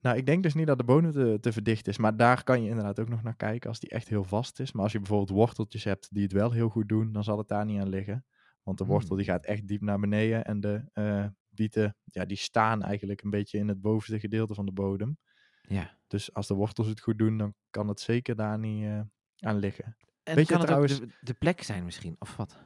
Nou, 0.02 0.18
ik 0.18 0.26
denk 0.26 0.44
dus 0.44 0.54
niet 0.54 0.68
dat 0.68 0.78
de 0.78 0.84
bodem 0.84 1.12
te, 1.12 1.38
te 1.42 1.52
verdicht 1.52 1.88
is. 1.88 1.98
Maar 1.98 2.18
daar 2.18 2.44
kan 2.44 2.64
je 2.64 2.70
inderdaad 2.70 3.00
ook 3.00 3.10
nog 3.10 3.24
naar 3.24 3.36
kijken 3.36 3.70
als 3.70 3.80
die 3.80 3.90
echt 3.90 4.08
heel 4.08 4.24
vast 4.24 4.60
is. 4.60 4.72
Maar 4.72 4.84
als 4.84 4.92
je 4.92 4.98
bijvoorbeeld 4.98 5.30
worteltjes 5.30 5.84
hebt 5.84 6.08
die 6.14 6.24
het 6.24 6.32
wel 6.32 6.52
heel 6.52 6.70
goed 6.70 6.90
doen, 6.90 7.12
dan 7.12 7.24
zal 7.24 7.38
het 7.38 7.48
daar 7.48 7.66
niet 7.66 7.82
aan 7.82 7.90
liggen. 7.90 8.26
Want 8.64 8.78
de 8.78 8.86
wortel 8.86 9.16
die 9.16 9.26
gaat 9.26 9.46
echt 9.46 9.68
diep 9.68 9.82
naar 9.82 10.00
beneden. 10.00 10.46
En 10.46 10.60
de 10.60 10.90
eh, 10.94 11.26
bieten, 11.50 11.96
ja, 12.04 12.26
die 12.26 12.38
staan 12.38 12.84
eigenlijk 12.84 13.22
een 13.24 13.30
beetje 13.30 13.58
in 13.58 13.68
het 13.68 13.82
bovenste 13.82 14.20
gedeelte 14.20 14.54
van 14.54 14.66
de 14.66 14.72
bodem. 14.72 15.18
Ja. 15.62 15.98
Dus 16.08 16.34
als 16.34 16.48
de 16.48 16.54
wortels 16.54 16.88
het 16.88 17.02
goed 17.02 17.18
doen, 17.18 17.38
dan 17.38 17.54
kan 17.70 17.88
het 17.88 18.00
zeker 18.00 18.36
daar 18.36 18.60
niet 18.60 18.84
eh, 18.86 19.02
aan 19.40 19.58
liggen. 19.58 19.96
En 20.24 20.36
Weet 20.36 20.48
je 20.48 20.54
kan 20.54 20.62
het 20.62 20.72
ook 20.72 20.86
trouwens- 20.86 21.00
de, 21.00 21.18
de 21.22 21.34
plek 21.34 21.62
zijn 21.64 21.86
misschien, 21.86 22.16
of 22.20 22.36
wat? 22.36 22.64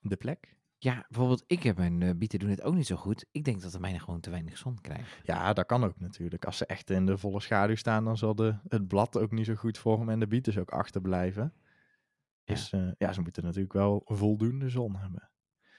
De 0.00 0.16
plek? 0.16 0.54
Ja, 0.78 1.04
bijvoorbeeld, 1.08 1.44
ik 1.46 1.62
heb 1.62 1.76
mijn 1.76 2.02
eh, 2.02 2.10
bieten 2.16 2.38
doen 2.38 2.48
het 2.50 2.62
ook 2.62 2.74
niet 2.74 2.86
zo 2.86 2.96
goed. 2.96 3.26
Ik 3.30 3.44
denk 3.44 3.60
dat 3.62 3.72
de 3.72 3.80
mijne 3.80 3.98
gewoon 4.00 4.20
te 4.20 4.30
weinig 4.30 4.58
zon 4.58 4.80
krijgen. 4.80 5.06
Ja, 5.22 5.52
dat 5.52 5.66
kan 5.66 5.84
ook 5.84 6.00
natuurlijk. 6.00 6.44
Als 6.44 6.56
ze 6.56 6.66
echt 6.66 6.90
in 6.90 7.06
de 7.06 7.18
volle 7.18 7.40
schaduw 7.40 7.74
staan, 7.74 8.04
dan 8.04 8.16
zal 8.16 8.34
de, 8.34 8.56
het 8.68 8.88
blad 8.88 9.18
ook 9.18 9.30
niet 9.30 9.46
zo 9.46 9.54
goed 9.54 9.78
vormen 9.78 10.08
en 10.08 10.20
de 10.20 10.26
bieten 10.26 10.52
dus 10.52 10.60
ook 10.62 10.70
achterblijven. 10.70 11.52
Ja. 12.46 12.54
Dus 12.54 12.72
eh, 12.72 12.88
ja, 12.98 13.12
ze 13.12 13.20
moeten 13.20 13.44
natuurlijk 13.44 13.72
wel 13.72 14.02
voldoende 14.04 14.68
zon 14.68 14.96
hebben. 14.96 15.30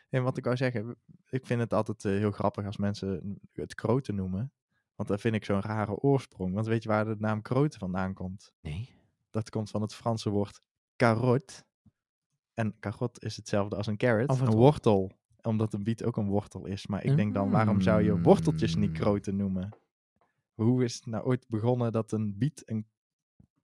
En 0.09 0.23
wat 0.23 0.37
ik 0.37 0.43
wou 0.43 0.55
zeggen, 0.57 0.95
ik 1.29 1.45
vind 1.45 1.59
het 1.61 1.73
altijd 1.73 2.05
eh, 2.05 2.11
heel 2.11 2.31
grappig 2.31 2.65
als 2.65 2.77
mensen 2.77 3.39
het 3.53 3.75
kroten 3.75 4.15
noemen. 4.15 4.51
Want 4.95 5.09
dat 5.09 5.19
vind 5.21 5.35
ik 5.35 5.45
zo'n 5.45 5.61
rare 5.61 5.95
oorsprong. 5.95 6.53
Want 6.53 6.65
weet 6.67 6.83
je 6.83 6.89
waar 6.89 7.05
de 7.05 7.15
naam 7.19 7.41
kroten 7.41 7.79
vandaan 7.79 8.13
komt? 8.13 8.53
Nee. 8.61 8.89
Dat 9.29 9.49
komt 9.49 9.69
van 9.69 9.81
het 9.81 9.93
Franse 9.95 10.29
woord 10.29 10.61
carot. 10.95 11.65
En 12.53 12.79
carot 12.79 13.23
is 13.23 13.35
hetzelfde 13.35 13.75
als 13.75 13.87
een 13.87 13.97
carrot, 13.97 14.29
Of 14.29 14.39
een 14.39 14.45
het- 14.45 14.55
wortel. 14.55 15.11
Omdat 15.41 15.73
een 15.73 15.83
biet 15.83 16.03
ook 16.03 16.17
een 16.17 16.27
wortel 16.27 16.65
is. 16.65 16.87
Maar 16.87 17.03
ik 17.03 17.15
denk 17.15 17.33
dan, 17.33 17.49
waarom 17.49 17.81
zou 17.81 18.01
je 18.03 18.21
worteltjes 18.21 18.75
niet 18.75 18.89
Mm. 18.89 18.95
kroten 18.95 19.35
noemen? 19.35 19.69
Hoe 20.53 20.83
is 20.83 20.95
het 20.95 21.05
nou 21.05 21.25
ooit 21.25 21.47
begonnen 21.47 21.91
dat 21.91 22.11
een 22.11 22.37
biet 22.37 22.63
een 22.69 22.87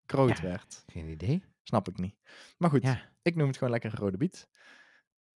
kroot 0.05 0.37
Ja. 0.37 0.43
werd? 0.43 0.83
Geen 0.87 1.07
idee. 1.07 1.43
Snap 1.63 1.87
ik 1.87 1.97
niet. 1.97 2.15
Maar 2.57 2.69
goed, 2.69 2.83
Ja. 2.83 3.01
ik 3.21 3.35
noem 3.35 3.47
het 3.47 3.57
gewoon 3.57 3.73
lekker 3.73 3.95
rode 3.95 4.17
biet. 4.17 4.47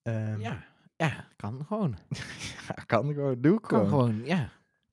Ehm, 0.02 0.40
Ja. 0.40 0.64
Ja, 0.96 1.28
kan 1.36 1.64
gewoon. 1.66 1.98
ja, 2.68 2.74
kan 2.86 3.12
gewoon, 3.14 3.40
doe 3.40 3.56
ik 3.56 3.62
Kan 3.62 3.86
gewoon. 3.88 3.88
gewoon, 3.88 4.24
ja. 4.24 4.50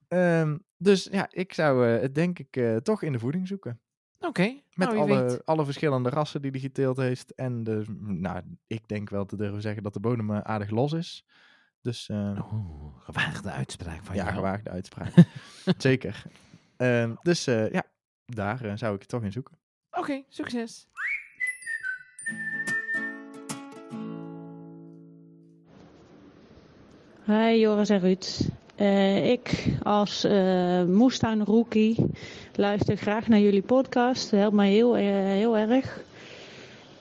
Ehm, 0.07 0.57
dus 0.77 1.07
ja, 1.11 1.27
ik 1.31 1.53
zou 1.53 1.87
eh, 1.87 2.01
het 2.01 2.15
denk 2.15 2.39
ik 2.39 2.55
eh, 2.57 2.75
toch 2.75 3.01
in 3.01 3.11
de 3.11 3.19
voeding 3.19 3.47
zoeken. 3.47 3.81
Oké. 4.19 4.61
Met 4.73 4.93
nou, 4.93 5.05
weet. 5.07 5.17
alle, 5.17 5.41
alle 5.45 5.65
verschillende 5.65 6.09
rassen 6.09 6.41
die 6.41 6.51
hij 6.51 6.59
geteeld 6.59 6.97
heeft. 6.97 7.33
En 7.35 7.63
de, 7.63 7.83
nou, 7.99 8.41
ik 8.67 8.87
denk 8.87 9.09
wel 9.09 9.25
te 9.25 9.35
durven 9.37 9.61
zeggen 9.61 9.83
dat 9.83 9.93
de 9.93 9.99
bodem 9.99 10.31
eh, 10.31 10.39
aardig 10.39 10.69
los 10.69 10.93
is. 10.93 11.25
Dus 11.81 12.09
eh, 12.09 12.51
Oeh, 12.53 13.01
gewaagde 13.03 13.51
uitspraak 13.51 14.03
van 14.03 14.15
ja, 14.15 14.23
jou. 14.23 14.35
gewaagde 14.35 14.69
uitspraak. 14.69 15.13
Zeker. 15.77 16.23
Ehm, 16.77 17.13
dus 17.21 17.45
ja, 17.45 17.83
daar 18.25 18.77
zou 18.77 18.93
ik 18.93 18.99
het 18.99 19.09
toch 19.09 19.23
in 19.23 19.31
zoeken. 19.31 19.59
Oké, 19.91 20.23
succes. 20.27 20.87
Hi 27.25 27.59
Joris 27.59 27.89
en 27.89 27.99
Ruud. 27.99 28.49
Eh, 28.75 29.29
ik 29.31 29.65
als 29.83 30.23
eh 30.23 30.83
moestuinrookie 30.83 32.05
luister 32.55 32.97
graag 32.97 33.27
naar 33.27 33.39
jullie 33.39 33.61
podcast. 33.61 34.31
Dat 34.31 34.39
helpt 34.39 34.55
mij 34.55 34.69
heel, 34.69 34.97
eh, 34.97 35.03
heel 35.13 35.57
erg. 35.57 36.03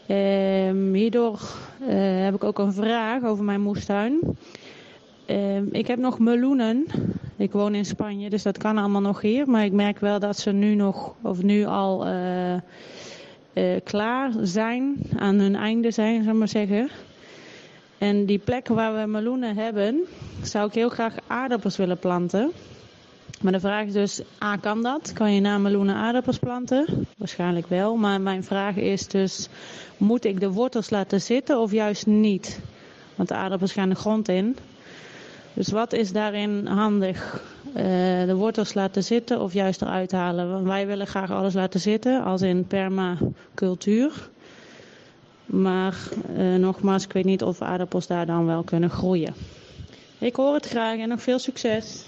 Ehm, 0.07 0.93
hierdoor 0.93 1.41
heb 2.25 2.35
ik 2.35 2.45
ook 2.45 2.59
een 2.59 2.73
vraag 2.73 3.23
over 3.23 3.45
mijn 3.45 3.61
moestuin. 3.61 4.21
Ehm, 5.27 5.65
ik 5.71 5.87
heb 5.87 5.99
nog 5.99 6.19
meloenen. 6.19 6.87
Ik 7.37 7.53
woon 7.53 7.75
in 7.75 7.85
Spanje, 7.85 8.31
dus 8.31 8.43
dat 8.43 8.59
kan 8.59 8.79
allemaal 8.79 9.01
nog 9.01 9.21
hier. 9.21 9.49
Maar 9.49 9.65
ik 9.65 9.73
merk 9.73 9.99
wel 9.99 10.19
dat 10.19 10.39
ze 10.39 10.53
nu 10.53 10.75
nog, 10.75 11.15
of 11.23 11.43
nu 11.43 11.65
al 11.65 12.07
eh, 13.53 13.65
klaar 13.85 14.33
zijn, 14.43 14.97
aan 15.19 15.39
hun 15.39 15.57
einde 15.57 15.91
zijn, 15.91 16.23
zou 16.23 16.33
ik 16.33 16.39
maar 16.39 16.49
zeggen. 16.49 16.91
En 17.99 18.27
die 18.27 18.39
plekken 18.39 18.75
waar 18.75 19.01
we 19.01 19.07
meloenen 19.07 19.57
hebben, 19.57 20.01
zou 20.43 20.67
ik 20.67 20.75
heel 20.75 20.89
graag 20.89 21.15
aardappels 21.27 21.77
willen 21.77 21.99
planten. 21.99 22.53
Maar 23.41 23.53
de 23.53 23.61
vraag 23.61 23.87
is 23.87 23.93
dus, 23.93 24.23
A, 24.43 24.57
kan 24.57 24.83
dat? 24.83 25.13
Kan 25.13 25.35
je 25.35 25.41
na 25.41 25.59
meloenen 25.59 25.95
aardappels 25.95 26.39
planten? 26.39 27.07
Waarschijnlijk 27.19 27.67
wel. 27.67 27.97
Maar 27.97 28.21
mijn 28.21 28.45
vraag 28.45 28.77
is 28.77 29.09
dus, 29.09 29.49
moet 29.97 30.25
ik 30.25 30.41
de 30.41 30.51
wortels 30.51 30.91
laten 30.91 31.21
zitten 31.21 31.59
of 31.59 31.73
juist 31.73 32.07
niet? 32.07 32.61
Want 33.15 33.29
de 33.29 33.35
aardappels 33.35 33.73
gaan 33.73 33.89
de 33.89 33.95
grond 33.95 34.29
in. 34.29 34.57
Dus 35.55 35.69
wat 35.69 35.93
is 35.93 36.13
daarin 36.13 36.67
handig? 36.67 37.43
Eh, 37.75 37.85
de 38.27 38.35
wortels 38.35 38.75
laten 38.75 39.05
zitten 39.05 39.41
of 39.41 39.53
juist 39.53 39.83
eruit 39.83 40.13
halen? 40.13 40.51
Want 40.51 40.67
wij 40.67 40.87
willen 40.87 41.07
graag 41.07 41.31
alles 41.31 41.55
laten 41.55 41.81
zitten, 41.81 42.25
als 42.25 42.43
in 42.43 42.67
permacultuur. 42.67 44.31
Maar 45.47 45.97
eh, 46.37 46.55
nogmaals, 46.55 47.05
ik 47.05 47.13
weet 47.13 47.25
niet 47.25 47.43
of 47.43 47.63
aardappels 47.63 48.07
daar 48.07 48.27
dan 48.27 48.47
wel 48.47 48.63
kunnen 48.63 48.91
groeien. 48.91 49.35
Ik 50.19 50.37
hoor 50.37 50.55
het 50.55 50.67
graag 50.67 50.99
en 50.99 51.09
nog 51.09 51.23
veel 51.23 51.39
succes. 51.39 52.05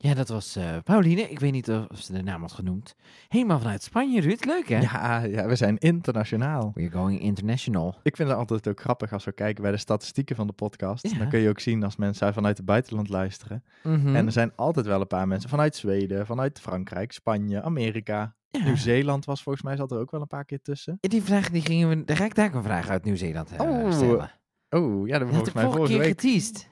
Ja, 0.00 0.14
dat 0.14 0.28
was 0.28 0.56
eh, 0.56 0.76
Pauline. 0.84 1.20
Ik 1.20 1.38
weet 1.40 1.52
niet 1.52 1.68
of 1.70 1.86
ze 2.00 2.12
de 2.12 2.22
naam 2.22 2.40
had 2.40 2.52
genoemd. 2.52 2.94
Helemaal 3.28 3.58
vanuit 3.58 3.82
Spanje, 3.82 4.20
Ruud. 4.20 4.44
Leuk, 4.44 4.68
hè? 4.68 4.78
Ja, 4.78 5.22
ja, 5.22 5.46
we 5.46 5.56
zijn 5.56 5.78
internationaal. 5.78 6.70
We're 6.74 6.90
going 6.90 7.20
international. 7.20 7.94
Ik 8.02 8.16
vind 8.16 8.28
het 8.28 8.38
altijd 8.38 8.68
ook 8.68 8.80
grappig 8.80 9.12
als 9.12 9.24
we 9.24 9.32
kijken 9.32 9.62
bij 9.62 9.70
de 9.72 9.76
statistieken 9.76 10.36
van 10.36 10.46
de 10.46 10.52
podcast. 10.52 11.10
Ja. 11.10 11.18
Dan 11.18 11.28
kun 11.28 11.38
je 11.40 11.48
ook 11.48 11.60
zien 11.60 11.84
als 11.84 11.96
mensen 11.96 12.34
vanuit 12.34 12.56
het 12.56 12.66
buitenland 12.66 13.08
luisteren. 13.08 13.64
Mhm. 13.82 14.16
En 14.16 14.26
er 14.26 14.32
zijn 14.32 14.52
altijd 14.56 14.86
wel 14.86 15.00
een 15.00 15.06
paar 15.06 15.28
mensen 15.28 15.50
vanuit 15.50 15.76
Zweden, 15.76 16.26
vanuit 16.26 16.60
Frankrijk, 16.60 17.12
Spanje, 17.12 17.62
Amerika. 17.62 18.36
Ja. 18.50 18.64
Nieuw-Zeeland 18.64 19.24
was 19.24 19.42
volgens 19.42 19.64
mij, 19.64 19.76
zat 19.76 19.90
er 19.90 19.98
ook 19.98 20.10
wel 20.10 20.20
een 20.20 20.26
paar 20.26 20.44
keer 20.44 20.62
tussen. 20.62 20.98
Die 21.00 21.22
vraag, 21.22 21.50
die 21.50 21.62
gingen 21.62 21.88
we... 21.88 22.04
Daar 22.04 22.16
ga 22.16 22.24
ik 22.24 22.34
daar 22.34 22.46
ook 22.46 22.54
een 22.54 22.62
vraag 22.62 22.88
uit 22.88 23.04
Nieuw-Zeeland 23.04 23.52
eh, 23.52 23.60
Oh, 23.60 23.92
stellen. 23.92 24.30
Oh, 24.70 25.06
ja, 25.06 25.18
dat 25.18 25.28
Dat 25.28 25.36
had 25.36 25.48
volgens 25.48 25.52
mij 25.52 25.62
vorige 25.64 25.76
vorige 25.78 25.92
keer 25.92 26.02
week. 26.02 26.20
geteased. 26.20 26.68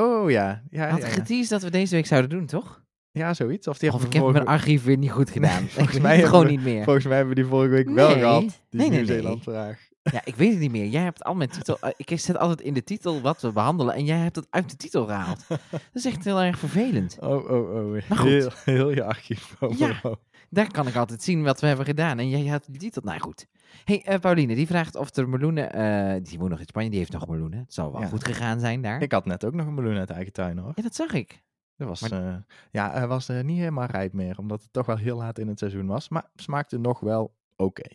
Oh 0.00 0.30
ja, 0.30 0.62
ja, 0.70 0.88
Had 0.88 1.00
ja, 1.00 1.08
geteased 1.08 1.48
dat 1.50 1.62
we 1.62 1.70
deze 1.70 1.94
week 1.94 2.06
zouden 2.06 2.30
doen, 2.30 2.46
toch? 2.46 2.82
Ja, 3.12 3.34
zoiets. 3.34 3.68
Of 3.68 3.78
die 3.78 3.92
Of 3.92 4.04
ik 4.04 4.12
heb 4.12 4.24
mijn 4.32 4.46
archief 4.46 4.84
weer 4.84 4.96
niet 4.96 5.10
goed 5.10 5.30
gedaan. 5.30 5.66
Volgens 5.76 5.98
mij 5.98 6.22
gewoon 6.26 6.44
we- 6.44 6.50
niet 6.50 6.62
meer. 6.62 6.84
volgens 6.84 7.04
mij 7.06 7.16
hebben 7.16 7.34
we 7.34 7.40
die 7.40 7.50
vorige 7.50 7.70
week 7.72 7.88
wel 7.88 8.10
gehad. 8.10 8.40
Die 8.40 8.50
Nee, 8.70 8.88
nee. 8.88 8.98
Nieuw-Zeeland-vraag. 8.98 9.78
Ja, 10.12 10.20
ik 10.24 10.34
weet 10.36 10.50
het 10.50 10.58
niet 10.58 10.70
meer. 10.70 10.86
Jij 10.86 11.02
hebt 11.02 11.24
al 11.24 11.34
mijn 11.34 11.48
titel... 11.50 11.78
eh, 11.80 11.90
ik 11.96 12.18
zet 12.20 12.38
altijd 12.38 12.60
in 12.60 12.74
de 12.74 12.84
titel 12.84 13.20
wat 13.20 13.40
we 13.42 13.52
behandelen 13.52 13.94
en 13.94 14.04
jij 14.04 14.18
hebt 14.18 14.36
het 14.36 14.46
uit 14.50 14.70
de 14.70 14.76
titel 14.76 15.06
gehaald. 15.06 15.44
Dat 15.48 15.58
is 15.92 16.04
echt 16.04 16.24
heel 16.24 16.40
erg 16.42 16.58
vervelend. 16.58 17.16
Oh, 17.20 17.50
oh, 17.50 17.74
oh. 17.74 17.90
Maar 18.08 18.18
goed. 18.18 18.28
Heel, 18.28 18.50
heel 18.64 18.90
je 18.90 19.04
archief. 19.04 19.56
Ja. 19.76 20.00
Daar 20.50 20.70
kan 20.70 20.86
ik 20.86 20.94
altijd 20.96 21.22
zien 21.22 21.42
wat 21.42 21.60
we 21.60 21.66
hebben 21.66 21.86
gedaan. 21.86 22.18
En 22.18 22.28
jij 22.28 22.46
had 22.46 22.66
die 22.70 22.78
titel. 22.78 23.02
Nou 23.04 23.20
goed. 23.20 23.46
hey, 23.84 24.02
eh, 24.04 24.18
Pauline, 24.18 24.54
die 24.54 24.66
vraagt 24.66 24.96
of 24.96 25.16
er 25.16 25.28
meloenen... 25.28 25.72
eh, 25.72 26.22
die 26.22 26.38
woont 26.38 26.50
nog 26.50 26.58
in 26.60 26.66
Spanje, 26.66 26.90
die 26.90 26.98
heeft 26.98 27.12
nog 27.12 27.28
meloenen. 27.28 27.58
Het 27.58 27.74
zal 27.74 27.92
wel 27.92 28.00
Ja. 28.00 28.06
goed 28.06 28.24
gegaan 28.24 28.60
zijn 28.60 28.82
daar. 28.82 29.02
Ik 29.02 29.12
had 29.12 29.24
net 29.26 29.44
ook 29.44 29.54
nog 29.54 29.66
een 29.66 29.74
meloen 29.74 29.96
uit 29.96 30.10
eigen 30.10 30.32
tuin 30.32 30.58
hoor. 30.58 30.72
Ja, 30.74 30.82
dat 30.82 30.94
zag 30.94 31.12
ik. 31.12 31.44
Dat 31.76 31.88
was, 31.88 32.00
Maar- 32.08 32.26
eh, 32.28 32.36
ja, 32.70 32.92
hij 32.92 33.06
was 33.06 33.28
niet 33.28 33.58
helemaal 33.58 33.86
rijp 33.86 34.12
meer, 34.12 34.38
omdat 34.38 34.62
het 34.62 34.72
toch 34.72 34.86
wel 34.86 34.96
heel 34.96 35.16
laat 35.16 35.38
in 35.38 35.48
het 35.48 35.58
seizoen 35.58 35.86
was. 35.86 36.08
Maar 36.08 36.30
smaakte 36.34 36.78
nog 36.78 37.00
wel 37.00 37.34
oké. 37.56 37.90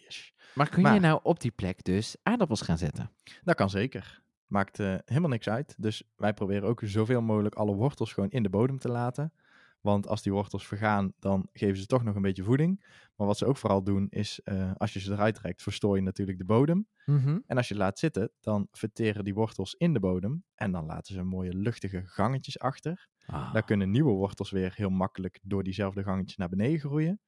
Maar 0.53 0.69
kun 0.69 0.81
Maar- 0.81 0.93
je 0.93 0.99
nou 0.99 1.19
op 1.23 1.39
die 1.39 1.51
plek 1.51 1.83
dus 1.83 2.15
aardappels 2.23 2.61
gaan 2.61 2.77
zetten? 2.77 3.11
Dat 3.43 3.55
kan 3.55 3.69
zeker. 3.69 4.21
Maakt 4.47 4.77
helemaal 5.05 5.29
niks 5.29 5.49
uit. 5.49 5.75
Dus 5.77 6.03
wij 6.15 6.33
proberen 6.33 6.69
ook 6.69 6.81
zoveel 6.83 7.21
mogelijk 7.21 7.55
alle 7.55 7.73
wortels 7.75 8.13
gewoon 8.13 8.29
in 8.29 8.43
de 8.43 8.49
bodem 8.49 8.79
te 8.79 8.89
laten. 8.89 9.33
Want 9.81 10.07
als 10.07 10.21
die 10.21 10.31
wortels 10.31 10.67
vergaan, 10.67 11.13
dan 11.19 11.47
geven 11.53 11.77
ze 11.77 11.85
toch 11.85 12.03
nog 12.03 12.15
een 12.15 12.21
beetje 12.21 12.43
voeding. 12.43 12.83
Maar 13.15 13.27
wat 13.27 13.37
ze 13.37 13.45
ook 13.45 13.57
vooral 13.57 13.83
doen, 13.83 14.07
is 14.09 14.39
eh, 14.43 14.71
als 14.77 14.93
je 14.93 14.99
ze 14.99 15.11
eruit 15.11 15.35
trekt, 15.35 15.61
verstoor 15.61 15.95
je 15.95 16.01
natuurlijk 16.01 16.37
de 16.37 16.45
bodem. 16.45 16.87
Mhm. 17.05 17.39
En 17.45 17.57
als 17.57 17.67
je 17.67 17.75
laat 17.75 17.99
zitten, 17.99 18.31
dan 18.39 18.67
verteren 18.71 19.23
die 19.23 19.33
wortels 19.33 19.73
in 19.73 19.93
de 19.93 19.99
bodem. 19.99 20.43
En 20.55 20.71
dan 20.71 20.85
laten 20.85 21.13
ze 21.13 21.23
mooie 21.23 21.53
luchtige 21.53 22.01
gangetjes 22.05 22.59
achter. 22.59 23.07
Ah. 23.25 23.53
Daar 23.53 23.63
kunnen 23.63 23.91
nieuwe 23.91 24.11
wortels 24.11 24.51
weer 24.51 24.73
heel 24.75 24.89
makkelijk 24.89 25.39
door 25.41 25.63
diezelfde 25.63 26.03
gangetjes 26.03 26.37
naar 26.37 26.49
beneden 26.49 26.79
groeien. 26.79 27.21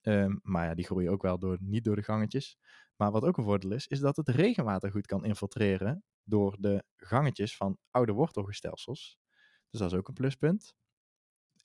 Ehm, 0.00 0.36
maar 0.42 0.66
ja, 0.66 0.74
die 0.74 0.84
groeien 0.84 1.10
ook 1.10 1.22
wel 1.22 1.38
door, 1.38 1.56
niet 1.60 1.84
door 1.84 1.96
de 1.96 2.02
gangetjes. 2.02 2.58
Maar 2.96 3.10
wat 3.10 3.22
ook 3.22 3.36
een 3.36 3.44
voordeel 3.44 3.72
is, 3.72 3.86
is 3.86 4.00
dat 4.00 4.16
het 4.16 4.28
regenwater 4.28 4.90
goed 4.90 5.06
kan 5.06 5.24
infiltreren 5.24 6.04
door 6.22 6.56
de 6.60 6.84
gangetjes 6.96 7.56
van 7.56 7.78
oude 7.90 8.12
wortelgestelsels. 8.12 9.18
Dus 9.70 9.80
dat 9.80 9.92
is 9.92 9.98
ook 9.98 10.08
een 10.08 10.14
pluspunt. 10.14 10.74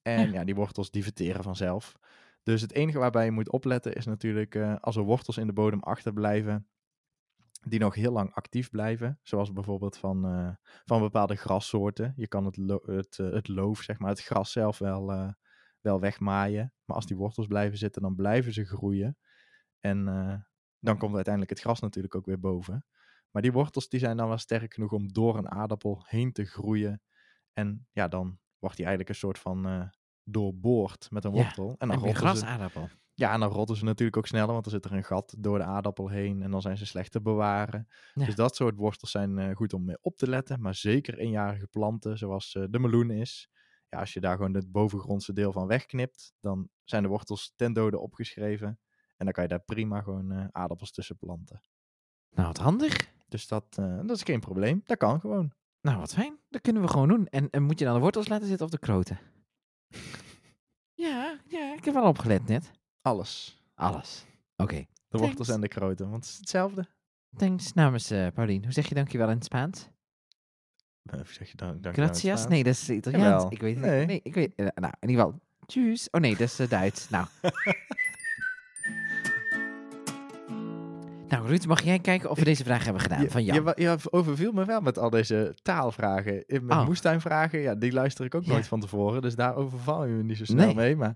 En 0.02 0.28
Ja. 0.28 0.34
ja, 0.34 0.44
die 0.44 0.56
wortels 0.56 0.92
die 0.92 1.04
verteren 1.04 1.44
vanzelf. 1.44 1.96
Dus 2.44 2.62
het 2.62 2.72
enige 2.74 3.00
waarbij 3.00 3.26
je 3.26 3.32
moet 3.32 3.52
opletten 3.52 3.94
is 3.94 4.06
natuurlijk 4.06 4.56
eh, 4.56 4.76
als 4.80 4.96
er 4.96 5.04
wortels 5.04 5.38
in 5.38 5.48
de 5.48 5.54
bodem 5.54 5.80
achterblijven 5.80 6.68
die 7.68 7.80
nog 7.80 7.96
heel 7.96 8.12
lang 8.12 8.34
actief 8.34 8.70
blijven. 8.70 9.20
Zoals 9.24 9.54
bijvoorbeeld 9.54 9.98
van, 9.98 10.26
eh, 10.26 10.56
van 10.86 11.00
bepaalde 11.02 11.36
grassoorten. 11.36 12.14
Je 12.16 12.28
kan 12.28 12.46
het, 12.46 12.58
lo- 12.58 12.82
het, 12.86 13.20
eh, 13.20 13.32
het 13.32 13.48
loof, 13.48 13.82
zeg 13.82 14.00
maar, 14.00 14.10
het 14.10 14.22
gras 14.24 14.52
zelf 14.52 14.78
wel, 14.78 15.12
eh, 15.12 15.30
wel 15.82 16.00
wegmaaien. 16.00 16.74
Maar 16.86 16.96
als 16.96 17.06
die 17.06 17.18
wortels 17.18 17.48
blijven 17.48 17.78
zitten, 17.78 18.02
dan 18.02 18.16
blijven 18.16 18.54
ze 18.54 18.66
groeien. 18.66 19.18
En 19.80 20.06
dan 20.80 20.98
komt 20.98 21.16
uiteindelijk 21.16 21.54
het 21.54 21.62
gras 21.62 21.80
natuurlijk 21.80 22.16
ook 22.16 22.26
weer 22.26 22.40
boven. 22.40 22.86
Maar 23.32 23.42
die 23.42 23.52
wortels 23.52 23.90
die 23.90 24.00
zijn 24.00 24.18
dan 24.18 24.28
wel 24.28 24.38
sterk 24.38 24.74
genoeg 24.74 24.92
om 24.92 25.14
door 25.14 25.38
een 25.38 25.50
aardappel 25.50 26.04
heen 26.08 26.32
te 26.32 26.46
groeien. 26.46 27.02
En 27.54 27.88
ja, 27.92 28.08
dan 28.08 28.40
wordt 28.62 28.76
die 28.78 28.86
eigenlijk 28.86 29.10
een 29.10 29.20
soort 29.22 29.40
van 29.40 29.66
eh, 29.68 29.88
doorboord 30.24 31.12
met 31.12 31.26
een 31.26 31.34
Ja, 31.34 31.44
wortel. 31.44 31.76
En 31.78 31.88
dan 31.88 31.98
En 31.98 32.04
rotten 32.04 32.16
ze, 32.20 32.26
grasaardappel. 32.26 32.90
ja, 33.14 33.34
en 33.34 33.40
dan 33.40 33.50
rotten 33.52 33.76
ze 33.76 33.84
natuurlijk 33.84 34.18
ook 34.18 34.28
sneller, 34.28 34.54
want 34.54 34.66
er 34.66 34.72
zit 34.72 34.86
er 34.86 34.92
een 34.94 35.04
gat 35.04 35.36
door 35.38 35.58
de 35.58 35.64
aardappel 35.64 36.08
heen 36.10 36.42
en 36.42 36.52
dan 36.52 36.62
zijn 36.62 36.78
ze 36.78 36.86
slecht 36.86 37.12
te 37.12 37.22
bewaren. 37.22 37.88
Ja. 38.14 38.26
Dus 38.26 38.36
dat 38.36 38.56
soort 38.56 38.76
wortels 38.76 39.12
zijn 39.12 39.38
eh, 39.40 39.56
goed 39.56 39.74
om 39.74 39.86
mee 39.86 39.98
op 40.02 40.18
te 40.18 40.30
letten, 40.30 40.62
maar 40.62 40.76
zeker 40.76 41.18
eenjarige 41.18 41.68
planten, 41.68 42.18
zoals 42.18 42.56
eh, 42.56 42.64
de 42.70 42.80
meloen 42.80 43.12
is. 43.12 43.50
Ja, 43.90 44.00
als 44.00 44.14
je 44.14 44.20
daar 44.20 44.36
gewoon 44.36 44.54
het 44.54 44.72
bovengrondse 44.72 45.34
deel 45.34 45.52
van 45.52 45.68
wegknipt, 45.68 46.34
dan 46.40 46.70
zijn 46.84 47.04
de 47.04 47.10
wortels 47.10 47.54
ten 47.56 47.74
dode 47.74 48.00
opgeschreven. 48.00 48.68
En 49.18 49.26
dan 49.26 49.32
kan 49.32 49.44
je 49.44 49.50
daar 49.50 49.64
prima 49.64 50.02
gewoon 50.02 50.50
aardappels 50.52 50.92
tussen 50.92 51.18
planten. 51.18 51.62
Nou, 52.30 52.48
wat 52.48 52.58
handig. 52.58 53.12
Dus 53.28 53.48
dat, 53.48 53.66
dat 53.76 54.10
is 54.10 54.24
geen 54.24 54.40
probleem. 54.40 54.82
Dat 54.86 54.98
kan 54.98 55.20
gewoon. 55.20 55.54
Nou, 55.82 55.98
wat 56.00 56.14
fijn. 56.14 56.38
Dat 56.50 56.62
kunnen 56.62 56.82
we 56.82 56.88
gewoon 56.88 57.08
doen. 57.08 57.28
En, 57.28 57.48
en 57.50 57.64
moet 57.64 57.80
je 57.80 57.86
dan 57.86 57.94
de 57.94 58.00
wortels 58.00 58.28
laten 58.28 58.48
zitten 58.48 58.66
of 58.66 58.72
de 58.72 58.80
kroten? 58.80 59.20
ja, 60.94 61.40
ja, 61.48 61.74
ik 61.74 61.86
heb 61.86 61.94
wel 61.94 62.08
opgelet 62.08 62.48
net. 62.48 62.72
Alles. 63.02 63.62
Alles. 63.76 64.26
Oké. 64.56 64.86
De 65.08 65.18
wortels 65.18 65.48
Thanks. 65.48 65.50
en 65.50 65.62
de 65.62 65.68
kroten, 65.68 66.10
want 66.10 66.24
het 66.26 66.34
is 66.34 66.40
hetzelfde. 66.40 66.88
Thanks 67.38 67.74
namens 67.74 68.12
uh, 68.12 68.28
Paulien. 68.34 68.64
Hoe 68.64 68.74
zeg 68.74 68.88
je 68.90 68.96
dankjewel 68.96 69.30
in 69.30 69.36
het 69.36 69.44
Spaans? 69.46 69.88
Uh, 71.14 71.22
zeg 71.26 71.52
je 71.52 71.58
dan, 71.58 71.82
dank 71.82 71.96
Gracias? 71.96 72.48
Nee, 72.48 72.64
dat 72.64 72.74
is 72.74 72.90
Italiaans. 72.90 73.26
Jawel. 73.26 73.52
Ik 73.52 73.62
weet 73.62 73.76
het 73.76 73.86
Nee. 73.86 73.98
niet. 74.00 74.08
Nee, 74.08 74.20
ik 74.24 74.34
weet, 74.34 74.54
uh, 74.56 74.68
nou, 74.76 74.94
in 75.00 75.10
ieder 75.10 75.26
geval, 75.26 75.40
tjus. 75.66 76.10
Oh 76.10 76.22
nee, 76.22 76.32
dat 76.32 76.48
is 76.48 76.60
uh, 76.60 76.70
Duits. 76.70 77.10
Nou. 77.10 77.28
nou, 81.32 81.48
Ruud, 81.48 81.66
mag 81.66 81.82
jij 81.82 82.00
kijken 82.00 82.30
of 82.30 82.38
we 82.40 82.44
deze 82.46 82.64
vraag 82.64 82.84
hebben 82.84 83.02
gedaan 83.02 83.30
van 83.30 83.44
Jan? 83.44 83.64
Je, 83.64 83.74
je 83.82 83.98
overviel 84.10 84.52
me 84.52 84.66
wel 84.66 84.82
met 84.82 84.98
al 84.98 85.10
deze 85.10 85.56
taalvragen. 85.62 86.48
In 86.48 86.66
mijn 86.66 86.80
Oh. 86.80 86.86
moestuinvragen, 86.86 87.60
ja, 87.60 87.76
die 87.76 87.92
luister 87.92 88.26
ik 88.26 88.36
ook 88.36 88.46
nooit 88.46 88.68
van 88.68 88.80
tevoren. 88.80 89.22
Dus 89.22 89.36
daar 89.36 89.56
overval 89.56 90.06
je 90.06 90.14
me 90.14 90.24
niet 90.24 90.38
zo 90.38 90.46
snel 90.46 90.66
Nee. 90.66 90.76
mee. 90.76 90.96
Maar 90.96 91.16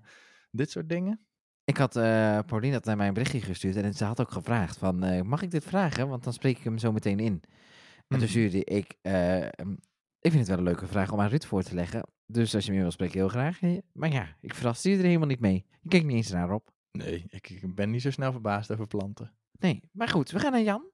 dit 0.52 0.72
soort 0.72 0.90
dingen? 0.90 1.20
Ik 1.64 1.78
had, 1.78 1.96
uh, 1.96 2.40
Paulien 2.46 2.74
had 2.74 2.86
naar 2.86 2.98
mij 2.98 3.08
een 3.08 3.14
berichtje 3.14 3.42
gestuurd 3.42 3.76
en 3.76 3.94
ze 3.94 4.04
had 4.06 4.22
ook 4.22 4.32
gevraagd 4.32 4.78
van, 4.78 5.06
uh, 5.06 5.22
mag 5.22 5.42
ik 5.42 5.52
dit 5.52 5.64
vragen? 5.64 6.08
Want 6.08 6.24
dan 6.24 6.34
spreek 6.34 6.58
ik 6.58 6.64
hem 6.64 6.78
zo 6.78 6.92
meteen 6.92 7.20
in. 7.20 7.42
En 7.44 8.04
toen 8.08 8.18
Mhm. 8.20 8.28
stuurde 8.28 8.64
ik, 8.64 8.96
uh, 9.02 9.38
ik 10.20 10.32
vind 10.32 10.38
het 10.38 10.48
wel 10.48 10.58
een 10.58 10.64
leuke 10.64 10.88
vraag 10.88 11.12
om 11.12 11.20
aan 11.22 11.30
Ruud 11.30 11.44
voor 11.46 11.64
te 11.64 11.76
leggen. 11.76 12.04
Dus 12.26 12.56
als 12.56 12.66
je 12.66 12.72
meer 12.72 12.82
wil 12.82 12.92
spreken, 12.92 13.20
heel 13.20 13.28
graag. 13.30 13.60
Maar 13.94 14.12
ja, 14.12 14.36
ik 14.42 14.54
verraste 14.54 14.90
je 14.90 14.98
er 14.98 15.04
helemaal 15.04 15.28
niet 15.28 15.40
mee. 15.40 15.66
Je 15.82 15.90
kijkt 15.90 16.06
niet 16.06 16.16
eens 16.16 16.32
naar 16.32 16.52
op. 16.52 16.72
Nee, 16.92 17.26
ik, 17.28 17.50
ik 17.50 17.76
ben 17.76 17.90
niet 17.90 18.02
zo 18.02 18.12
snel 18.12 18.32
verbaasd 18.32 18.72
over 18.72 18.88
planten. 18.88 19.34
Nee, 19.66 19.90
maar 19.92 20.08
goed, 20.08 20.32
we 20.32 20.40
gaan 20.40 20.52
naar 20.52 20.62
Jan. 20.62 20.92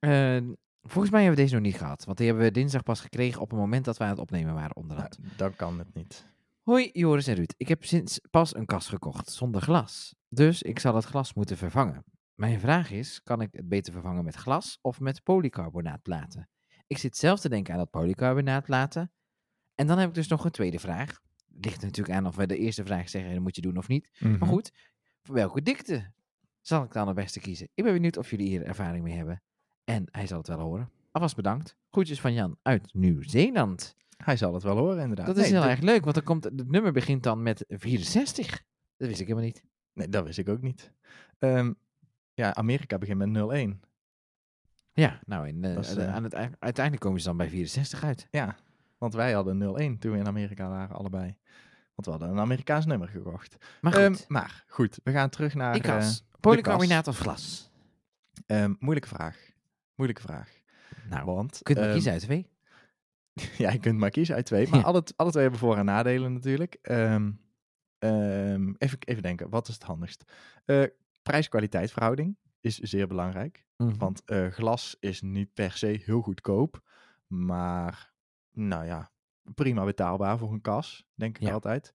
Uh, 0.00 0.52
volgens 0.82 1.12
mij 1.12 1.22
hebben 1.22 1.36
we 1.38 1.42
deze 1.42 1.54
nog 1.54 1.62
niet 1.62 1.76
gehad. 1.76 2.04
Want 2.04 2.18
die 2.18 2.26
hebben 2.26 2.44
we 2.44 2.50
dinsdag 2.50 2.82
pas 2.82 3.00
gekregen 3.00 3.40
op 3.40 3.50
het 3.50 3.58
moment 3.58 3.84
dat 3.84 3.96
we 3.96 4.04
aan 4.04 4.10
het 4.10 4.18
opnemen 4.18 4.54
waren 4.54 4.76
onderhand. 4.76 5.18
Nou, 5.18 5.32
dan 5.36 5.56
kan 5.56 5.78
het 5.78 5.94
niet. 5.94 6.26
Hoi 6.62 6.90
Joris 6.92 7.26
en 7.26 7.34
Ruud. 7.34 7.54
Ik 7.56 7.68
heb 7.68 7.84
sinds 7.84 8.20
pas 8.30 8.54
een 8.54 8.66
kast 8.66 8.88
gekocht 8.88 9.30
zonder 9.30 9.62
glas. 9.62 10.14
Dus 10.28 10.62
ik 10.62 10.78
zal 10.78 10.94
het 10.94 11.04
glas 11.04 11.34
moeten 11.34 11.56
vervangen. 11.56 12.04
Mijn 12.34 12.60
vraag 12.60 12.90
is, 12.90 13.22
kan 13.22 13.40
ik 13.40 13.48
het 13.52 13.68
beter 13.68 13.92
vervangen 13.92 14.24
met 14.24 14.34
glas 14.34 14.78
of 14.80 15.00
met 15.00 15.22
polycarbonaatplaten? 15.22 16.48
Ik 16.86 16.98
zit 16.98 17.16
zelf 17.16 17.40
te 17.40 17.48
denken 17.48 17.72
aan 17.72 17.78
dat 17.78 17.90
polycarbonaatplaten. 17.90 19.12
En 19.74 19.86
dan 19.86 19.98
heb 19.98 20.08
ik 20.08 20.14
dus 20.14 20.28
nog 20.28 20.44
een 20.44 20.50
tweede 20.50 20.78
vraag. 20.78 21.20
Ligt 21.46 21.78
er 21.78 21.86
natuurlijk 21.86 22.16
aan 22.16 22.26
of 22.26 22.36
we 22.36 22.46
de 22.46 22.58
eerste 22.58 22.84
vraag 22.84 23.08
zeggen, 23.08 23.32
dat 23.32 23.42
moet 23.42 23.56
je 23.56 23.62
doen 23.62 23.76
of 23.76 23.88
niet. 23.88 24.08
Mhm. 24.18 24.38
Maar 24.38 24.48
goed, 24.48 24.72
voor 25.22 25.34
welke 25.34 25.62
dikte 25.62 26.12
zal 26.66 26.82
ik 26.84 26.92
dan 26.92 27.06
het 27.06 27.16
beste 27.16 27.40
kiezen? 27.40 27.68
Ik 27.74 27.84
ben 27.84 27.92
benieuwd 27.92 28.16
of 28.16 28.30
jullie 28.30 28.48
hier 28.48 28.62
ervaring 28.62 29.04
mee 29.04 29.16
hebben. 29.16 29.42
En 29.84 30.04
hij 30.10 30.26
zal 30.26 30.38
het 30.38 30.46
wel 30.48 30.58
horen. 30.58 30.90
Alvast 31.10 31.36
bedankt. 31.36 31.76
Groetjes 31.90 32.20
van 32.20 32.32
Jan 32.32 32.58
uit 32.62 32.94
Nieuw-Zeeland. 32.94 33.96
Hij 34.16 34.36
zal 34.36 34.54
het 34.54 34.62
wel 34.62 34.76
horen, 34.76 34.98
inderdaad. 35.02 35.26
Dat 35.26 35.36
is 35.36 35.50
nee, 35.50 35.60
heel 35.60 35.70
erg 35.70 35.80
leuk, 35.80 36.02
want 36.02 36.14
dan 36.14 36.24
komt, 36.24 36.44
het 36.44 36.70
nummer 36.70 36.92
begint 36.92 37.22
dan 37.22 37.42
met 37.42 37.64
64. 37.68 38.62
Dat 38.96 39.08
wist 39.08 39.20
ik 39.20 39.26
helemaal 39.26 39.48
niet. 39.48 39.64
Nee, 39.92 40.08
dat 40.08 40.24
wist 40.24 40.38
ik 40.38 40.48
ook 40.48 40.60
niet. 40.62 40.92
Ehm, 41.38 41.72
ja, 42.34 42.54
Amerika 42.54 42.98
begint 42.98 43.18
met 43.18 43.50
01. 43.50 43.80
Ja, 44.92 45.20
nou, 45.26 45.48
in, 45.48 45.64
eh, 45.64 45.76
is, 45.76 45.96
eh, 45.96 46.14
aan 46.14 46.24
het, 46.24 46.32
eind- 46.32 46.56
uiteindelijk 46.58 47.04
komen 47.04 47.20
ze 47.20 47.26
dan 47.26 47.36
bij 47.36 47.48
64 47.48 48.04
uit. 48.04 48.28
Ja, 48.30 48.56
want 48.98 49.14
wij 49.14 49.32
hadden 49.32 49.62
01 49.62 49.98
toen 49.98 50.12
we 50.12 50.18
in 50.18 50.26
Amerika 50.26 50.68
waren, 50.68 50.96
allebei. 50.96 51.36
Want 51.94 52.06
we 52.06 52.10
hadden 52.10 52.28
een 52.28 52.38
Amerikaans 52.38 52.86
nummer 52.86 53.08
gekocht. 53.08 53.56
Maar 53.80 53.92
goed, 53.92 54.02
Ehm, 54.02 54.14
maar 54.28 54.64
goed, 54.68 54.98
we 55.04 55.12
gaan 55.12 55.28
terug 55.30 55.54
naar... 55.54 55.72
die 55.72 55.82
kas. 55.82 56.20
eh, 56.32 56.40
Polycarbonaat 56.40 57.08
of 57.08 57.18
glas? 57.18 57.70
ehm, 58.46 58.74
moeilijke 58.78 59.08
vraag. 59.08 59.38
Moeilijke 59.94 60.22
vraag. 60.22 60.48
Nou, 61.08 61.24
Want... 61.24 61.56
je 61.58 61.62
kunt 61.62 61.76
maar 61.78 61.86
ehm, 61.86 61.94
kiezen 61.94 62.12
uit 62.12 62.20
twee. 62.22 62.48
Ja, 63.58 63.70
je 63.70 63.78
kunt 63.78 63.98
maar 63.98 64.10
kiezen 64.10 64.34
uit 64.34 64.46
twee. 64.46 64.68
Maar 64.70 64.78
Ja. 64.78 64.84
alle, 64.84 65.04
alle 65.16 65.30
twee 65.30 65.42
hebben 65.42 65.60
voor- 65.60 65.76
en 65.76 65.84
nadelen 65.84 66.32
natuurlijk. 66.32 66.78
Even, 68.78 68.98
even 68.98 69.22
denken, 69.22 69.48
wat 69.50 69.68
is 69.68 69.74
het 69.74 69.82
handigst? 69.82 70.24
Eh, 70.64 70.82
Prijs-kwaliteit 71.22 71.92
verhouding 71.92 72.36
is 72.60 72.78
zeer 72.78 73.06
belangrijk. 73.06 73.66
Mhm. 73.76 73.96
Want 73.96 74.24
eh, 74.24 74.46
glas 74.46 74.96
is 75.00 75.20
niet 75.22 75.52
per 75.54 75.72
se 75.72 76.00
heel 76.04 76.20
goedkoop. 76.20 76.82
Maar, 77.26 78.12
nou 78.52 78.84
ja, 78.84 79.10
prima 79.54 79.84
betaalbaar 79.84 80.38
voor 80.38 80.52
een 80.52 80.60
kas, 80.60 81.04
denk 81.14 81.36
ik 81.38 81.42
Ja. 81.42 81.52
altijd. 81.52 81.94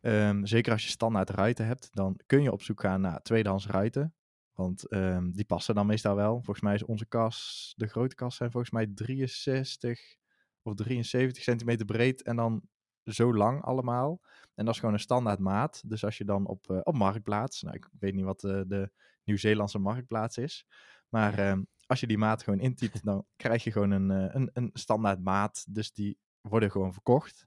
Ehm, 0.00 0.44
zeker 0.44 0.72
als 0.72 0.82
je 0.84 0.90
standaard 0.90 1.30
ruiten 1.30 1.66
hebt, 1.66 1.88
dan 1.92 2.20
kun 2.26 2.42
je 2.42 2.52
op 2.52 2.62
zoek 2.62 2.80
gaan 2.80 3.00
naar 3.00 3.22
tweedehands 3.22 3.66
ruiten. 3.66 4.14
Want 4.52 4.88
ehm, 4.88 5.30
die 5.30 5.44
passen 5.44 5.74
dan 5.74 5.86
meestal 5.86 6.14
wel. 6.16 6.34
Volgens 6.34 6.60
mij 6.60 6.74
is 6.74 6.84
onze 6.84 7.06
kas, 7.06 7.72
de 7.76 7.86
grote 7.86 8.14
kas 8.14 8.36
zijn 8.36 8.50
volgens 8.50 8.72
mij 8.72 8.86
63 8.86 10.16
of 10.62 10.74
73 10.74 11.42
centimeter 11.42 11.86
breed 11.86 12.22
en 12.22 12.36
dan 12.36 12.62
zo 13.04 13.34
lang 13.34 13.62
allemaal. 13.62 14.20
En 14.54 14.64
dat 14.64 14.74
is 14.74 14.80
gewoon 14.80 14.94
een 14.94 15.00
standaard 15.00 15.38
maat. 15.38 15.82
Dus 15.86 16.04
als 16.04 16.18
je 16.18 16.24
dan 16.24 16.46
op, 16.46 16.70
eh, 16.70 16.78
op 16.82 16.94
Marktplaats, 16.96 17.62
nou 17.62 17.76
ik 17.76 17.88
weet 17.98 18.14
niet 18.14 18.24
wat 18.24 18.44
eh, 18.44 18.60
de 18.66 18.90
Nieuw-Zeelandse 19.24 19.78
Marktplaats 19.78 20.36
is, 20.36 20.66
maar 21.08 21.38
ehm, 21.38 21.62
als 21.86 22.00
je 22.00 22.06
die 22.06 22.18
maat 22.18 22.42
gewoon 22.42 22.60
intypt, 22.60 23.04
dan 23.04 23.26
krijg 23.36 23.64
je 23.64 23.72
gewoon 23.72 23.90
een, 23.90 24.10
eh, 24.10 24.34
een, 24.34 24.50
een 24.52 24.70
standaard 24.72 25.22
maat. 25.22 25.64
Dus 25.68 25.92
die 25.92 26.18
worden 26.42 26.70
gewoon 26.70 26.92
verkocht, 26.92 27.46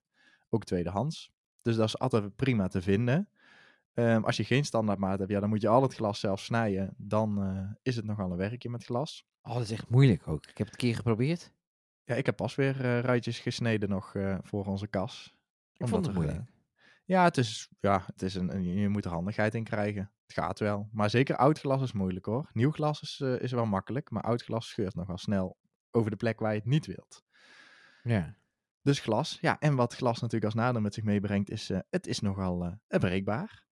ook 0.49 0.63
tweedehands. 0.63 1.31
Dus 1.61 1.75
dat 1.75 1.87
is 1.87 1.99
altijd 1.99 2.35
prima 2.35 2.67
te 2.67 2.81
vinden. 2.81 3.29
Ehm, 3.93 4.23
als 4.23 4.37
je 4.37 4.43
geen 4.43 4.65
standaard 4.65 4.99
maat 4.99 5.19
hebt, 5.19 5.31
ja, 5.31 5.39
dan 5.39 5.49
moet 5.49 5.61
je 5.61 5.67
al 5.67 5.81
het 5.81 5.93
glas 5.93 6.19
zelf 6.19 6.39
snijden. 6.39 6.93
Dan 6.97 7.43
eh, 7.43 7.71
is 7.81 7.95
het 7.95 8.05
nogal 8.05 8.31
een 8.31 8.37
werkje 8.37 8.69
met 8.69 8.83
glas. 8.83 9.25
Oh, 9.41 9.53
dat 9.53 9.63
is 9.63 9.71
echt 9.71 9.89
moeilijk 9.89 10.27
ook. 10.27 10.45
Ik 10.45 10.57
heb 10.57 10.67
het 10.67 10.75
een 10.75 10.87
keer 10.87 10.95
geprobeerd. 10.95 11.53
Ja, 12.03 12.15
ik 12.15 12.25
heb 12.25 12.35
pas 12.35 12.55
weer 12.55 12.81
eh, 12.85 12.99
ruitjes 12.99 13.39
gesneden 13.39 13.89
nog 13.89 14.15
eh, 14.15 14.37
voor 14.41 14.65
onze 14.65 14.87
kas. 14.87 15.33
Ik 15.77 15.87
vond 15.87 16.05
het 16.05 16.15
er, 16.15 16.21
moeilijk. 16.21 16.49
ja, 17.05 17.23
het 17.23 17.37
is, 17.37 17.69
ja, 17.79 18.03
het 18.05 18.21
is 18.21 18.35
een, 18.35 18.55
een- 18.55 18.63
je 18.63 18.89
moet 18.89 19.05
er 19.05 19.11
handigheid 19.11 19.55
in 19.55 19.63
krijgen. 19.63 20.11
Het 20.25 20.33
gaat 20.33 20.59
wel. 20.59 20.89
Maar 20.91 21.09
zeker 21.09 21.35
oud 21.35 21.59
glas 21.59 21.81
is 21.81 21.91
moeilijk 21.93 22.25
hoor. 22.25 22.49
Nieuw 22.53 22.71
glas 22.71 23.01
is, 23.01 23.19
is 23.39 23.51
wel 23.51 23.65
makkelijk, 23.65 24.09
maar 24.11 24.23
oud 24.23 24.43
glas 24.43 24.67
scheurt 24.67 24.95
nogal 24.95 25.17
snel 25.17 25.57
over 25.91 26.09
de 26.11 26.17
plek 26.17 26.39
waar 26.39 26.51
je 26.53 26.59
het 26.59 26.67
niet 26.67 26.85
wilt. 26.85 27.23
Ja. 28.03 28.35
Dus 28.85 28.99
glas, 28.99 29.37
ja, 29.41 29.59
en 29.59 29.75
wat 29.75 29.95
glas 29.95 30.19
natuurlijk 30.19 30.45
als 30.45 30.63
nadeel 30.63 30.81
met 30.81 30.93
zich 30.93 31.03
meebrengt, 31.03 31.49
is 31.49 31.69
eh, 31.69 31.79
het 31.89 32.07
is 32.07 32.19
nogal 32.19 32.63
eh, 32.65 32.99
breekbaar. 32.99 33.65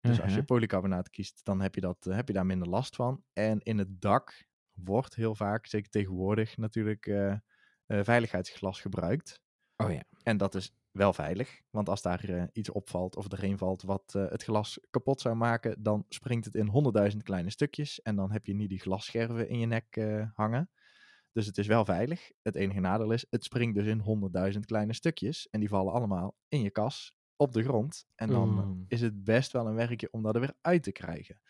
Dus 0.00 0.20
als 0.20 0.30
je 0.30 0.36
Mhm. 0.36 0.44
polycarbonaat 0.46 1.10
kiest, 1.10 1.44
dan 1.44 1.60
heb 1.60 1.74
je, 1.74 1.80
dat, 1.80 2.04
heb 2.04 2.28
je 2.28 2.34
daar 2.34 2.46
minder 2.46 2.68
last 2.68 2.96
van. 2.96 3.24
En 3.32 3.60
in 3.60 3.78
het 3.78 4.00
dak 4.00 4.46
wordt 4.72 5.14
heel 5.14 5.34
vaak, 5.34 5.66
zeker 5.66 5.90
tegenwoordig, 5.90 6.56
natuurlijk 6.56 7.10
veiligheidsglas 7.86 8.80
gebruikt. 8.80 9.40
Oh 9.76 9.92
ja. 9.92 10.02
En 10.22 10.36
dat 10.36 10.54
is 10.54 10.72
wel 10.90 11.12
veilig, 11.12 11.60
want 11.70 11.88
als 11.88 12.02
daar 12.02 12.48
iets 12.52 12.70
opvalt 12.70 13.16
of 13.16 13.32
erin 13.32 13.58
valt 13.58 13.82
wat 13.82 14.12
het 14.12 14.42
glas 14.42 14.78
kapot 14.90 15.20
zou 15.20 15.36
maken, 15.36 15.82
dan 15.82 16.04
springt 16.08 16.44
het 16.44 16.54
in 16.54 16.66
honderdduizend 16.66 17.22
kleine 17.22 17.50
stukjes 17.50 18.02
en 18.02 18.16
dan 18.16 18.32
heb 18.32 18.46
je 18.46 18.54
niet 18.54 18.68
die 18.68 18.80
glasscherven 18.80 19.48
in 19.48 19.58
je 19.58 19.66
nek 19.66 19.94
hangen. 20.34 20.70
Dus 21.38 21.46
het 21.46 21.58
is 21.58 21.66
wel 21.66 21.84
veilig. 21.84 22.30
Het 22.42 22.54
enige 22.54 22.80
nadeel 22.80 23.10
is, 23.10 23.26
het 23.30 23.44
springt 23.44 23.74
dus 23.74 23.86
in 23.86 23.98
honderdduizend 23.98 24.66
kleine 24.66 24.92
stukjes 24.92 25.48
en 25.50 25.60
die 25.60 25.68
vallen 25.68 25.92
allemaal 25.92 26.36
in 26.48 26.62
je 26.62 26.70
kas 26.70 27.16
op 27.36 27.52
de 27.52 27.62
grond. 27.62 28.06
En 28.14 28.28
dan 28.28 28.84
is 28.88 29.00
het 29.00 29.24
best 29.24 29.52
wel 29.52 29.66
een 29.66 29.74
werkje 29.74 30.08
om 30.10 30.22
dat 30.22 30.34
er 30.34 30.40
weer 30.40 30.54
uit 30.60 30.82
te 30.82 30.92
krijgen. 30.92 31.40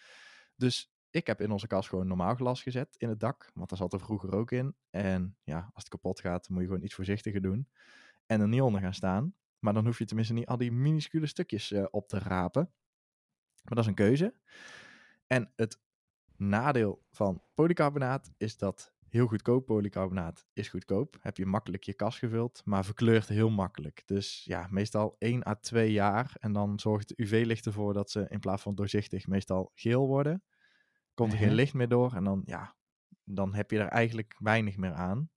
Dus 0.57 0.92
ik 1.11 1.27
heb 1.27 1.40
in 1.40 1.51
onze 1.51 1.66
kas 1.66 1.88
gewoon 1.88 2.07
normaal 2.07 2.35
glas 2.35 2.62
gezet 2.62 2.94
in 2.96 3.09
het 3.09 3.20
dak, 3.20 3.51
want 3.55 3.68
daar 3.68 3.79
zat 3.79 3.92
er 3.92 4.01
vroeger 4.01 4.35
ook 4.35 4.51
in. 4.51 4.74
En 4.90 5.37
ja, 5.44 5.59
als 5.59 5.85
het 5.85 5.88
kapot 5.88 6.20
gaat, 6.20 6.48
moet 6.48 6.61
je 6.61 6.66
gewoon 6.66 6.83
iets 6.83 6.94
voorzichtiger 6.94 7.42
doen 7.42 7.68
en 8.27 8.40
er 8.40 8.48
niet 8.48 8.61
onder 8.61 8.81
gaan 8.81 8.94
staan. 8.94 9.35
Maar 9.59 9.74
dan 9.74 9.85
hoef 9.85 9.98
je 9.98 10.05
tenminste 10.05 10.35
niet 10.35 10.46
al 10.46 10.57
die 10.57 10.72
minuscule 10.72 11.27
stukjes 11.27 11.72
eh, 11.72 11.85
op 11.90 12.09
te 12.09 12.18
rapen. 12.18 12.72
Maar 13.62 13.74
dat 13.74 13.79
is 13.79 13.87
een 13.87 13.94
keuze. 13.94 14.35
En 15.27 15.53
het 15.57 15.81
nadeel 16.37 17.05
van 17.11 17.42
polycarbonaat 17.55 18.31
is 18.37 18.57
dat 18.57 18.96
heel 19.11 19.27
goedkoop 19.27 19.66
polycarbonaat 19.66 20.47
is 20.53 20.68
goedkoop. 20.68 21.16
Heb 21.21 21.37
je 21.37 21.47
makkelijk 21.47 21.83
je 21.83 21.94
kas 21.94 22.18
gevuld, 22.18 22.61
maar 22.64 22.85
verkleurt 22.85 23.29
heel 23.29 23.51
makkelijk. 23.51 24.03
Dus 24.07 24.44
ja, 24.44 24.66
meestal 24.71 25.16
1 25.18 25.47
à 25.47 25.55
2 25.55 25.92
jaar. 25.92 26.33
En 26.38 26.53
dan 26.53 26.79
zorgt 26.81 27.09
de 27.09 27.14
UV-licht 27.16 27.66
ervoor 27.66 27.92
dat 27.92 28.11
ze 28.11 28.27
in 28.29 28.40
plaats 28.40 28.62
van 28.62 28.75
doorzichtig 28.75 29.27
meestal 29.27 29.71
geel 29.75 30.07
worden. 30.07 30.42
Komt 31.14 31.33
er 31.33 31.38
geen 31.38 31.47
Mhm. 31.47 31.57
licht 31.57 31.75
meer 31.75 31.88
door 31.88 32.12
en 32.14 32.25
dan, 32.25 32.42
ja, 32.44 32.77
dan 33.25 33.55
heb 33.55 33.71
je 33.71 33.79
er 33.79 33.88
eigenlijk 33.88 34.35
weinig 34.38 34.77
meer 34.77 34.92
aan. 34.92 35.31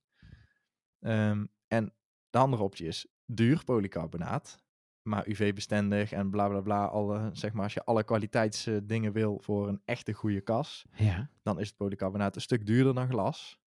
Ehm, 1.00 1.46
en 1.68 1.94
de 2.30 2.38
andere 2.38 2.62
optie 2.62 2.86
is 2.86 3.06
duur 3.26 3.64
polycarbonaat. 3.64 4.60
Maar 5.02 5.28
UV-bestendig 5.28 6.12
en 6.12 6.30
bla 6.30 6.48
bla 6.48 6.60
bla. 6.60 6.84
Alle, 6.84 7.30
zeg 7.32 7.52
maar, 7.52 7.62
als 7.62 7.74
je 7.74 7.84
alle 7.84 8.04
kwaliteitsdingen 8.04 9.12
wil 9.12 9.38
voor 9.42 9.68
een 9.68 9.80
echte 9.84 10.12
goede 10.12 10.40
kas, 10.40 10.86
Ja. 10.94 11.30
dan 11.42 11.60
is 11.60 11.68
het 11.68 11.76
polycarbonaat 11.76 12.34
een 12.34 12.40
stuk 12.40 12.66
duurder 12.66 12.94
dan 12.94 13.08
glas. 13.08 13.60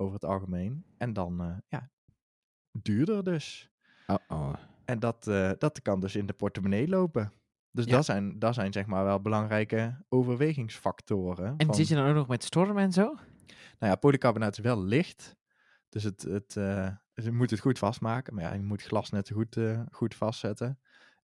Over 0.00 0.14
het 0.14 0.24
algemeen. 0.24 0.84
En 0.98 1.12
dan, 1.12 1.40
eh, 1.40 1.56
ja, 1.68 1.90
duurder 2.72 3.24
dus. 3.24 3.70
Oh 4.06 4.16
oh. 4.28 4.54
En 4.84 4.98
dat, 4.98 5.26
eh, 5.26 5.50
dat 5.58 5.82
kan 5.82 6.00
dus 6.00 6.16
in 6.16 6.26
de 6.26 6.32
portemonnee 6.32 6.88
lopen. 6.88 7.32
Dus 7.70 7.84
Ja. 7.84 7.90
dat, 7.90 8.04
zijn, 8.04 8.38
dat 8.38 8.54
zijn 8.54 8.72
zeg 8.72 8.86
maar 8.86 9.04
wel 9.04 9.20
belangrijke 9.20 10.04
overwegingsfactoren. 10.08 11.54
En 11.56 11.66
van- 11.66 11.74
zit 11.74 11.88
je 11.88 11.94
dan 11.94 12.08
ook 12.08 12.14
nog 12.14 12.28
met 12.28 12.44
storm 12.44 12.78
en 12.78 12.92
zo? 12.92 13.02
nou 13.78 13.92
ja, 13.92 13.96
polycarbonaat 13.96 14.52
is 14.58 14.64
wel 14.64 14.82
licht. 14.84 15.36
Dus 15.88 16.02
het, 16.02 16.22
het, 16.22 16.56
eh, 16.56 16.88
dus 17.12 17.24
je 17.24 17.32
moet 17.32 17.50
het 17.50 17.60
goed 17.60 17.78
vastmaken. 17.78 18.34
Maar 18.34 18.44
ja, 18.44 18.52
je 18.52 18.62
moet 18.62 18.82
glas 18.82 19.10
net 19.10 19.30
goed, 19.30 19.58
goed 19.90 20.14
vastzetten. 20.14 20.78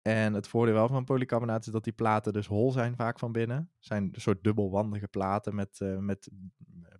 En 0.02 0.34
het 0.34 0.48
voordeel 0.48 0.74
wel 0.74 0.88
van 0.88 1.04
polycarbonaat 1.04 1.66
is 1.66 1.72
dat 1.72 1.84
die 1.84 1.92
platen 1.92 2.32
dus 2.32 2.46
hol 2.46 2.72
zijn 2.72 2.96
vaak 2.96 3.18
van 3.18 3.32
binnen. 3.32 3.70
zijn 3.78 4.02
een 4.12 4.20
soort 4.20 4.44
dubbelwandige 4.44 5.08
platen 5.08 5.54
met, 5.54 5.80
met 6.00 6.28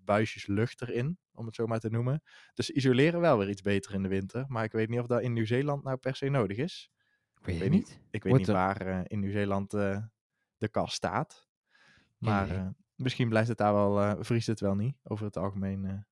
buisjes 0.07 0.47
lucht 0.47 0.83
erin, 0.83 1.19
om 1.33 1.47
het 1.47 1.55
zo 1.55 1.67
maar 1.67 1.81
te 1.81 1.91
noemen. 1.91 2.23
Dus 2.55 2.71
isoleren 2.71 3.21
wel 3.21 3.39
weer 3.39 3.49
iets 3.49 3.63
beter 3.63 3.95
in 3.95 4.03
de 4.03 4.09
winter. 4.09 4.45
Maar 4.49 4.65
ik 4.65 4.73
weet 4.73 4.89
niet 4.89 5.01
of 5.01 5.07
dat 5.07 5.23
in 5.23 5.33
Nieuw-Zeeland 5.33 5.83
nou 5.83 5.97
per 5.97 6.17
se 6.17 6.29
nodig 6.29 6.57
is. 6.57 6.91
Ik 7.45 7.59
weet, 7.59 7.71
niet. 7.71 8.01
Ik 8.11 8.23
weet 8.23 8.37
niet 8.37 8.47
waar 8.47 8.87
uh, 8.87 9.01
in 9.05 9.21
Nieuw-Zeeland 9.21 9.75
uh, 9.75 10.03
de 10.57 10.69
kast 10.69 10.95
staat. 10.95 11.49
Maar 12.19 12.51
uh, 12.51 12.69
misschien 12.95 13.29
blijft 13.29 13.49
het 13.49 13.59
daar 13.59 13.73
wel, 13.73 14.25
vriest 14.25 14.47
het 14.47 14.61
wel 14.61 14.75
niet. 14.75 14.97
Over 15.03 15.25
het 15.25 15.37
algemeen 15.37 16.07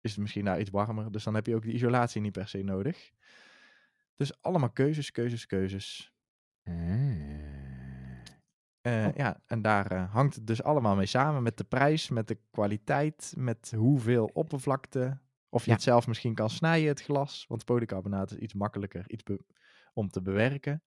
is 0.00 0.10
het 0.10 0.20
misschien 0.20 0.44
daar 0.44 0.60
iets 0.60 0.70
warmer. 0.70 1.12
Dus 1.12 1.24
dan 1.24 1.34
heb 1.34 1.46
je 1.46 1.54
ook 1.54 1.62
die 1.62 1.74
isolatie 1.74 2.20
niet 2.20 2.32
per 2.32 2.48
se 2.48 2.62
nodig. 2.62 3.10
Dus 4.14 4.42
allemaal 4.42 4.70
keuzes, 4.70 5.10
keuzes, 5.10 5.46
keuzes. 5.46 6.14
Uh, 8.86 9.12
ja, 9.12 9.40
en 9.46 9.62
daar 9.62 9.92
uh, 9.92 10.12
hangt 10.12 10.34
het 10.34 10.46
dus 10.46 10.62
allemaal 10.62 10.96
mee 10.96 11.06
samen 11.06 11.42
met 11.42 11.56
de 11.56 11.64
prijs, 11.64 12.08
met 12.08 12.28
de 12.28 12.38
kwaliteit, 12.50 13.32
met 13.36 13.72
hoeveel 13.76 14.30
oppervlakte. 14.32 15.18
Of 15.48 15.62
je 15.64 15.70
ja. 15.70 15.74
het 15.76 15.84
zelf 15.84 16.06
misschien 16.06 16.34
kan 16.34 16.50
snijden, 16.50 16.88
het 16.88 17.02
glas. 17.02 17.44
Want 17.48 17.64
polycarbonaat 17.64 18.30
is 18.30 18.38
iets 18.38 18.54
makkelijker 18.54 19.04
iets 19.06 19.22
om 19.92 20.08
te 20.08 20.22
bewerken. 20.22 20.82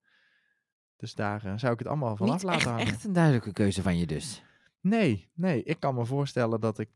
Dus 0.96 1.16
daar 1.16 1.46
uh, 1.46 1.54
zou 1.56 1.74
ik 1.74 1.80
het 1.80 1.88
allemaal 1.88 2.16
vanaf 2.16 2.34
Niet 2.34 2.44
laten 2.44 2.60
echt, 2.60 2.70
hangen. 2.70 2.86
echt 2.86 3.04
een 3.04 3.14
duidelijke 3.14 3.54
keuze 3.54 3.82
van 3.82 3.98
je 3.98 4.08
dus. 4.08 4.44
Nee, 4.82 5.30
nee. 5.34 5.64
Ik 5.64 5.80
kan 5.80 5.96
me 5.96 6.06
voorstellen 6.06 6.60
dat 6.60 6.80
ik 6.80 6.90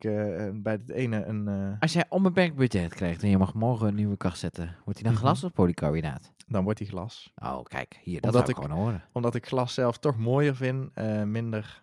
bij 0.54 0.74
het 0.74 0.90
ene 0.90 1.26
een... 1.26 1.78
Als 1.80 1.94
jij 1.94 2.06
onbeperkt 2.10 2.56
budget 2.56 2.94
krijgt 2.94 3.24
en 3.24 3.30
je 3.30 3.38
mag 3.38 3.54
morgen 3.54 3.88
een 3.88 3.96
nieuwe 3.96 4.18
kast 4.18 4.40
zetten, 4.40 4.76
wordt 4.84 5.00
die 5.00 5.10
dan 5.10 5.18
glas 5.18 5.36
mm 5.36 5.40
-hmm. 5.40 5.48
of 5.48 5.54
polycarbonaat? 5.54 6.34
Dan 6.48 6.64
wordt 6.64 6.80
die 6.80 6.88
glas. 6.88 7.34
Oh, 7.36 7.64
kijk, 7.64 8.00
hier, 8.04 8.22
dat 8.22 8.34
omdat 8.34 8.50
ik 8.50 8.56
gewoon 8.56 8.78
horen. 8.78 9.04
Omdat 9.12 9.36
ik 9.36 9.48
glas 9.48 9.74
zelf 9.74 9.98
toch 9.98 10.18
mooier 10.18 10.56
vind, 10.56 10.92
uh, 10.96 11.24
minder... 11.24 11.80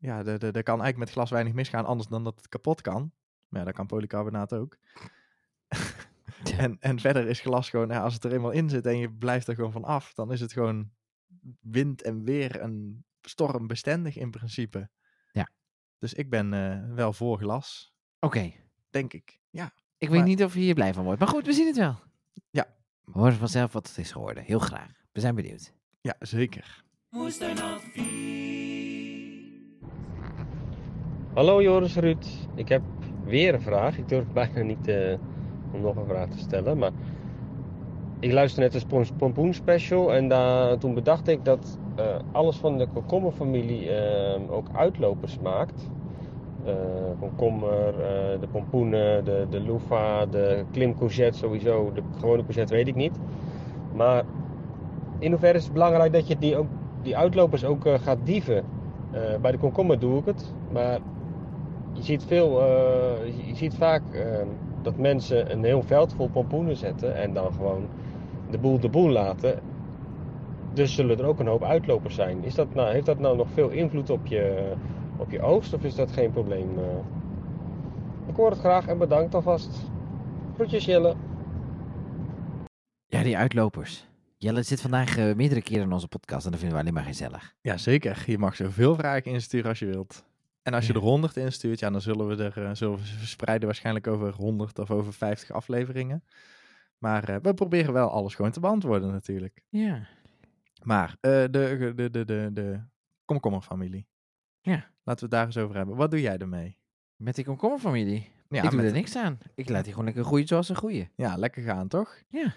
Ja, 0.00 0.24
er 0.24 0.38
kan 0.38 0.80
eigenlijk 0.80 0.96
met 0.96 1.10
glas 1.10 1.30
weinig 1.30 1.52
misgaan, 1.52 1.84
anders 1.84 2.08
dan 2.08 2.24
dat 2.24 2.36
het 2.36 2.48
kapot 2.48 2.80
kan. 2.80 3.12
Maar 3.48 3.60
ja, 3.60 3.66
dat 3.66 3.74
kan 3.74 3.86
polycarbonaat 3.86 4.54
ook. 4.54 4.76
en, 6.56 6.76
en 6.80 6.98
verder 6.98 7.26
is 7.26 7.40
glas 7.40 7.70
gewoon, 7.70 7.88
ja, 7.88 8.02
als 8.02 8.14
het 8.14 8.24
er 8.24 8.32
eenmaal 8.32 8.50
in 8.50 8.68
zit 8.68 8.86
en 8.86 8.98
je 8.98 9.10
blijft 9.10 9.48
er 9.48 9.54
gewoon 9.54 9.72
van 9.72 9.84
af, 9.84 10.14
dan 10.14 10.32
is 10.32 10.40
het 10.40 10.52
gewoon 10.52 10.90
wind 11.60 12.02
en 12.02 12.24
weer 12.24 12.60
en 12.60 13.04
stormbestendig 13.20 14.16
in 14.16 14.30
principe. 14.30 14.90
Ja. 15.32 15.48
Dus 15.98 16.14
ik 16.14 16.30
ben 16.30 16.52
uh, 16.52 16.94
wel 16.94 17.12
voor 17.12 17.38
glas. 17.38 17.94
Oké. 18.18 18.36
Okay. 18.36 18.64
Denk 18.90 19.12
ik, 19.12 19.40
ja. 19.50 19.72
Ik 19.98 20.08
maar... 20.08 20.18
weet 20.18 20.26
niet 20.26 20.44
of 20.44 20.54
je 20.54 20.60
hier 20.60 20.74
blij 20.74 20.94
van 20.94 21.04
wordt, 21.04 21.20
maar 21.20 21.28
goed, 21.28 21.46
we 21.46 21.52
zien 21.52 21.66
het 21.66 21.76
wel. 21.76 21.98
Ja. 22.50 22.66
We 23.04 23.18
horen 23.18 23.34
vanzelf 23.34 23.72
wat 23.72 23.88
het 23.88 23.98
is 23.98 24.12
geworden. 24.12 24.42
Heel 24.42 24.58
graag. 24.58 24.92
We 25.12 25.20
zijn 25.20 25.34
benieuwd. 25.34 25.72
Ja, 26.00 26.14
zeker. 26.18 26.84
Hallo 31.34 31.62
Joris 31.62 31.96
Ruud. 31.96 32.26
Ik 32.54 32.68
heb 32.68 32.82
weer 33.24 33.54
een 33.54 33.62
vraag. 33.62 33.98
Ik 33.98 34.08
durf 34.08 34.26
bijna 34.26 34.62
niet 34.62 34.88
uh, 34.88 35.18
om 35.72 35.80
nog 35.80 35.96
een 35.96 36.06
vraag 36.06 36.28
te 36.28 36.38
stellen. 36.38 36.78
Maar 36.78 36.92
ik 38.20 38.32
luisterde 38.32 38.70
net 38.72 39.08
de 39.08 39.14
Pompoen 39.16 39.54
Special. 39.54 40.14
En 40.14 40.28
daar, 40.28 40.78
toen 40.78 40.94
bedacht 40.94 41.28
ik 41.28 41.44
dat 41.44 41.78
uh, 41.98 42.04
alles 42.32 42.56
van 42.56 42.78
de 42.78 42.86
komkommerfamilie 42.92 43.86
uh, 43.86 43.94
ook 44.50 44.66
uitlopers 44.72 45.38
maakt. 45.38 45.90
Uh, 46.66 46.72
komkommer, 47.20 47.94
de 48.40 48.46
pompoenen, 48.50 49.24
de, 49.24 49.46
de 49.50 49.60
loefa, 49.60 50.26
de 50.26 50.64
klimcourgette 50.70 51.38
sowieso. 51.38 51.92
De 51.94 52.02
gewone 52.18 52.42
courgette 52.42 52.74
weet 52.74 52.88
ik 52.88 52.94
niet. 52.94 53.18
Maar 53.94 54.24
in 55.18 55.30
hoeverre 55.30 55.58
is 55.58 55.64
het 55.64 55.72
belangrijk 55.72 56.12
dat 56.12 56.28
je 56.28 56.38
die, 56.38 56.56
ook, 56.56 56.66
die 57.02 57.16
uitlopers 57.16 57.64
ook 57.64 57.88
gaat 58.02 58.18
dieven? 58.24 58.64
Bij 59.40 59.50
de 59.50 59.58
komkommer 59.58 59.98
doe 59.98 60.18
ik 60.18 60.24
het, 60.24 60.54
maar 60.72 60.98
je 61.92 62.02
ziet, 62.02 62.24
veel, 62.24 62.62
je 63.46 63.54
ziet 63.54 63.74
vaak 63.74 64.02
dat 64.82 64.96
mensen 64.96 65.52
een 65.52 65.64
heel 65.64 65.82
veld 65.82 66.14
vol 66.14 66.28
pompoenen 66.28 66.76
zetten 66.76 67.16
en 67.16 67.32
dan 67.32 67.52
gewoon 67.52 67.86
de 68.50 68.58
boel 68.58 68.80
de 68.80 68.88
boel 68.88 69.10
laten. 69.10 69.60
Dus 70.72 70.94
zullen 70.94 71.18
er 71.18 71.26
ook 71.26 71.38
een 71.38 71.46
hoop 71.46 71.62
uitlopers 71.62 72.14
zijn. 72.14 72.44
Is 72.44 72.54
dat 72.54 72.74
nou, 72.74 72.92
heeft 72.92 73.06
dat 73.06 73.18
nou 73.18 73.36
nog 73.36 73.48
veel 73.54 73.68
invloed 73.68 74.10
op 74.10 74.26
je, 74.26 74.72
op 75.16 75.30
je 75.30 75.42
oogst 75.42 75.72
of 75.74 75.84
is 75.84 75.94
dat 75.94 76.12
geen 76.12 76.30
probleem? 76.30 76.78
ik 78.28 78.36
hoor 78.36 78.50
het 78.50 78.58
graag 78.58 78.86
en 78.86 78.98
bedankt 78.98 79.34
alvast. 79.34 79.90
Groetjes 80.54 80.84
Jelle. 80.84 81.14
Ja, 83.06 83.22
die 83.22 83.36
uitlopers. 83.36 84.08
Jelle 84.36 84.62
zit 84.62 84.80
vandaag 84.80 85.18
uh, 85.18 85.34
meerdere 85.34 85.62
keren 85.62 85.82
in 85.82 85.92
onze 85.92 86.08
podcast 86.08 86.44
en 86.44 86.50
dat 86.50 86.60
vinden 86.60 86.78
we 86.78 86.82
alleen 86.84 86.94
maar 86.94 87.12
gezellig. 87.12 87.54
Ja, 87.60 87.76
zeker. 87.76 88.22
Je 88.26 88.38
mag 88.38 88.56
zoveel 88.56 88.94
vragen 88.94 89.32
insturen 89.32 89.68
als 89.68 89.78
je 89.78 89.86
wilt. 89.86 90.24
En 90.62 90.74
als 90.74 90.86
je 90.86 90.92
Ja. 90.92 90.98
er 90.98 91.04
100 91.04 91.36
instuurt, 91.36 91.78
ja, 91.78 91.90
dan 91.90 92.00
zullen 92.00 92.26
we 92.28 92.44
er 92.44 92.58
uh, 92.58 92.70
zullen 92.72 92.98
we 92.98 93.06
ze 93.06 93.18
verspreiden 93.18 93.66
waarschijnlijk 93.66 94.06
over 94.06 94.32
100 94.34 94.78
of 94.78 94.90
over 94.90 95.12
50 95.12 95.50
afleveringen. 95.50 96.24
Maar 97.00 97.30
uh, 97.30 97.36
we 97.42 97.54
proberen 97.54 97.92
wel 97.92 98.10
alles 98.10 98.34
gewoon 98.34 98.50
te 98.50 98.60
beantwoorden 98.60 99.10
natuurlijk. 99.12 99.62
Ja. 99.68 100.06
Maar 100.82 101.16
de, 101.20 101.48
de, 101.50 101.92
de, 101.94 102.10
de, 102.10 102.24
de, 102.24 102.50
de 102.52 102.80
komkommerfamilie. 103.24 104.06
Ja. 104.60 104.72
Laten 104.74 104.94
we 105.04 105.20
het 105.20 105.30
daar 105.30 105.46
eens 105.46 105.56
over 105.56 105.76
hebben. 105.76 105.96
Wat 105.96 106.10
doe 106.10 106.20
jij 106.20 106.38
ermee? 106.38 106.78
Met 107.16 107.34
die 107.34 107.44
komkommerfamilie. 107.44 108.30
Ja, 108.48 108.62
ik 108.62 108.70
doe 108.70 108.82
er 108.82 108.92
niks 108.92 109.16
aan. 109.16 109.38
Ik 109.54 109.68
laat 109.68 109.82
die 109.82 109.90
gewoon 109.92 110.06
lekker 110.06 110.24
groeien 110.24 110.46
zoals 110.46 110.66
ze 110.66 110.74
groeien. 110.74 111.10
Ja, 111.14 111.36
lekker 111.36 111.62
gaan 111.62 111.88
toch? 111.88 112.22
Ja. 112.28 112.52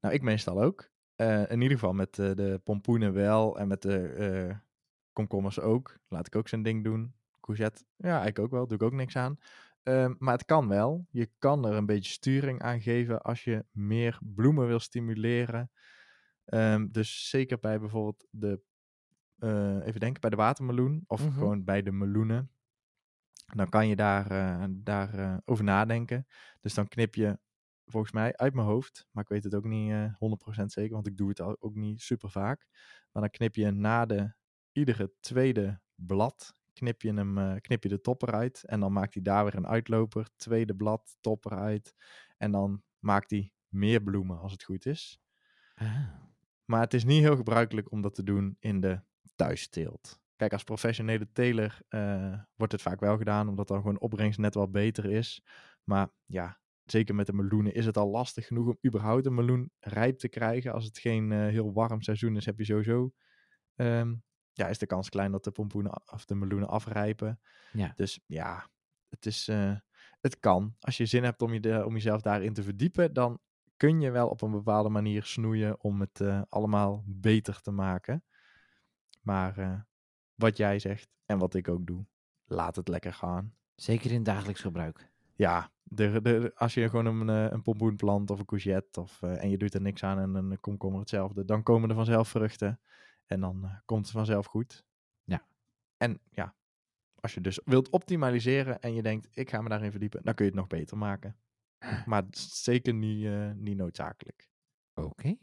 Nou, 0.00 0.14
ik 0.14 0.22
meestal 0.22 0.62
ook. 0.62 0.90
Eh, 1.16 1.50
in 1.50 1.60
ieder 1.60 1.78
geval 1.78 1.92
met 1.92 2.18
eh, 2.18 2.30
de 2.34 2.60
pompoenen 2.64 3.12
wel 3.12 3.58
en 3.58 3.68
met 3.68 3.82
de 3.82 3.98
eh, 4.06 4.56
komkommers 5.12 5.60
ook. 5.60 5.98
Laat 6.08 6.26
ik 6.26 6.36
ook 6.36 6.48
zijn 6.48 6.62
ding 6.62 6.84
doen. 6.84 7.14
Courgette, 7.40 7.84
ja, 7.96 8.08
eigenlijk 8.08 8.38
ook 8.38 8.50
wel. 8.50 8.66
Doe 8.66 8.76
ik 8.76 8.82
ook 8.82 8.92
niks 8.92 9.16
aan. 9.16 9.38
Ehm, 9.84 10.14
maar 10.18 10.32
het 10.34 10.44
kan 10.44 10.68
wel. 10.68 11.06
Je 11.10 11.30
kan 11.38 11.66
er 11.66 11.74
een 11.74 11.86
beetje 11.86 12.12
sturing 12.12 12.62
aan 12.62 12.80
geven 12.80 13.22
als 13.22 13.44
je 13.44 13.64
meer 13.70 14.18
bloemen 14.22 14.66
wil 14.66 14.80
stimuleren. 14.80 15.70
Ehm, 16.44 16.88
dus 16.90 17.28
zeker 17.30 17.58
bij 17.58 17.80
bijvoorbeeld 17.80 18.26
de, 18.30 18.62
eh, 19.38 19.86
even 19.86 20.00
denken, 20.00 20.20
bij 20.20 20.30
de 20.30 20.36
watermeloen 20.36 21.04
of 21.06 21.20
Mhm. 21.26 21.32
gewoon 21.32 21.64
bij 21.64 21.82
de 21.82 21.92
meloenen. 21.92 22.50
Dan 23.54 23.68
kan 23.68 23.88
je 23.88 23.96
daar, 23.96 24.30
eh, 24.30 24.64
daar 24.70 25.14
eh, 25.18 25.36
over 25.44 25.64
nadenken. 25.64 26.26
Dus 26.60 26.74
dan 26.74 26.88
knip 26.88 27.14
je 27.14 27.38
volgens 27.86 28.12
mij 28.12 28.36
uit 28.36 28.54
mijn 28.54 28.66
hoofd, 28.66 29.08
maar 29.10 29.22
ik 29.22 29.28
weet 29.28 29.44
het 29.44 29.54
ook 29.54 29.64
niet 29.64 29.90
eh 29.90 30.14
100% 30.18 30.72
zeker, 30.72 30.92
want 30.94 31.06
ik 31.06 31.16
doe 31.16 31.28
het 31.28 31.40
ook 31.62 31.74
niet 31.74 32.00
super 32.02 32.30
vaak. 32.30 32.66
Maar 33.12 33.22
dan 33.22 33.30
knip 33.30 33.54
je 33.54 33.70
na 33.70 34.06
de 34.06 34.34
iedere 34.72 35.12
tweede 35.20 35.80
blad, 35.94 36.54
knip 36.74 37.02
je, 37.02 37.12
hem, 37.12 37.38
eh, 37.38 37.60
knip 37.60 37.82
je 37.82 37.88
de 37.88 38.00
top 38.00 38.22
eruit 38.22 38.64
en 38.64 38.80
dan 38.80 38.92
maakt 38.92 39.14
hij 39.14 39.22
daar 39.22 39.44
weer 39.44 39.54
een 39.54 39.66
uitloper, 39.66 40.28
tweede 40.36 40.74
blad, 40.74 41.16
top 41.20 41.44
eruit 41.44 41.94
en 42.36 42.50
dan 42.50 42.82
maakt 42.98 43.30
hij 43.30 43.52
meer 43.68 44.02
bloemen 44.02 44.38
als 44.38 44.52
het 44.52 44.64
goed 44.64 44.86
is. 44.86 45.20
Ah. 45.74 46.08
Maar 46.64 46.80
het 46.80 46.94
is 46.94 47.04
niet 47.04 47.22
heel 47.22 47.36
gebruikelijk 47.36 47.90
om 47.90 48.02
dat 48.02 48.14
te 48.14 48.22
doen 48.22 48.56
in 48.60 48.80
de 48.80 49.00
thuisteelt. 49.36 50.22
Kijk, 50.36 50.52
als 50.52 50.64
professionele 50.64 51.32
teler 51.32 51.80
eh, 51.88 52.38
wordt 52.54 52.72
het 52.72 52.82
vaak 52.82 53.00
wel 53.00 53.16
gedaan, 53.16 53.48
omdat 53.48 53.68
dan 53.68 53.76
gewoon 53.76 54.00
opbrengst 54.00 54.38
net 54.38 54.54
wat 54.54 54.72
beter 54.72 55.04
is. 55.04 55.44
Maar 55.84 56.08
ja, 56.26 56.60
zeker 56.84 57.14
met 57.14 57.26
de 57.26 57.32
meloenen 57.32 57.74
is 57.74 57.86
het 57.86 57.96
al 57.96 58.10
lastig 58.10 58.46
genoeg 58.46 58.66
om 58.66 58.78
überhaupt 58.86 59.26
een 59.26 59.34
meloen 59.34 59.70
rijp 59.78 60.18
te 60.18 60.28
krijgen. 60.28 60.72
Als 60.72 60.84
het 60.84 60.98
geen 60.98 61.32
eh, 61.32 61.38
heel 61.38 61.72
warm 61.72 62.02
seizoen 62.02 62.36
is, 62.36 62.46
heb 62.46 62.58
je 62.58 62.64
sowieso... 62.64 63.12
ehm, 63.74 64.14
ja, 64.54 64.66
is 64.66 64.78
de 64.78 64.86
kans 64.86 65.08
klein 65.08 65.32
dat 65.32 65.44
de 65.44 65.50
pompoenen 65.50 66.12
of 66.12 66.24
de 66.24 66.34
meloenen 66.34 66.68
afrijpen. 66.68 67.40
Ja. 67.72 67.92
Dus 67.96 68.20
ja, 68.26 68.68
het 69.08 69.26
is... 69.26 69.48
eh, 69.48 69.76
het 70.20 70.40
kan. 70.40 70.76
Als 70.80 70.96
je 70.96 71.06
zin 71.06 71.24
hebt 71.24 71.42
om, 71.42 71.52
je 71.52 71.60
de, 71.60 71.84
om 71.86 71.92
jezelf 71.92 72.22
daarin 72.22 72.52
te 72.52 72.62
verdiepen, 72.62 73.12
dan 73.12 73.40
kun 73.76 74.00
je 74.00 74.10
wel 74.10 74.28
op 74.28 74.42
een 74.42 74.50
bepaalde 74.50 74.88
manier 74.88 75.22
snoeien 75.22 75.80
om 75.82 76.00
het 76.00 76.20
eh, 76.20 76.42
allemaal 76.48 77.02
beter 77.06 77.60
te 77.60 77.70
maken. 77.70 78.24
Maar 79.22 79.58
eh, 79.58 79.80
wat 80.34 80.56
jij 80.56 80.78
zegt 80.78 81.08
en 81.26 81.38
wat 81.38 81.54
ik 81.54 81.68
ook 81.68 81.86
doe, 81.86 82.06
laat 82.44 82.76
het 82.76 82.88
lekker 82.88 83.12
gaan. 83.12 83.54
Zeker 83.74 84.10
in 84.10 84.22
dagelijks 84.22 84.60
gebruik. 84.60 85.12
Ja, 85.34 85.72
de, 85.82 86.22
de, 86.22 86.52
als 86.54 86.74
je 86.74 86.88
gewoon 86.88 87.06
een, 87.06 87.28
een 87.28 87.62
pompoen 87.62 87.96
plant 87.96 88.30
of 88.30 88.38
een 88.38 88.44
courgette 88.44 89.00
of, 89.00 89.22
en 89.22 89.50
je 89.50 89.58
doet 89.58 89.74
er 89.74 89.80
niks 89.80 90.02
aan 90.02 90.18
en 90.18 90.34
een 90.34 90.60
komkommer 90.60 91.00
hetzelfde, 91.00 91.44
dan 91.44 91.62
komen 91.62 91.88
er 91.88 91.94
vanzelf 91.94 92.28
vruchten 92.28 92.80
en 93.26 93.40
dan 93.40 93.64
eh, 93.64 93.76
komt 93.84 94.02
het 94.02 94.14
vanzelf 94.14 94.46
goed. 94.46 94.84
Ja. 95.24 95.46
En 95.96 96.20
ja, 96.30 96.54
als 97.20 97.34
je 97.34 97.40
dus 97.40 97.60
wilt 97.64 97.90
optimaliseren 97.90 98.80
en 98.80 98.94
je 98.94 99.02
denkt, 99.02 99.28
ik 99.30 99.50
ga 99.50 99.60
me 99.60 99.68
daarin 99.68 99.90
verdiepen, 99.90 100.20
dan 100.22 100.34
kun 100.34 100.44
je 100.44 100.50
het 100.50 100.60
nog 100.60 100.68
beter 100.68 100.96
maken. 100.96 101.36
Maar 102.06 102.22
het 102.22 102.36
is 102.36 102.62
zeker 102.62 102.94
niet, 102.94 103.24
eh, 103.24 103.50
niet 103.52 103.76
noodzakelijk. 103.76 104.48
Oké. 104.94 105.36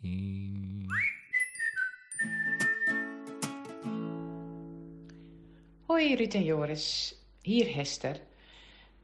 Hoi 5.85 6.15
Ruud 6.15 6.33
en 6.33 6.43
Joris, 6.43 7.15
hier 7.41 7.75
Hester. 7.75 8.21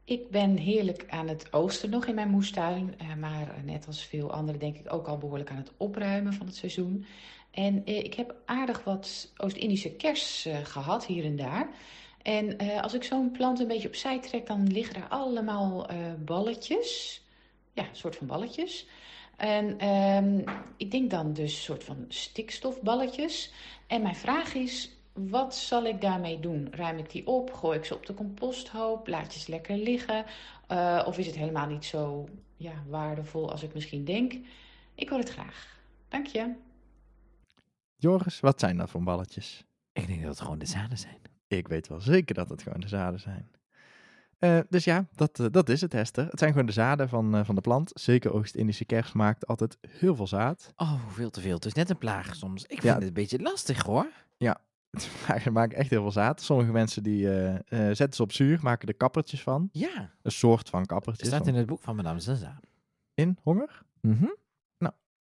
Ik 0.04 0.30
ben 0.30 0.58
heerlijk 0.58 1.06
aan 1.10 1.28
het 1.28 1.54
oosten 1.54 1.90
nog 1.90 2.06
in 2.06 2.16
mijn 2.16 2.30
moestuin, 2.30 3.00
eh, 3.00 3.16
maar 3.16 3.56
net 3.64 3.88
als 3.88 4.06
veel 4.06 4.32
anderen 4.32 4.60
denk 4.60 4.78
ik 4.78 4.94
ook 4.94 5.08
al 5.08 5.18
behoorlijk 5.18 5.50
aan 5.50 5.58
het 5.58 5.74
opruimen 5.78 6.34
van 6.34 6.46
het 6.46 6.56
seizoen. 6.56 7.06
En 7.58 7.86
eh, 7.86 7.98
ik 7.98 8.14
heb 8.14 8.36
aardig 8.46 8.84
wat 8.84 9.32
Oost-Indische 9.38 9.92
kers 9.92 10.46
eh, 10.46 10.58
gehad 10.64 11.06
hier 11.06 11.26
en 11.26 11.36
daar. 11.36 11.70
En 12.22 12.58
eh, 12.58 12.82
als 12.82 12.94
ik 12.94 13.04
zo'n 13.04 13.32
plant 13.32 13.60
een 13.60 13.68
beetje 13.68 13.88
opzij 13.88 14.20
trek, 14.20 14.48
dan 14.48 14.68
liggen 14.68 14.96
er 14.96 15.08
allemaal 15.08 15.90
balletjes. 16.26 17.22
Ja, 17.74 17.84
een 17.84 17.96
soort 17.96 18.16
van 18.16 18.28
balletjes. 18.28 18.88
En 19.38 19.80
ehm, 19.80 20.42
ik 20.78 20.92
denk 20.92 21.10
dan 21.10 21.34
dus 21.34 21.54
een 21.54 21.62
soort 21.62 21.84
van 21.84 22.06
stikstofballetjes. 22.08 23.52
En 23.88 24.02
mijn 24.02 24.16
vraag 24.16 24.54
is, 24.54 24.92
wat 25.14 25.56
zal 25.56 25.86
ik 25.86 26.02
daarmee 26.02 26.40
doen? 26.40 26.68
Ruim 26.72 26.98
ik 26.98 27.12
die 27.12 27.28
op? 27.28 27.54
Gooi 27.54 27.78
ik 27.78 27.86
ze 27.86 27.96
op 27.96 28.06
de 28.06 28.14
composthoop? 28.14 29.08
Laat 29.08 29.34
je 29.34 29.40
ze 29.40 29.52
lekker 29.52 29.78
liggen? 29.78 30.26
Of 31.06 31.18
is 31.18 31.26
het 31.26 31.36
helemaal 31.36 31.68
niet 31.68 31.86
zo 31.86 32.28
ja, 32.58 32.84
waardevol 32.88 33.52
als 33.52 33.64
ik 33.64 33.74
misschien 33.74 34.06
denk? 34.06 34.34
Ik 34.96 35.10
hoor 35.10 35.20
het 35.20 35.30
graag. 35.30 35.80
Dank 36.10 36.28
je. 36.28 36.67
Joris, 37.98 38.40
wat 38.40 38.60
zijn 38.60 38.78
dat 38.78 38.90
voor 38.90 39.04
balletjes? 39.04 39.66
Ik 39.94 40.08
denk 40.08 40.22
dat 40.22 40.30
het 40.30 40.42
gewoon 40.42 40.60
de 40.60 40.66
zaden 40.66 40.98
zijn. 40.98 41.18
Ik 41.48 41.68
weet 41.68 41.88
wel 41.88 42.02
zeker 42.02 42.36
dat 42.36 42.50
het 42.50 42.62
gewoon 42.62 42.80
de 42.80 42.88
zaden 42.88 43.20
zijn. 43.20 43.52
Eh, 44.40 44.60
dus 44.70 44.84
ja, 44.84 45.08
dat, 45.16 45.40
eh, 45.40 45.46
dat 45.52 45.70
is 45.70 45.82
het, 45.82 45.92
Hester. 45.94 46.26
Het 46.30 46.40
zijn 46.40 46.52
gewoon 46.52 46.66
de 46.66 46.72
zaden 46.74 47.10
van, 47.10 47.36
eh, 47.36 47.46
van 47.46 47.56
de 47.56 47.62
plant. 47.62 47.92
Zeker 47.94 48.34
Oost-Indische 48.34 48.86
kers 48.86 49.12
maakt 49.14 49.48
altijd 49.48 49.78
heel 49.88 50.16
veel 50.16 50.28
zaad. 50.28 50.74
Oh, 50.76 51.08
veel 51.10 51.30
te 51.30 51.42
veel. 51.42 51.56
Het 51.56 51.66
is 51.66 51.74
net 51.74 51.90
een 51.90 51.98
plaag 51.98 52.36
soms. 52.36 52.62
Ik 52.64 52.70
vind 52.70 52.84
Ja. 52.84 52.94
het 52.94 53.04
een 53.04 53.14
beetje 53.14 53.40
lastig 53.40 53.84
hoor. 53.84 54.08
Maar 54.38 55.42
Ze 55.44 55.52
maken 55.52 55.78
echt 55.78 55.90
heel 55.90 56.02
veel 56.02 56.12
zaad. 56.12 56.42
Sommige 56.42 56.72
mensen 56.72 57.04
die 57.04 57.22
zetten 57.70 58.14
ze 58.14 58.22
op 58.22 58.32
zuur, 58.32 58.60
maken 58.62 58.88
er 58.88 58.94
kappertjes 58.94 59.42
van. 59.42 59.70
Ja, 59.72 60.14
Een 60.22 60.32
soort 60.32 60.70
van 60.70 60.80
het 60.80 60.90
kappertjes. 60.90 61.28
staat 61.28 61.40
van- 61.40 61.48
in 61.48 61.56
het 61.56 61.66
boek 61.66 61.82
van 61.82 61.96
Madame 61.96 62.20
Zaza. 62.20 62.60
in 63.14 63.38
honger. 63.44 63.82
Mhm. 64.02 64.26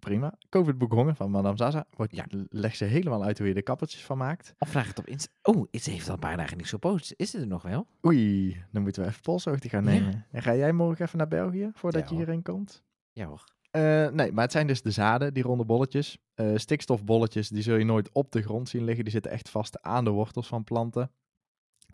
Prima. 0.07 0.35
Koop 0.49 0.67
het 0.67 0.79
boek 0.79 0.93
Honger 0.93 1.15
van 1.15 1.31
Madame 1.31 1.57
Zaza. 1.57 1.87
Wordt, 1.91 2.17
Ja. 2.17 2.27
Leg 2.49 2.77
ze 2.77 2.85
helemaal 2.85 3.25
uit 3.25 3.39
hoe 3.39 3.49
je 3.49 3.55
er 3.55 3.63
kappertjes 3.63 4.05
van 4.05 4.19
maakt. 4.19 4.55
Of 4.59 4.69
vraag 4.69 4.89
het 4.89 4.99
op 4.99 5.07
Insta. 5.07 5.33
Oh, 5.43 5.67
ze 5.73 5.91
heeft 5.91 6.09
al 6.09 6.15
een 6.15 6.21
paar 6.21 6.37
dagen 6.37 6.57
niks 6.57 6.71
gepost. 6.71 7.13
Is 7.17 7.33
het 7.33 7.43
er 7.43 7.49
nog 7.49 7.63
wel? 7.63 7.87
Oei, 8.07 8.65
dan 8.73 8.83
moeten 8.83 9.03
we 9.03 9.09
even 9.09 9.23
polshoogte 9.23 9.69
gaan 9.69 9.85
Ja. 9.85 9.91
nemen. 9.91 10.27
En 10.31 10.43
ga 10.43 10.55
jij 10.55 10.73
morgen 10.73 11.05
even 11.05 11.19
naar 11.19 11.29
België 11.29 11.71
voordat 11.75 12.01
Ja, 12.03 12.09
je 12.09 12.15
hoor. 12.15 12.25
hierin 12.25 12.43
komt? 12.43 12.83
Ja 13.13 13.27
hoor. 13.27 13.45
Eh, 13.71 14.09
nee, 14.09 14.33
maar 14.33 14.43
het 14.43 14.53
zijn 14.53 14.67
dus 14.67 14.83
de 14.83 14.91
zaden, 14.91 15.35
die 15.35 15.43
ronde 15.43 15.65
bolletjes. 15.65 16.19
Eh, 16.35 16.51
stikstofbolletjes, 16.55 17.49
die 17.49 17.63
zul 17.63 17.77
je 17.77 17.85
nooit 17.85 18.13
op 18.13 18.33
de 18.33 18.43
grond 18.43 18.69
zien 18.69 18.85
liggen. 18.85 19.05
Die 19.05 19.13
zitten 19.13 19.31
echt 19.33 19.49
vast 19.49 19.83
aan 19.83 20.05
de 20.05 20.11
wortels 20.11 20.47
van 20.47 20.65
planten. 20.65 21.11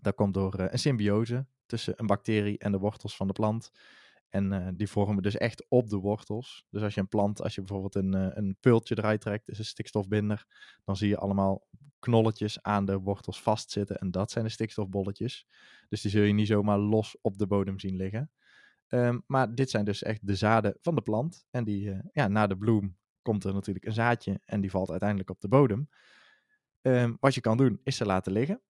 Dat 0.00 0.14
komt 0.14 0.34
door 0.34 0.54
eh, 0.54 0.66
een 0.72 0.78
symbiose 0.78 1.46
tussen 1.66 1.94
een 1.96 2.06
bacterie 2.06 2.58
en 2.58 2.72
de 2.72 2.78
wortels 2.78 3.16
van 3.16 3.26
de 3.26 3.32
plant. 3.32 3.70
En 4.32 4.52
eh, 4.52 4.68
die 4.74 4.88
vormen 4.88 5.22
dus 5.22 5.36
echt 5.36 5.64
op 5.68 5.88
de 5.88 5.96
wortels. 5.96 6.66
Dus 6.70 6.82
als 6.82 6.94
je 6.94 7.00
een 7.00 7.08
plant, 7.08 7.42
als 7.42 7.54
je 7.54 7.60
bijvoorbeeld 7.60 7.94
een, 7.94 8.14
eh, 8.14 8.28
een 8.30 8.56
peultje 8.60 8.98
eruit 8.98 9.20
trekt, 9.20 9.46
dus 9.46 9.58
een 9.58 9.64
stikstofbinder, 9.64 10.46
dan 10.84 10.96
zie 10.96 11.08
je 11.08 11.16
allemaal 11.16 11.66
knolletjes 11.98 12.62
aan 12.62 12.84
de 12.84 12.98
wortels 12.98 13.42
vastzitten. 13.42 13.96
En 13.96 14.10
dat 14.10 14.30
zijn 14.30 14.44
de 14.44 14.50
stikstofbolletjes. 14.50 15.46
Dus 15.88 16.00
die 16.00 16.10
zul 16.10 16.22
je 16.22 16.32
niet 16.32 16.46
zomaar 16.46 16.78
los 16.78 17.16
op 17.20 17.38
de 17.38 17.46
bodem 17.46 17.78
zien 17.78 17.96
liggen. 17.96 18.30
Ehm, 18.86 19.18
maar 19.26 19.54
dit 19.54 19.70
zijn 19.70 19.84
dus 19.84 20.02
echt 20.02 20.26
de 20.26 20.34
zaden 20.34 20.76
van 20.80 20.94
de 20.94 21.02
plant. 21.02 21.46
En 21.50 21.64
die, 21.64 21.90
eh, 21.90 21.98
ja, 22.12 22.28
na 22.28 22.46
de 22.46 22.56
bloem 22.56 22.96
komt 23.22 23.44
er 23.44 23.54
natuurlijk 23.54 23.86
een 23.86 23.92
zaadje 23.92 24.40
en 24.44 24.60
die 24.60 24.70
valt 24.70 24.90
uiteindelijk 24.90 25.30
op 25.30 25.40
de 25.40 25.48
bodem. 25.48 25.88
Ehm, 26.80 27.14
wat 27.20 27.34
je 27.34 27.40
kan 27.40 27.56
doen, 27.56 27.80
is 27.82 27.96
ze 27.96 28.04
laten 28.04 28.32
liggen. 28.32 28.60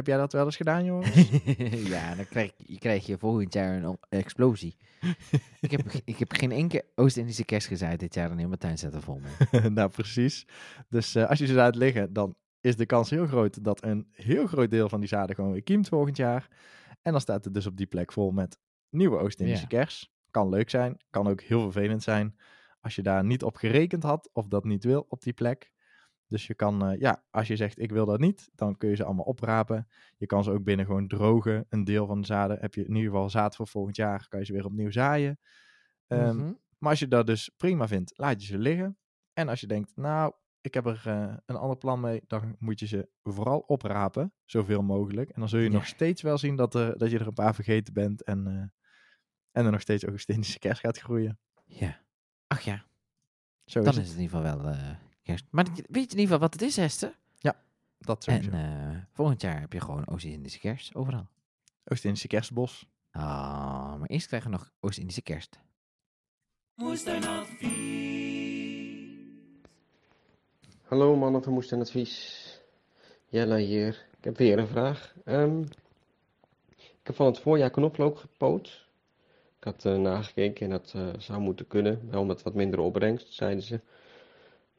Heb 0.00 0.08
jij 0.08 0.18
dat 0.18 0.32
wel 0.32 0.44
eens 0.44 0.56
gedaan, 0.56 0.84
Joris? 0.84 1.30
ja, 1.94 2.14
dan 2.14 2.26
krijg 2.26 2.52
je, 2.56 2.78
krijg 2.78 3.06
je 3.06 3.18
volgend 3.18 3.52
jaar 3.52 3.82
een 3.82 3.98
explosie. 4.08 4.76
ik, 5.60 5.70
heb, 5.70 5.92
ik 6.04 6.16
heb 6.16 6.32
geen 6.32 6.52
enkele 6.52 6.84
Oost-Indische 6.94 7.44
kerst 7.44 7.66
gezaaid 7.66 8.00
dit 8.00 8.14
jaar 8.14 8.30
en 8.30 8.36
mijn 8.36 8.58
tuin 8.58 8.78
zet 8.78 8.94
er 8.94 9.02
vol 9.02 9.20
mee. 9.20 9.70
nou, 9.70 9.90
precies. 9.90 10.46
Dus 10.88 11.14
eh, 11.14 11.28
als 11.28 11.38
je 11.38 11.46
ze 11.46 11.52
laat 11.52 11.74
liggen, 11.74 12.12
dan 12.12 12.36
is 12.60 12.76
de 12.76 12.86
kans 12.86 13.10
heel 13.10 13.26
groot 13.26 13.64
dat 13.64 13.84
een 13.84 14.08
heel 14.12 14.46
groot 14.46 14.70
deel 14.70 14.88
van 14.88 15.00
die 15.00 15.08
zaden 15.08 15.34
gewoon 15.34 15.52
weer 15.52 15.62
kiemt 15.62 15.88
volgend 15.88 16.16
jaar. 16.16 16.48
En 17.02 17.12
dan 17.12 17.20
staat 17.20 17.44
het 17.44 17.54
dus 17.54 17.66
op 17.66 17.76
die 17.76 17.86
plek 17.86 18.12
vol 18.12 18.30
met 18.30 18.58
nieuwe 18.90 19.18
Oost-Indische 19.18 19.66
Ja. 19.68 19.78
kers. 19.78 20.12
Kan 20.30 20.48
leuk 20.48 20.70
zijn, 20.70 20.96
kan 21.10 21.28
ook 21.28 21.40
heel 21.40 21.60
vervelend 21.60 22.02
zijn 22.02 22.36
als 22.80 22.94
je 22.94 23.02
daar 23.02 23.24
niet 23.24 23.42
op 23.42 23.56
gerekend 23.56 24.02
had 24.02 24.30
of 24.32 24.46
dat 24.46 24.64
niet 24.64 24.84
wil 24.84 25.06
op 25.08 25.22
die 25.22 25.32
plek. 25.32 25.70
Dus 26.30 26.46
je 26.46 26.54
kan, 26.54 26.86
eh, 26.86 27.00
ja, 27.00 27.24
als 27.30 27.48
je 27.48 27.56
zegt 27.56 27.78
ik 27.78 27.90
wil 27.92 28.06
dat 28.06 28.18
niet, 28.20 28.50
dan 28.54 28.76
kun 28.76 28.88
je 28.88 28.96
ze 28.96 29.04
allemaal 29.04 29.24
oprapen. 29.24 29.88
Je 30.16 30.26
kan 30.26 30.44
ze 30.44 30.50
ook 30.50 30.64
binnen 30.64 30.86
gewoon 30.86 31.08
drogen. 31.08 31.66
Een 31.68 31.84
deel 31.84 32.06
van 32.06 32.20
de 32.20 32.26
zaden 32.26 32.58
heb 32.60 32.74
je 32.74 32.84
in 32.84 32.94
ieder 32.94 33.10
geval 33.10 33.30
zaad 33.30 33.56
voor 33.56 33.66
volgend 33.68 33.96
jaar, 33.96 34.28
kan 34.28 34.40
je 34.40 34.46
ze 34.46 34.52
weer 34.52 34.64
opnieuw 34.64 34.90
zaaien. 34.90 35.38
Ehm, 36.06 36.36
Mhm. 36.36 36.52
maar 36.78 36.90
als 36.90 36.98
je 36.98 37.08
dat 37.08 37.26
dus 37.26 37.50
prima 37.56 37.88
vindt, 37.88 38.18
laat 38.18 38.40
je 38.40 38.46
ze 38.46 38.58
liggen. 38.58 38.98
En 39.32 39.48
als 39.48 39.60
je 39.60 39.66
denkt, 39.66 39.92
nou, 39.96 40.32
ik 40.60 40.74
heb 40.74 40.86
er 40.86 41.02
eh, 41.04 41.34
een 41.46 41.56
ander 41.56 41.76
plan 41.76 42.00
mee, 42.00 42.22
dan 42.26 42.56
moet 42.58 42.80
je 42.80 42.86
ze 42.86 43.08
vooral 43.22 43.58
oprapen, 43.58 44.32
zoveel 44.44 44.82
mogelijk. 44.82 45.30
En 45.30 45.40
dan 45.40 45.48
zul 45.48 45.58
je 45.60 45.66
Ja. 45.70 45.72
nog 45.72 45.86
steeds 45.86 46.22
wel 46.22 46.38
zien 46.38 46.56
dat, 46.56 46.74
er, 46.74 46.98
dat 46.98 47.10
je 47.10 47.18
er 47.18 47.26
een 47.26 47.32
paar 47.32 47.54
vergeten 47.54 47.92
bent 47.92 48.22
en, 48.22 48.46
eh, 48.46 48.52
en 49.52 49.64
er 49.64 49.70
nog 49.70 49.80
steeds 49.80 50.02
Augustinse 50.04 50.58
kers 50.58 50.80
gaat 50.80 50.98
groeien. 50.98 51.38
Ja. 51.64 52.00
Ach 52.46 52.60
ja, 52.60 52.84
Zo 53.64 53.80
dan 53.82 53.92
is 53.92 53.98
is 53.98 54.04
het. 54.04 54.06
het 54.08 54.16
in 54.16 54.22
ieder 54.22 54.38
geval 54.38 54.62
wel 54.62 54.72
eh, 54.72 54.90
kerst. 55.22 55.44
Maar 55.50 55.64
weet 55.64 55.76
je 55.84 55.92
in 55.92 55.98
ieder 56.00 56.20
geval 56.20 56.38
wat 56.38 56.52
het 56.52 56.62
is, 56.62 56.76
Hester? 56.76 57.18
Dat 58.02 58.26
En 58.26 58.42
sowieso. 58.42 58.56
eh, 58.64 58.96
volgend 59.12 59.40
jaar 59.40 59.60
heb 59.60 59.72
je 59.72 59.80
gewoon 59.80 60.06
Oost-Indische 60.08 60.58
kerst 60.58 60.94
overal. 60.94 61.26
Oost-Indische 61.84 62.28
kerstbos. 62.28 62.86
Ah, 63.10 63.94
maar 63.98 64.08
eerst 64.08 64.26
krijgen 64.26 64.50
we 64.50 64.56
nog 64.56 64.70
Oost-Indische 64.80 65.22
kerst. 65.22 65.58
Moestuinadvies. 66.74 69.08
Hallo 70.84 71.16
mannen 71.16 71.42
van 71.42 71.52
Moest 71.52 71.72
en 71.72 71.80
Advies. 71.80 72.60
Jelle 73.26 73.58
hier. 73.58 74.06
Ik 74.18 74.24
heb 74.24 74.36
weer 74.36 74.58
een 74.58 74.66
vraag. 74.68 75.14
Ehm, 75.24 75.60
ik 76.76 77.00
heb 77.02 77.14
van 77.16 77.26
het 77.26 77.38
voorjaar 77.38 77.70
knoflook 77.70 78.18
gepoot. 78.18 78.86
Ik 79.58 79.64
had 79.64 79.84
eh, 79.84 79.96
nagekeken 79.96 80.64
en 80.64 80.70
dat 80.70 80.92
eh, 80.96 81.08
zou 81.18 81.40
moeten 81.40 81.66
kunnen. 81.66 82.10
Wel 82.10 82.24
met 82.24 82.42
wat 82.42 82.54
minder 82.54 82.78
opbrengst, 82.80 83.32
zeiden 83.32 83.64
ze. 83.64 83.80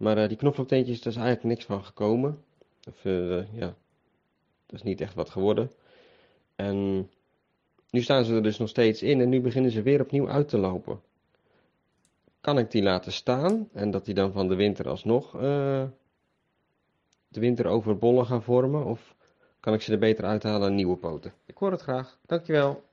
Maar 0.01 0.17
eh, 0.17 0.27
die 0.27 0.37
knoflookteentjes, 0.37 1.01
daar 1.01 1.13
is 1.13 1.19
eigenlijk 1.19 1.47
niks 1.47 1.65
van 1.65 1.83
gekomen. 1.83 2.43
Of 2.87 3.05
eh, 3.05 3.53
ja, 3.53 3.75
dat 4.65 4.75
is 4.79 4.83
niet 4.83 5.01
echt 5.01 5.13
wat 5.13 5.29
geworden. 5.29 5.71
En 6.55 7.09
nu 7.89 8.01
staan 8.01 8.25
ze 8.25 8.35
er 8.35 8.43
dus 8.43 8.57
nog 8.57 8.69
steeds 8.69 9.01
in 9.03 9.21
en 9.21 9.29
nu 9.29 9.41
beginnen 9.41 9.71
ze 9.71 9.81
weer 9.81 10.01
opnieuw 10.01 10.29
uit 10.29 10.49
te 10.49 10.57
lopen. 10.57 11.01
Kan 12.41 12.57
ik 12.57 12.71
die 12.71 12.81
laten 12.81 13.11
staan 13.11 13.69
en 13.73 13.91
dat 13.91 14.05
die 14.05 14.13
dan 14.13 14.31
van 14.31 14.47
de 14.47 14.55
winter 14.55 14.89
alsnog 14.89 15.35
eh, 15.35 15.83
de 17.27 17.39
winter 17.39 17.65
over 17.65 17.97
bollen 17.97 18.25
gaan 18.25 18.43
vormen? 18.43 18.85
Of 18.85 19.15
kan 19.59 19.73
ik 19.73 19.81
ze 19.81 19.91
er 19.91 19.99
beter 19.99 20.25
uithalen 20.25 20.67
en 20.67 20.75
nieuwe 20.75 20.97
poten? 20.97 21.33
Ik 21.45 21.57
hoor 21.57 21.71
het 21.71 21.81
graag. 21.81 22.19
Dankjewel. 22.25 22.83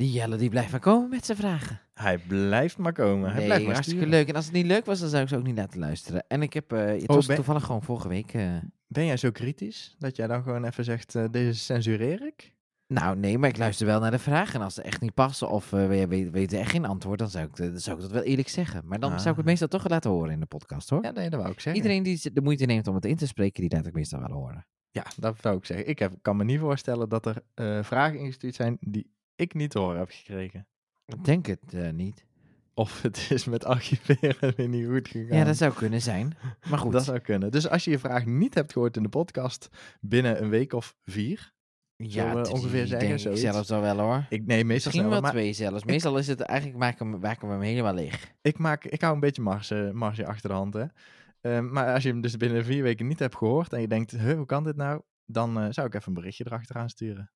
Die 0.00 0.12
Jelle 0.12 0.36
die 0.36 0.50
blijft 0.50 0.70
maar 0.70 0.80
komen 0.80 1.08
met 1.08 1.24
zijn 1.26 1.38
vragen. 1.38 1.80
Hij 1.94 2.18
blijft 2.18 2.78
maar 2.78 2.92
komen. 2.92 3.28
Hij 3.28 3.36
nee, 3.38 3.44
blijft 3.44 3.64
maar 3.64 3.72
hartstikke 3.74 4.02
sturen. 4.02 4.18
leuk. 4.20 4.28
En 4.28 4.34
als 4.34 4.44
het 4.44 4.54
niet 4.54 4.66
leuk 4.66 4.84
was, 4.86 5.00
dan 5.00 5.08
zou 5.08 5.22
ik 5.22 5.28
ze 5.28 5.36
ook 5.36 5.42
niet 5.42 5.56
laten 5.56 5.80
luisteren. 5.80 6.24
En 6.28 6.42
ik 6.42 6.52
heb, 6.52 6.72
eh, 6.72 6.84
het 6.86 7.08
Oh, 7.08 7.14
was 7.16 7.26
ben- 7.26 7.36
toevallig 7.36 7.64
gewoon 7.64 7.82
vorige 7.82 8.08
week. 8.08 8.34
eh, 8.34 8.52
Ben 8.86 9.04
jij 9.06 9.16
zo 9.16 9.30
kritisch 9.30 9.94
dat 9.98 10.16
jij 10.16 10.26
dan 10.26 10.42
gewoon 10.42 10.64
even 10.64 10.84
zegt, 10.84 11.14
eh, 11.14 11.24
deze 11.30 11.58
censureer 11.60 12.26
ik? 12.26 12.54
nou, 12.86 13.16
nee, 13.16 13.38
maar 13.38 13.48
ik 13.48 13.56
luister 13.56 13.86
wel 13.86 14.00
naar 14.00 14.10
de 14.10 14.18
vragen. 14.18 14.54
En 14.54 14.60
als 14.64 14.74
ze 14.74 14.82
echt 14.82 15.00
niet 15.00 15.14
passen 15.14 15.48
of 15.50 15.72
eh 15.72 15.86
we 15.88 16.06
we- 16.06 16.30
weten 16.30 16.58
echt 16.58 16.70
geen 16.70 16.84
antwoord, 16.84 17.18
dan 17.18 17.28
zou, 17.30 17.44
ik, 17.46 17.56
dan 17.56 17.78
zou 17.78 17.96
ik 17.96 18.02
dat 18.02 18.10
wel 18.12 18.22
eerlijk 18.22 18.48
zeggen. 18.48 18.82
Maar 18.84 19.00
dan 19.00 19.10
zou 19.10 19.20
ik 19.20 19.26
het 19.26 19.38
Ah. 19.38 19.44
meestal 19.44 19.68
toch 19.68 19.88
laten 19.88 20.10
horen 20.10 20.30
in 20.32 20.40
de 20.40 20.46
podcast, 20.46 20.90
hoor. 20.90 21.02
Ja, 21.04 21.10
nee, 21.10 21.30
dat 21.30 21.40
wou 21.40 21.52
ik 21.52 21.60
zeggen. 21.60 21.82
Iedereen 21.82 22.02
die 22.02 22.32
de 22.32 22.40
moeite 22.42 22.64
neemt 22.64 22.86
om 22.86 22.94
het 22.94 23.04
in 23.04 23.16
te 23.16 23.26
spreken, 23.26 23.60
die 23.68 23.76
laat 23.76 23.86
ik 23.86 23.92
meestal 23.94 24.20
wel 24.20 24.32
horen. 24.36 24.66
Ja, 24.90 25.04
dat 25.16 25.36
zou 25.40 25.56
ik 25.56 25.64
zeggen. 25.64 25.88
Ik 25.88 25.98
heb, 25.98 26.12
kan 26.22 26.36
me 26.36 26.44
niet 26.44 26.58
voorstellen 26.60 27.08
dat 27.08 27.26
er 27.26 27.42
vragen 27.84 28.18
ingestuurd 28.18 28.54
zijn 28.54 28.76
die 28.80 29.10
ik 29.40 29.54
niet 29.54 29.70
te 29.70 29.78
horen 29.78 29.98
heb 29.98 30.10
gekregen. 30.10 30.66
Ik 31.06 31.24
denk 31.24 31.46
het 31.46 31.74
eh, 31.74 31.90
niet. 31.90 32.26
Of 32.74 33.02
het 33.02 33.26
is 33.30 33.44
met 33.44 33.64
archiveren 33.64 34.54
weer 34.56 34.68
niet 34.68 34.86
goed 34.86 35.08
gegaan. 35.08 35.38
Ja, 35.38 35.44
dat 35.44 35.56
zou 35.56 35.74
kunnen 35.74 36.02
zijn. 36.02 36.36
Maar 36.68 36.78
goed. 36.78 36.92
Dat 37.00 37.04
zou 37.04 37.18
kunnen. 37.18 37.50
Dus 37.50 37.68
als 37.68 37.84
je 37.84 37.90
je 37.90 37.98
vraag 37.98 38.26
niet 38.26 38.54
hebt 38.54 38.72
gehoord 38.72 38.96
in 38.96 39.02
de 39.02 39.08
podcast 39.08 39.68
binnen 40.00 40.42
een 40.42 40.48
week 40.48 40.72
of 40.72 40.96
vier. 41.04 41.52
we 41.96 42.20
het- 42.20 42.48
ongeveer 42.48 42.86
zeggen, 42.86 43.08
denk 43.08 43.20
ik 43.20 43.36
zelfs 43.36 43.68
wel 43.68 43.80
wel, 43.80 43.98
hoor. 43.98 44.26
Ik 44.28 44.46
neem 44.46 44.66
meestal 44.66 44.92
Misschien 44.92 45.08
wel 45.08 45.20
maar 45.20 45.30
twee 45.30 45.52
zelfs. 45.52 45.84
Meestal 45.84 46.18
is 46.18 46.26
het 46.26 46.40
eigenlijk, 46.40 46.78
maken 46.78 47.18
maken 47.18 47.46
we 47.46 47.52
hem 47.52 47.62
helemaal 47.62 47.94
leeg. 47.94 48.32
ik, 48.42 48.58
maak, 48.58 48.84
ik 48.84 49.00
hou 49.00 49.14
een 49.14 49.20
beetje 49.20 49.42
marge, 49.42 49.90
marge 49.94 50.26
achter 50.26 50.48
de 50.48 50.56
hand. 50.56 50.74
Hè. 50.74 50.84
Ehm, 51.40 51.72
maar 51.72 51.94
als 51.94 52.02
je 52.02 52.08
hem 52.08 52.20
dus 52.20 52.36
binnen 52.36 52.64
vier 52.64 52.82
weken 52.82 53.06
niet 53.06 53.18
hebt 53.18 53.36
gehoord 53.36 53.72
en 53.72 53.80
je 53.80 53.88
denkt, 53.88 54.20
hoe 54.20 54.46
kan 54.46 54.64
dit 54.64 54.76
nou? 54.76 55.02
Dan 55.24 55.60
eh, 55.60 55.66
zou 55.70 55.86
ik 55.86 55.94
even 55.94 56.08
een 56.08 56.14
berichtje 56.14 56.46
erachteraan 56.46 56.88
sturen. 56.88 57.30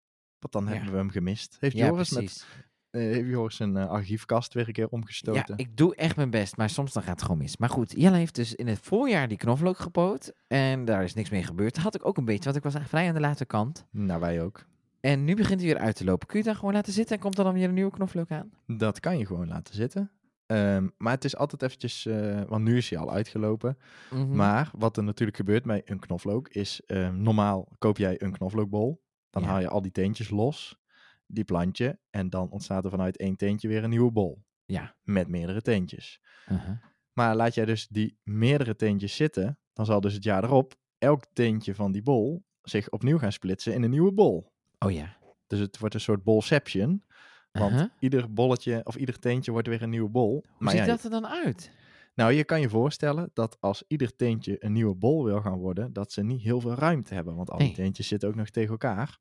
Want 0.51 0.53
dan 0.53 0.64
Ja. 0.64 0.70
hebben 0.78 0.92
we 0.92 0.99
hem 0.99 1.11
gemist. 1.11 1.57
Heeft 1.61 1.76
Ja, 1.76 1.86
Joris, 1.86 2.09
precies. 2.12 2.47
eh, 2.90 3.01
heeft 3.01 3.28
Joris 3.28 3.57
zijn 3.57 3.76
eh, 3.76 3.88
archiefkast 3.88 4.55
weer 4.55 4.66
een 4.66 4.72
keer 4.72 4.84
Ja, 4.84 4.90
omgestoten? 4.90 5.57
ik 5.59 5.76
doe 5.76 5.95
echt 5.95 6.16
mijn 6.16 6.30
best, 6.30 6.57
maar 6.57 6.70
soms 6.70 6.92
dan 6.92 7.03
gaat 7.03 7.12
het 7.12 7.22
gewoon 7.22 7.38
mis. 7.38 7.57
Maar 7.57 7.68
goed, 7.68 7.92
Jelle 7.97 8.16
heeft 8.16 8.34
dus 8.34 8.55
in 8.55 8.66
het 8.66 8.78
voorjaar 8.82 9.28
die 9.28 9.36
knoflook 9.38 9.78
gepoot. 9.78 10.32
En 10.49 10.84
daar 10.84 11.05
is 11.05 11.14
niks 11.14 11.30
mee 11.30 11.42
gebeurd. 11.42 11.74
Dat 11.74 11.84
had 11.84 11.95
ik 11.95 12.07
ook 12.07 12.16
een 12.16 12.24
beetje, 12.24 12.45
want 12.45 12.57
ik 12.57 12.62
was 12.62 12.74
vrij 12.88 13.09
aan 13.09 13.14
de 13.14 13.20
late 13.20 13.45
kant. 13.45 13.86
Nou, 13.90 14.20
wij 14.20 14.42
ook. 14.42 14.66
En 15.01 15.24
nu 15.24 15.34
begint 15.34 15.61
hij 15.61 15.68
weer 15.68 15.78
uit 15.82 15.97
te 15.97 16.05
lopen. 16.05 16.26
Kun 16.26 16.38
je 16.38 16.45
dan 16.45 16.55
gewoon 16.57 16.74
laten 16.74 16.92
zitten 16.92 17.16
en 17.16 17.22
komt 17.22 17.38
er 17.38 17.45
dan 17.45 17.55
weer 17.55 17.68
een 17.68 17.74
nieuwe 17.74 17.90
knoflook 17.90 18.30
aan? 18.30 18.51
Dat 18.66 19.01
kan 19.01 19.18
je 19.18 19.26
gewoon 19.26 19.49
laten 19.49 19.74
zitten. 19.74 20.11
Ehm, 20.47 20.88
maar 20.99 21.12
het 21.12 21.24
is 21.24 21.36
altijd 21.36 21.62
eventjes, 21.62 22.07
eh, 22.07 22.40
want 22.49 22.64
nu 22.64 22.76
is 22.76 22.90
hij 22.90 22.99
al 22.99 23.12
uitgelopen. 23.12 23.78
Mhm. 24.11 24.36
Maar 24.36 24.70
wat 24.76 24.97
er 24.97 25.05
natuurlijk 25.05 25.36
gebeurt 25.36 25.64
met 25.64 25.90
een 25.90 25.99
knoflook 25.99 26.49
is, 26.49 26.80
ehm, 26.86 27.22
normaal 27.22 27.68
koop 27.78 27.97
jij 27.99 28.22
een 28.22 28.32
knoflookbol. 28.32 29.03
Dan 29.35 29.43
Ja. 29.43 29.49
haal 29.49 29.61
je 29.61 29.68
al 29.68 29.82
die 29.82 29.93
teentjes 29.93 30.30
los, 30.30 30.78
die 31.26 31.45
plant 31.45 31.76
je, 31.78 31.99
en 32.11 32.30
dan 32.30 32.51
ontstaat 32.51 32.85
er 32.85 32.91
vanuit 32.91 33.16
één 33.16 33.37
teentje 33.37 33.68
weer 33.68 33.85
een 33.85 33.91
nieuwe 33.91 34.12
bol. 34.12 34.43
Ja. 34.64 34.95
Met 35.03 35.28
meerdere 35.28 35.62
teentjes. 35.62 36.20
Uh-huh. 36.49 36.76
Maar 37.12 37.37
laat 37.37 37.55
jij 37.55 37.64
dus 37.64 37.89
die 37.89 38.18
meerdere 38.22 38.76
teentjes 38.76 39.16
zitten, 39.16 39.59
dan 39.72 39.87
zal 39.87 40.01
dus 40.01 40.14
het 40.14 40.24
jaar 40.24 40.45
erop 40.45 40.74
elk 40.99 41.24
teentje 41.32 41.74
van 41.74 41.93
die 41.93 42.03
bol 42.03 42.45
zich 42.62 42.91
opnieuw 42.91 43.18
gaan 43.18 43.32
splitsen 43.32 43.74
in 43.74 43.82
een 43.82 43.91
nieuwe 43.91 44.12
bol. 44.12 44.53
Oh 44.78 44.91
ja. 44.93 45.16
Dus 45.47 45.59
het 45.59 45.78
wordt 45.78 45.95
een 45.95 46.01
soort 46.01 46.22
bolception. 46.24 47.05
Want 47.53 47.72
Uh-huh. 47.72 47.91
ieder 47.99 48.32
bolletje 48.32 48.80
of 48.85 48.97
ieder 48.97 49.18
teentje 49.18 49.51
wordt 49.53 49.68
weer 49.68 49.82
een 49.82 49.91
nieuwe 49.91 50.09
bol. 50.11 50.30
Hoe 50.30 50.43
maar 50.59 50.70
ziet 50.70 50.80
ja, 50.80 50.87
dat 50.87 51.05
er 51.05 51.11
dan 51.11 51.26
uit? 51.26 51.70
Nou, 52.14 52.32
je 52.32 52.44
kan 52.44 52.60
je 52.60 52.68
voorstellen 52.68 53.30
dat 53.32 53.56
als 53.60 53.84
ieder 53.86 54.16
teentje 54.16 54.64
een 54.64 54.72
nieuwe 54.72 54.94
bol 54.94 55.24
wil 55.24 55.40
gaan 55.40 55.58
worden, 55.58 55.92
dat 55.92 56.12
ze 56.12 56.22
niet 56.22 56.40
heel 56.42 56.60
veel 56.60 56.74
ruimte 56.74 57.14
hebben. 57.14 57.34
Want 57.36 57.50
al 57.50 57.58
die 57.58 57.66
Nee. 57.66 57.76
teentjes 57.76 58.08
zitten 58.08 58.28
ook 58.28 58.34
nog 58.34 58.50
tegen 58.50 58.70
elkaar. 58.70 59.18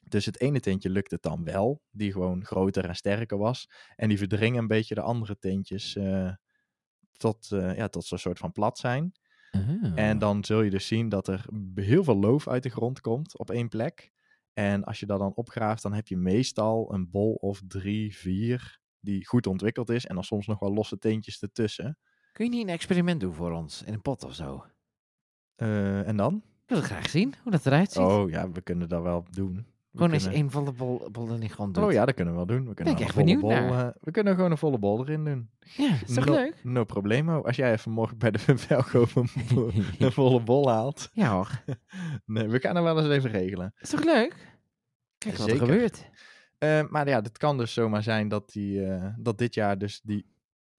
Dus 0.00 0.26
het 0.26 0.40
ene 0.40 0.60
teentje 0.60 0.90
lukt 0.90 1.10
het 1.10 1.22
dan 1.22 1.44
wel, 1.44 1.82
die 1.90 2.12
gewoon 2.12 2.44
groter 2.44 2.84
en 2.88 2.96
sterker 2.96 3.38
was. 3.38 3.70
En 3.96 4.08
die 4.08 4.18
verdringen 4.18 4.58
een 4.58 4.66
beetje 4.66 4.94
de 4.94 5.00
andere 5.00 5.38
teentjes 5.38 5.96
eh, 5.96 6.32
tot, 7.12 7.52
eh, 7.52 7.76
ja, 7.76 7.88
tot 7.88 8.10
een 8.10 8.18
soort 8.18 8.38
van 8.38 8.52
plat 8.52 8.78
zijn. 8.78 9.12
En 9.96 10.18
dan 10.18 10.44
zul 10.44 10.62
je 10.62 10.70
dus 10.70 10.86
zien 10.86 11.08
dat 11.08 11.28
er 11.28 11.44
heel 11.74 12.04
veel 12.04 12.16
loof 12.18 12.48
uit 12.48 12.62
de 12.62 12.68
grond 12.68 13.00
komt 13.00 13.38
op 13.38 13.50
één 13.50 13.68
plek. 13.68 14.12
En 14.52 14.84
als 14.84 15.00
je 15.00 15.06
dat 15.06 15.18
dan 15.18 15.34
opgraaft, 15.34 15.82
dan 15.82 15.92
heb 15.92 16.06
je 16.08 16.16
meestal 16.16 16.92
een 16.94 17.10
bol 17.10 17.34
of 17.34 17.62
drie, 17.66 18.16
vier 18.16 18.80
die 19.04 19.26
goed 19.26 19.46
ontwikkeld 19.46 19.88
is. 19.90 20.06
En 20.06 20.14
dan 20.14 20.24
soms 20.24 20.46
nog 20.46 20.58
wel 20.58 20.72
losse 20.74 20.98
teentjes 20.98 21.42
ertussen. 21.42 21.98
Kun 22.32 22.44
je 22.44 22.50
niet 22.50 22.62
een 22.62 22.72
experiment 22.74 23.20
doen 23.20 23.34
voor 23.34 23.52
ons? 23.52 23.82
In 23.82 23.92
een 23.92 24.02
pot 24.02 24.24
of 24.24 24.34
zo? 24.34 24.64
Eh, 25.54 26.08
en 26.08 26.16
dan? 26.16 26.34
Ik 26.34 26.70
wil 26.70 26.78
het 26.78 26.86
graag 26.86 27.08
zien, 27.08 27.34
hoe 27.42 27.52
dat 27.52 27.66
eruit 27.66 27.92
ziet. 27.92 28.02
Oh 28.02 28.30
ja, 28.30 28.50
we 28.50 28.60
kunnen 28.60 28.88
dat 28.88 29.02
wel 29.02 29.24
doen. 29.30 29.54
We 29.54 30.00
Gewoon 30.00 30.12
eens 30.14 30.22
kunnen- 30.22 30.40
één 30.40 30.50
volle 30.50 30.72
bol, 30.72 31.10
bol 31.10 31.32
in 31.34 31.40
die 31.40 31.48
grond 31.48 31.74
doen. 31.74 31.84
Oh 31.84 31.92
ja, 31.92 32.04
dat 32.04 32.14
kunnen 32.14 32.32
we 32.34 32.38
wel 32.46 32.56
doen. 32.56 32.68
We 32.68 32.74
kunnen 32.74 32.94
ik 32.94 33.00
echt 33.00 33.08
een 33.16 33.16
benieuwd 33.24 33.40
bol, 33.40 33.50
naar. 33.50 33.86
eh, 33.86 33.92
we 34.00 34.10
kunnen 34.10 34.34
gewoon 34.34 34.50
een 34.50 34.58
volle 34.58 34.78
bol 34.78 35.00
erin 35.00 35.24
doen. 35.24 35.50
Ja, 35.60 35.98
is 36.06 36.14
toch 36.14 36.24
no, 36.24 36.32
leuk? 36.34 36.64
No 36.64 36.84
problemo. 36.84 37.40
Als 37.42 37.56
jij 37.56 37.72
even 37.72 37.90
morgen 37.90 38.18
bij 38.18 38.30
de 38.30 38.38
Velkoop 38.58 39.16
een, 39.16 39.28
vo- 39.28 39.70
een 39.98 40.12
volle 40.12 40.40
bol 40.40 40.70
haalt. 40.70 41.10
Ja 41.12 41.32
hoor. 41.32 41.62
Nee, 42.26 42.48
we 42.48 42.60
gaan 42.60 42.76
er 42.76 42.82
wel 42.82 42.98
eens 43.00 43.08
even 43.14 43.30
regelen. 43.30 43.74
Is 43.80 43.88
toch 43.90 44.04
leuk? 44.04 44.52
Kijk 45.18 45.36
wat 45.36 45.48
er 45.50 45.56
gebeurt. 45.56 46.10
Eh, 46.64 46.88
maar 46.88 47.08
ja, 47.08 47.20
het 47.20 47.38
kan 47.38 47.58
dus 47.58 47.72
zomaar 47.72 48.02
zijn 48.02 48.28
dat, 48.28 48.52
die, 48.52 48.86
eh, 48.86 49.14
dat 49.18 49.38
dit 49.38 49.54
jaar 49.54 49.78
dus 49.78 50.00
die 50.00 50.32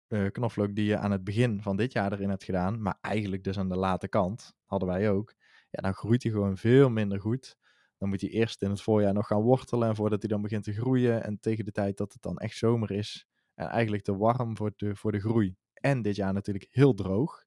eh, 0.08 0.26
knoflook 0.32 0.76
die 0.76 0.86
je 0.86 0.98
aan 0.98 1.12
het 1.12 1.24
begin 1.24 1.62
van 1.62 1.78
dit 1.78 1.92
jaar 1.92 2.14
erin 2.14 2.30
hebt 2.30 2.44
gedaan, 2.44 2.82
maar 2.82 2.98
eigenlijk 3.02 3.44
dus 3.44 3.58
aan 3.58 3.70
de 3.70 3.78
late 3.78 4.08
kant, 4.08 4.56
hadden 4.66 4.90
wij 4.90 5.10
ook, 5.10 5.34
ja, 5.70 5.82
dan 5.82 5.94
groeit 5.94 6.24
hij 6.24 6.32
gewoon 6.32 6.58
veel 6.58 6.90
minder 6.90 7.20
goed. 7.20 7.58
Dan 7.98 8.10
moet 8.10 8.22
hij 8.22 8.30
eerst 8.30 8.62
in 8.62 8.70
het 8.70 8.82
voorjaar 8.82 9.14
nog 9.14 9.28
gaan 9.28 9.42
wortelen 9.42 9.90
en 9.90 9.96
voordat 9.96 10.22
hij 10.22 10.30
dan 10.30 10.42
begint 10.42 10.64
te 10.64 10.74
groeien. 10.74 11.24
En 11.24 11.40
tegen 11.40 11.66
de 11.66 11.72
tijd 11.72 11.98
dat 11.98 12.14
het 12.14 12.22
dan 12.22 12.38
echt 12.38 12.58
zomer 12.58 12.92
is 12.92 13.28
en 13.54 13.68
eigenlijk 13.68 14.04
te 14.04 14.18
warm 14.18 14.58
voor 14.58 14.74
de, 14.76 14.96
voor 14.96 15.12
de 15.12 15.20
groei. 15.20 15.56
En 15.74 16.02
dit 16.02 16.16
jaar 16.16 16.34
natuurlijk 16.34 16.68
heel 16.72 16.94
droog. 16.94 17.46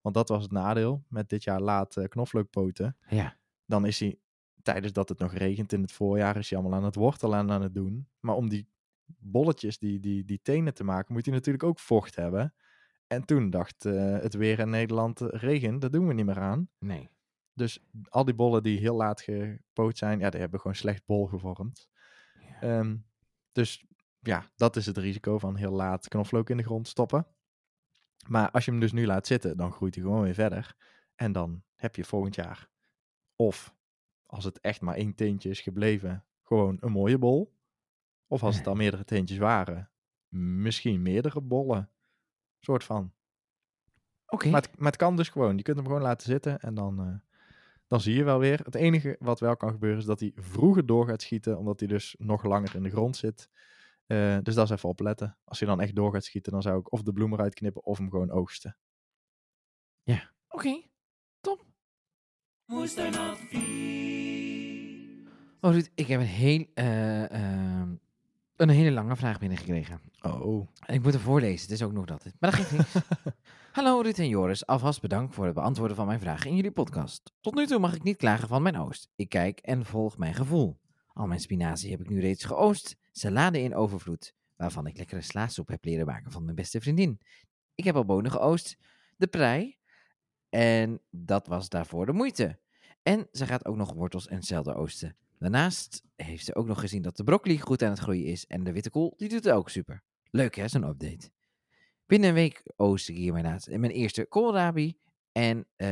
Want 0.00 0.14
dat 0.14 0.28
was 0.28 0.42
het 0.42 0.52
nadeel 0.52 1.04
met 1.08 1.28
dit 1.28 1.44
jaar 1.44 1.60
laat 1.60 1.96
eh, 1.96 2.04
knoflookpoten 2.08 2.96
Ja. 3.08 3.36
dan 3.66 3.86
is 3.86 4.00
hij 4.00 4.18
tijdens 4.64 4.92
dat 4.92 5.08
het 5.08 5.18
nog 5.18 5.32
regent 5.34 5.72
in 5.72 5.80
het 5.80 5.92
voorjaar, 5.92 6.36
is 6.36 6.50
hij 6.50 6.58
allemaal 6.58 6.78
aan 6.78 6.84
het 6.84 6.94
wortelen 6.94 7.38
en 7.38 7.50
aan 7.50 7.62
het 7.62 7.74
doen. 7.74 8.08
Maar 8.20 8.34
om 8.34 8.48
die 8.48 8.68
bolletjes, 9.18 9.78
die, 9.78 10.00
die, 10.00 10.24
die 10.24 10.40
tenen 10.42 10.74
te 10.74 10.84
maken, 10.84 11.14
moet 11.14 11.24
hij 11.24 11.34
natuurlijk 11.34 11.64
ook 11.64 11.78
vocht 11.78 12.16
hebben. 12.16 12.54
En 13.06 13.24
toen 13.24 13.50
dacht 13.50 13.84
eh, 13.84 14.18
het 14.18 14.34
weer 14.34 14.58
in 14.58 14.70
Nederland, 14.70 15.20
eh, 15.20 15.28
regen, 15.40 15.78
dat 15.78 15.92
doen 15.92 16.06
we 16.06 16.14
niet 16.14 16.26
meer 16.26 16.40
aan. 16.40 16.68
Nee. 16.78 17.08
Dus 17.52 17.84
al 18.08 18.24
die 18.24 18.34
bollen 18.34 18.62
die 18.62 18.78
heel 18.78 18.96
laat 18.96 19.20
gepoot 19.20 19.98
zijn, 19.98 20.18
ja, 20.18 20.30
die 20.30 20.40
hebben 20.40 20.60
gewoon 20.60 20.76
slecht 20.76 21.06
bol 21.06 21.26
gevormd. 21.26 21.88
Ja. 22.40 22.60
Ehm, 22.60 22.96
dus 23.52 23.84
ja, 24.20 24.50
dat 24.56 24.76
is 24.76 24.86
het 24.86 24.98
risico 24.98 25.38
van 25.38 25.56
heel 25.56 25.72
laat 25.72 26.08
knoflook 26.08 26.50
in 26.50 26.56
de 26.56 26.62
grond 26.62 26.88
stoppen. 26.88 27.26
Maar 28.28 28.50
als 28.50 28.64
je 28.64 28.70
hem 28.70 28.80
dus 28.80 28.92
nu 28.92 29.06
laat 29.06 29.26
zitten, 29.26 29.56
dan 29.56 29.72
groeit 29.72 29.94
hij 29.94 30.04
gewoon 30.04 30.22
weer 30.22 30.34
verder. 30.34 30.76
En 31.14 31.32
dan 31.32 31.62
heb 31.74 31.96
je 31.96 32.04
volgend 32.04 32.34
jaar, 32.34 32.68
of 33.36 33.74
als 34.34 34.44
het 34.44 34.60
echt 34.60 34.80
maar 34.80 34.94
één 34.94 35.14
teentje 35.14 35.50
is 35.50 35.60
gebleven, 35.60 36.24
gewoon 36.42 36.76
een 36.80 36.92
mooie 36.92 37.18
bol. 37.18 37.54
Of 38.26 38.42
als 38.42 38.56
het 38.56 38.66
al 38.66 38.74
meerdere 38.84 39.04
teentjes 39.04 39.38
waren, 39.38 39.90
misschien 40.28 41.02
meerdere 41.02 41.40
bollen. 41.40 41.90
Soort 42.60 42.84
van. 42.84 43.12
Oké. 44.26 44.48
Maar, 44.48 44.62
het, 44.62 44.78
maar 44.78 44.86
het 44.86 44.96
kan 44.96 45.16
dus 45.16 45.28
gewoon. 45.28 45.56
Je 45.56 45.62
kunt 45.62 45.76
hem 45.76 45.86
gewoon 45.86 46.02
laten 46.02 46.26
zitten 46.26 46.60
en 46.60 46.74
dan, 46.74 47.00
eh, 47.00 47.36
dan 47.86 48.00
zie 48.00 48.14
je 48.14 48.24
wel 48.24 48.38
weer. 48.38 48.60
Het 48.64 48.74
enige 48.74 49.16
wat 49.18 49.40
wel 49.40 49.56
kan 49.56 49.70
gebeuren 49.70 49.98
is 49.98 50.04
dat 50.04 50.20
hij 50.20 50.32
vroeger 50.36 50.86
door 50.86 51.06
gaat 51.06 51.22
schieten, 51.22 51.58
omdat 51.58 51.80
hij 51.80 51.88
dus 51.88 52.14
nog 52.18 52.42
langer 52.42 52.74
in 52.74 52.82
de 52.82 52.90
grond 52.90 53.16
zit. 53.16 53.48
Eh, 54.06 54.38
dus 54.42 54.54
dat 54.54 54.64
is 54.64 54.70
even 54.70 54.88
opletten. 54.88 55.38
Als 55.44 55.58
hij 55.58 55.68
dan 55.68 55.80
echt 55.80 55.94
door 55.94 56.12
gaat 56.12 56.24
schieten, 56.24 56.52
dan 56.52 56.62
zou 56.62 56.78
ik 56.78 56.92
of 56.92 57.02
de 57.02 57.12
bloem 57.12 57.32
eruit 57.32 57.54
knippen 57.54 57.84
of 57.84 57.98
hem 57.98 58.10
gewoon 58.10 58.30
oogsten. 58.30 58.76
Oké. 60.48 60.82
Top. 61.40 61.64
Moestuinadvies. 62.64 64.13
Oh 65.64 65.72
Ruud, 65.72 65.88
ik 65.94 66.06
heb 66.06 66.20
een, 66.20 66.26
heel, 66.26 66.66
eh, 66.74 67.30
ehm, 67.30 67.94
een 68.56 68.68
hele 68.68 68.90
lange 68.90 69.16
vraag 69.16 69.38
binnengekregen. 69.38 70.00
Oh. 70.20 70.68
En 70.86 70.94
ik 70.94 71.02
moet 71.02 71.12
hem 71.12 71.22
voorlezen, 71.22 71.60
het 71.60 71.70
is 71.70 71.82
ook 71.82 71.92
nog 71.92 72.04
dat. 72.04 72.24
Maar 72.24 72.50
dat 72.50 72.60
geeft 72.60 72.72
niks. 72.72 73.06
Hallo 73.72 74.00
Ruud 74.00 74.18
en 74.18 74.28
Joris, 74.28 74.66
alvast 74.66 75.00
bedankt 75.00 75.34
voor 75.34 75.44
het 75.44 75.54
beantwoorden 75.54 75.96
van 75.96 76.06
mijn 76.06 76.20
vragen 76.20 76.50
in 76.50 76.56
jullie 76.56 76.70
podcast. 76.70 77.32
Tot 77.40 77.54
nu 77.54 77.66
toe 77.66 77.78
mag 77.78 77.94
ik 77.94 78.02
niet 78.02 78.16
klagen 78.16 78.48
van 78.48 78.62
mijn 78.62 78.78
oost. 78.78 79.08
Ik 79.16 79.28
kijk 79.28 79.58
en 79.58 79.84
volg 79.84 80.18
mijn 80.18 80.34
gevoel. 80.34 80.80
Al 81.12 81.26
mijn 81.26 81.40
spinazie 81.40 81.90
heb 81.90 82.00
ik 82.00 82.08
nu 82.08 82.20
reeds 82.20 82.44
geoost, 82.44 82.96
salade 83.12 83.60
in 83.60 83.74
overvloed, 83.74 84.34
waarvan 84.56 84.86
ik 84.86 84.96
lekkere 84.96 85.22
slaasoep 85.22 85.68
heb 85.68 85.84
leren 85.84 86.06
maken 86.06 86.32
van 86.32 86.44
mijn 86.44 86.56
beste 86.56 86.80
vriendin. 86.80 87.20
Ik 87.74 87.84
heb 87.84 87.96
al 87.96 88.04
bonen 88.04 88.30
geoost, 88.30 88.78
de 89.16 89.26
prei, 89.26 89.76
en 90.48 91.00
dat 91.10 91.46
was 91.46 91.68
daarvoor 91.68 92.06
de 92.06 92.12
moeite. 92.12 92.58
En 93.02 93.28
ze 93.32 93.46
gaat 93.46 93.64
ook 93.64 93.76
nog 93.76 93.92
wortels 93.92 94.28
en 94.28 94.42
zelden 94.42 94.76
oosten. 94.76 95.16
Daarnaast 95.44 96.02
heeft 96.16 96.44
ze 96.44 96.54
ook 96.54 96.66
nog 96.66 96.80
gezien 96.80 97.02
dat 97.02 97.16
de 97.16 97.24
broccoli 97.24 97.60
goed 97.60 97.82
aan 97.82 97.90
het 97.90 97.98
groeien 97.98 98.24
is 98.26 98.46
en 98.46 98.64
de 98.64 98.72
witte 98.72 98.90
kool, 98.90 99.14
die 99.16 99.28
doet 99.28 99.44
het 99.44 99.54
ook 99.54 99.70
super. 99.70 100.02
Leuk 100.30 100.54
hè, 100.54 100.68
zo'n 100.68 100.88
update. 100.88 101.30
Binnen 102.06 102.28
een 102.28 102.34
week 102.34 102.62
oost 102.76 103.08
ik 103.08 103.16
hier 103.16 103.32
mijn, 103.32 103.44
laatste, 103.44 103.78
mijn 103.78 103.92
eerste 103.92 104.24
koolrabi. 104.26 104.98
En 105.32 105.66
eh, 105.76 105.88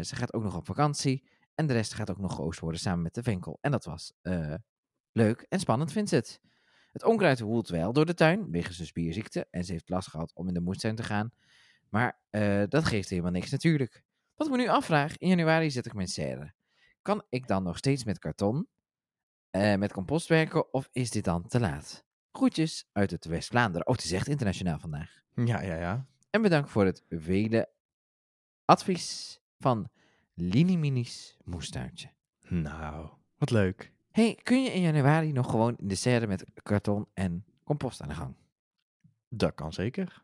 ze 0.00 0.16
gaat 0.16 0.32
ook 0.32 0.42
nog 0.42 0.56
op 0.56 0.66
vakantie. 0.66 1.28
En 1.54 1.66
de 1.66 1.72
rest 1.72 1.94
gaat 1.94 2.10
ook 2.10 2.18
nog 2.18 2.34
geoost 2.34 2.60
worden 2.60 2.80
samen 2.80 3.02
met 3.02 3.14
de 3.14 3.22
venkel. 3.22 3.58
En 3.60 3.70
dat 3.70 3.84
was 3.84 4.12
eh, 4.22 4.54
leuk 5.12 5.46
en 5.48 5.60
spannend, 5.60 5.92
vindt 5.92 6.08
ze 6.08 6.14
het. 6.14 6.40
Het 6.92 7.04
onkruid 7.04 7.40
woelt 7.40 7.68
wel 7.68 7.92
door 7.92 8.06
de 8.06 8.14
tuin, 8.14 8.50
wegens 8.50 8.78
een 8.78 8.86
spierziekte. 8.86 9.46
En 9.50 9.64
ze 9.64 9.72
heeft 9.72 9.88
last 9.88 10.08
gehad 10.08 10.32
om 10.34 10.48
in 10.48 10.54
de 10.54 10.60
moestuin 10.60 10.96
te 10.96 11.02
gaan. 11.02 11.32
Maar 11.88 12.20
eh, 12.30 12.62
dat 12.68 12.84
geeft 12.84 13.08
helemaal 13.08 13.30
niks 13.30 13.50
natuurlijk. 13.50 14.02
Wat 14.34 14.46
ik 14.46 14.52
me 14.52 14.58
nu 14.58 14.68
afvraag, 14.68 15.18
in 15.18 15.28
januari 15.28 15.70
zet 15.70 15.86
ik 15.86 15.94
mijn 15.94 16.08
serre. 16.08 16.54
Kan 17.02 17.24
ik 17.28 17.46
dan 17.46 17.62
nog 17.62 17.76
steeds 17.76 18.04
met 18.04 18.18
karton, 18.18 18.68
eh, 19.60 19.78
met 19.78 19.92
compost 19.92 20.28
werken, 20.28 20.72
of 20.72 20.88
is 20.92 21.10
dit 21.10 21.24
dan 21.24 21.46
te 21.46 21.60
laat? 21.60 22.04
Groetjes 22.32 22.88
uit 22.92 23.10
het 23.10 23.24
West-Vlaanderen. 23.24 23.86
Oh, 23.86 23.94
het 23.94 24.04
is 24.04 24.12
echt 24.12 24.28
internationaal 24.28 24.78
vandaag. 24.78 25.22
Ja, 25.34 25.62
ja, 25.62 25.74
ja. 25.74 26.06
En 26.30 26.42
bedankt 26.42 26.70
voor 26.70 26.84
het 26.84 27.04
vele 27.08 27.68
advies 28.64 29.40
van 29.58 29.88
Lini 30.34 30.76
Minis 30.76 31.36
moestuintje. 31.44 32.08
Nou, 32.48 33.08
wat 33.38 33.50
leuk. 33.50 33.92
hey, 34.10 34.38
kun 34.42 34.62
je 34.62 34.72
in 34.72 34.80
januari 34.80 35.32
nog 35.32 35.50
gewoon 35.50 35.76
in 35.76 35.88
de 35.88 35.94
serre 35.94 36.26
met 36.26 36.44
karton 36.62 37.06
en 37.14 37.44
compost 37.64 38.02
aan 38.02 38.08
de 38.08 38.14
gang? 38.14 38.34
Dat 39.28 39.54
kan 39.54 39.72
zeker. 39.72 40.22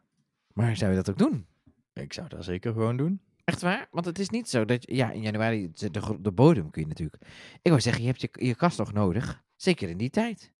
Maar 0.53 0.77
zou 0.77 0.91
je 0.91 0.97
dat 0.97 1.11
ook 1.11 1.19
doen? 1.19 1.47
Ik 1.93 2.13
zou 2.13 2.29
dat 2.29 2.45
zeker 2.45 2.73
gewoon 2.73 2.97
doen. 2.97 3.21
Echt 3.45 3.63
waar? 3.63 3.89
Want 3.91 4.05
het 4.07 4.19
is 4.19 4.29
niet 4.29 4.49
zo 4.49 4.65
dat, 4.65 4.91
ja, 4.91 5.11
in 5.11 5.23
januari, 5.23 5.71
de, 5.71 5.91
de, 5.91 6.19
de 6.21 6.33
bodem 6.33 6.71
kun 6.71 6.83
je 6.83 6.89
natuurlijk. 6.89 7.23
Ik 7.63 7.71
wou 7.71 7.81
zeggen, 7.81 8.03
je 8.03 8.09
hebt 8.09 8.21
je, 8.21 8.29
je 8.33 8.55
kast 8.55 8.79
nog 8.79 8.93
nodig. 8.93 9.43
Zeker 9.57 9.89
in 9.89 9.97
die 9.97 10.11
tijd. 10.11 10.53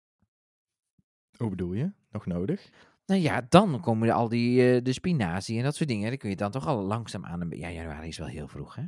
Hoe 1.37 1.51
bedoel 1.51 1.73
je? 1.73 1.93
Nog 2.11 2.27
nodig? 2.27 2.71
Nou 3.07 3.21
ja, 3.21 3.47
dan 3.49 3.81
komen 3.81 4.09
er 4.09 4.15
al 4.15 4.29
die, 4.29 4.75
eh, 4.75 4.83
de 4.83 4.93
spinazie 4.93 5.59
en 5.59 5.65
dat 5.65 5.75
soort 5.75 5.89
dingen. 5.89 6.09
Die 6.09 6.19
kun 6.19 6.31
je 6.31 6.37
dan 6.37 6.51
toch 6.51 6.67
al 6.67 6.83
langzaam 6.83 7.25
aan. 7.25 7.41
Een, 7.41 7.59
ja, 7.59 7.71
januari 7.71 8.09
is 8.09 8.19
wel 8.19 8.27
heel 8.27 8.49
vroeg, 8.49 8.75
hè? 8.75 8.85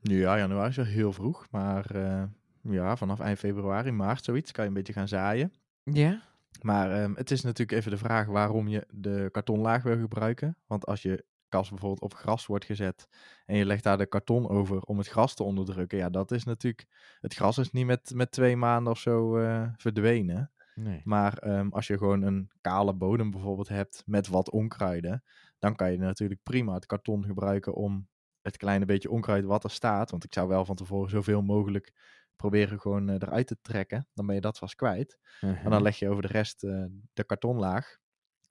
Ja, 0.00 0.38
januari 0.38 0.68
is 0.68 0.76
wel 0.76 0.84
heel 0.84 1.12
vroeg. 1.12 1.46
Maar 1.50 1.90
eh, 1.90 2.22
ja, 2.60 2.96
vanaf 2.96 3.20
eind 3.20 3.38
februari, 3.38 3.90
maart, 3.90 4.24
zoiets, 4.24 4.52
kan 4.52 4.64
je 4.64 4.70
een 4.70 4.76
beetje 4.76 4.92
gaan 4.92 5.08
zaaien. 5.08 5.52
Ja. 5.82 6.22
Maar 6.62 6.92
ehm, 7.02 7.14
het 7.14 7.30
is 7.30 7.42
natuurlijk 7.42 7.78
even 7.78 7.90
de 7.90 7.98
vraag 7.98 8.26
waarom 8.26 8.68
je 8.68 8.86
de 8.90 9.28
kartonlaag 9.32 9.82
wil 9.82 9.98
gebruiken. 9.98 10.56
Want 10.66 10.86
als 10.86 11.02
je 11.02 11.24
kast 11.48 11.70
bijvoorbeeld 11.70 12.00
op 12.00 12.14
gras 12.14 12.46
wordt 12.46 12.64
gezet 12.64 13.08
en 13.46 13.56
je 13.56 13.64
legt 13.64 13.82
daar 13.82 13.98
de 13.98 14.06
karton 14.06 14.48
over 14.48 14.80
om 14.80 14.98
het 14.98 15.08
gras 15.08 15.34
te 15.34 15.42
onderdrukken. 15.42 15.98
Ja, 15.98 16.10
dat 16.10 16.30
is 16.30 16.44
natuurlijk... 16.44 16.86
Het 17.20 17.34
gras 17.34 17.58
is 17.58 17.70
niet 17.70 17.86
met, 17.86 18.12
met 18.14 18.30
twee 18.30 18.56
maanden 18.56 18.92
of 18.92 18.98
zo 18.98 19.36
eh, 19.36 19.68
verdwenen. 19.76 20.52
Nee. 20.74 21.00
Maar 21.04 21.38
ehm, 21.38 21.68
als 21.68 21.86
je 21.86 21.98
gewoon 21.98 22.22
een 22.22 22.50
kale 22.60 22.94
bodem 22.94 23.30
bijvoorbeeld 23.30 23.68
hebt 23.68 24.02
met 24.06 24.28
wat 24.28 24.50
onkruiden, 24.50 25.22
dan 25.58 25.76
kan 25.76 25.92
je 25.92 25.98
natuurlijk 25.98 26.42
prima 26.42 26.74
het 26.74 26.86
karton 26.86 27.24
gebruiken 27.24 27.74
om 27.74 28.08
het 28.42 28.56
kleine 28.56 28.84
beetje 28.84 29.10
onkruid 29.10 29.44
wat 29.44 29.64
er 29.64 29.70
staat. 29.70 30.10
Want 30.10 30.24
ik 30.24 30.32
zou 30.32 30.48
wel 30.48 30.64
van 30.64 30.76
tevoren 30.76 31.10
zoveel 31.10 31.42
mogelijk 31.42 31.92
proberen 32.36 32.80
gewoon 32.80 33.08
eh, 33.08 33.14
eruit 33.14 33.46
te 33.46 33.56
trekken. 33.62 34.08
Dan 34.14 34.26
ben 34.26 34.34
je 34.34 34.40
dat 34.40 34.58
vast 34.58 34.74
kwijt. 34.74 35.18
En 35.40 35.70
dan 35.70 35.82
leg 35.82 35.98
je 35.98 36.08
over 36.08 36.22
de 36.22 36.28
rest 36.28 36.64
eh, 36.64 36.84
de 37.12 37.24
kartonlaag, 37.24 37.98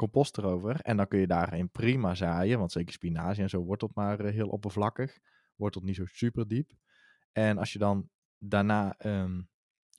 compost 0.04 0.38
erover. 0.38 0.80
En 0.82 0.98
dan 0.98 1.08
kun 1.08 1.20
je 1.20 1.28
daarin 1.28 1.70
prima 1.70 2.16
zaaien. 2.16 2.60
Want 2.60 2.72
zeker 2.72 2.94
spinazie 2.94 3.44
en 3.44 3.50
zo 3.50 3.64
wortelt 3.64 3.96
maar 3.96 4.20
eh, 4.20 4.34
heel 4.34 4.48
oppervlakkig. 4.48 5.18
Wortelt 5.56 5.84
niet 5.84 5.96
zo 5.96 6.06
super 6.06 6.48
diep. 6.48 6.72
En 7.32 7.58
als 7.58 7.74
je 7.74 7.80
dan 7.80 8.10
daarna 8.38 8.96
ehm, 8.98 9.42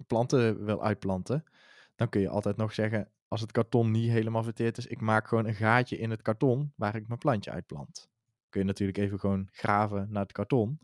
planten 0.06 0.64
wil 0.64 0.84
uitplanten, 0.84 1.44
dan 1.94 2.08
kun 2.08 2.20
je 2.20 2.28
altijd 2.28 2.56
nog 2.56 2.72
zeggen, 2.72 3.10
als 3.28 3.40
het 3.40 3.52
karton 3.52 3.90
niet 3.90 4.10
helemaal 4.10 4.42
verteerd 4.42 4.78
is, 4.78 4.86
ik 4.86 5.00
maak 5.00 5.28
gewoon 5.28 5.46
een 5.46 5.54
gaatje 5.54 5.98
in 5.98 6.10
het 6.10 6.22
karton 6.22 6.72
waar 6.76 6.96
ik 6.96 7.08
mijn 7.08 7.18
plantje 7.18 7.50
uitplant. 7.50 8.08
Kun 8.48 8.60
je 8.60 8.66
natuurlijk 8.66 8.98
even 8.98 9.18
gewoon 9.18 9.48
graven 9.52 10.06
naar 10.10 10.22
het 10.22 10.32
karton. 10.32 10.78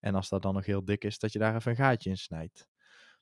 En 0.00 0.14
als 0.14 0.28
dat 0.28 0.42
dan 0.42 0.54
nog 0.54 0.66
heel 0.66 0.84
dik 0.84 1.04
is, 1.04 1.18
dat 1.18 1.32
je 1.32 1.38
daar 1.38 1.54
even 1.54 1.70
een 1.70 1.76
gaatje 1.76 2.10
in 2.10 2.18
snijdt. 2.18 2.68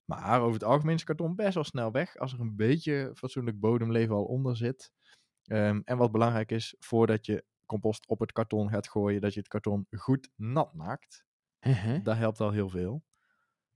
Maar 0.04 0.40
over 0.40 0.52
het 0.52 0.64
algemeen 0.64 0.94
is 0.94 1.04
karton 1.04 1.34
best 1.34 1.54
wel 1.54 1.64
snel 1.64 1.92
weg 1.92 2.16
als 2.16 2.32
er 2.32 2.40
een 2.40 2.56
beetje 2.56 3.10
fatsoenlijk 3.14 3.60
bodemleven 3.60 4.14
al 4.14 4.24
onder 4.24 4.56
zit. 4.56 4.92
Ehm, 5.44 5.80
en 5.84 5.96
wat 5.96 6.12
belangrijk 6.12 6.50
is, 6.50 6.74
voordat 6.78 7.26
je 7.26 7.44
compost 7.66 8.06
op 8.06 8.20
het 8.20 8.32
karton 8.32 8.68
gaat 8.68 8.88
gooien, 8.88 9.20
dat 9.20 9.32
je 9.32 9.38
het 9.38 9.48
karton 9.48 9.86
goed 9.90 10.30
nat 10.36 10.74
maakt. 10.74 11.24
Mhm. 11.60 12.02
Dat 12.02 12.16
helpt 12.16 12.40
al 12.40 12.50
heel 12.50 12.68
veel. 12.68 13.04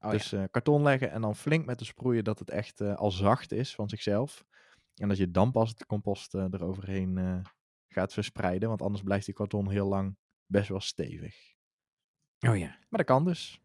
Oh, 0.01 0.11
dus 0.11 0.33
eh, 0.33 0.45
karton 0.51 0.83
leggen 0.83 1.11
en 1.11 1.21
dan 1.21 1.37
flink 1.37 1.67
met 1.67 1.79
de 1.79 1.85
sproeien 1.85 2.25
dat 2.25 2.39
het 2.39 2.51
echt 2.51 2.81
eh, 2.81 2.95
al 2.95 3.11
zacht 3.11 3.53
is 3.53 3.75
van 3.75 3.89
zichzelf. 3.89 4.45
En 4.95 5.09
dat 5.09 5.17
je 5.17 5.31
dan 5.31 5.51
pas 5.51 5.71
het 5.71 5.87
compost 5.87 6.35
eh, 6.35 6.47
eroverheen 6.51 7.45
gaat 7.89 8.13
verspreiden. 8.13 8.69
Want 8.69 8.83
anders 8.83 9.03
blijft 9.03 9.27
die 9.27 9.35
karton 9.35 9.71
heel 9.71 9.87
lang 9.87 10.17
best 10.47 10.69
wel 10.69 10.81
stevig. 10.81 11.55
Oh 12.39 12.57
ja. 12.57 12.69
Maar 12.69 12.99
dat 12.99 13.05
kan 13.05 13.25
dus. 13.25 13.61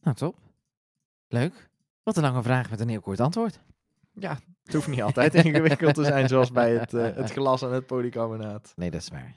Nou, 0.00 0.16
top. 0.16 0.38
Leuk. 1.28 1.70
Wat 2.02 2.16
een 2.16 2.22
lange 2.22 2.42
vraag 2.42 2.70
met 2.70 2.80
een 2.80 2.88
heel 2.88 3.00
kort 3.00 3.20
antwoord. 3.20 3.60
Ja, 4.12 4.38
het 4.64 4.74
hoeft 4.74 4.88
niet 4.88 5.02
altijd 5.02 5.34
ingewikkeld 5.34 5.94
te 5.94 6.04
zijn 6.04 6.28
zoals 6.28 6.52
bij 6.52 6.70
het, 6.70 6.94
eh, 6.94 7.16
het 7.16 7.30
glas 7.32 7.62
en 7.62 7.72
het 7.72 7.86
polycarbonaat. 7.86 8.72
Nee, 8.76 8.90
dat 8.90 9.00
is 9.00 9.08
waar. 9.08 9.36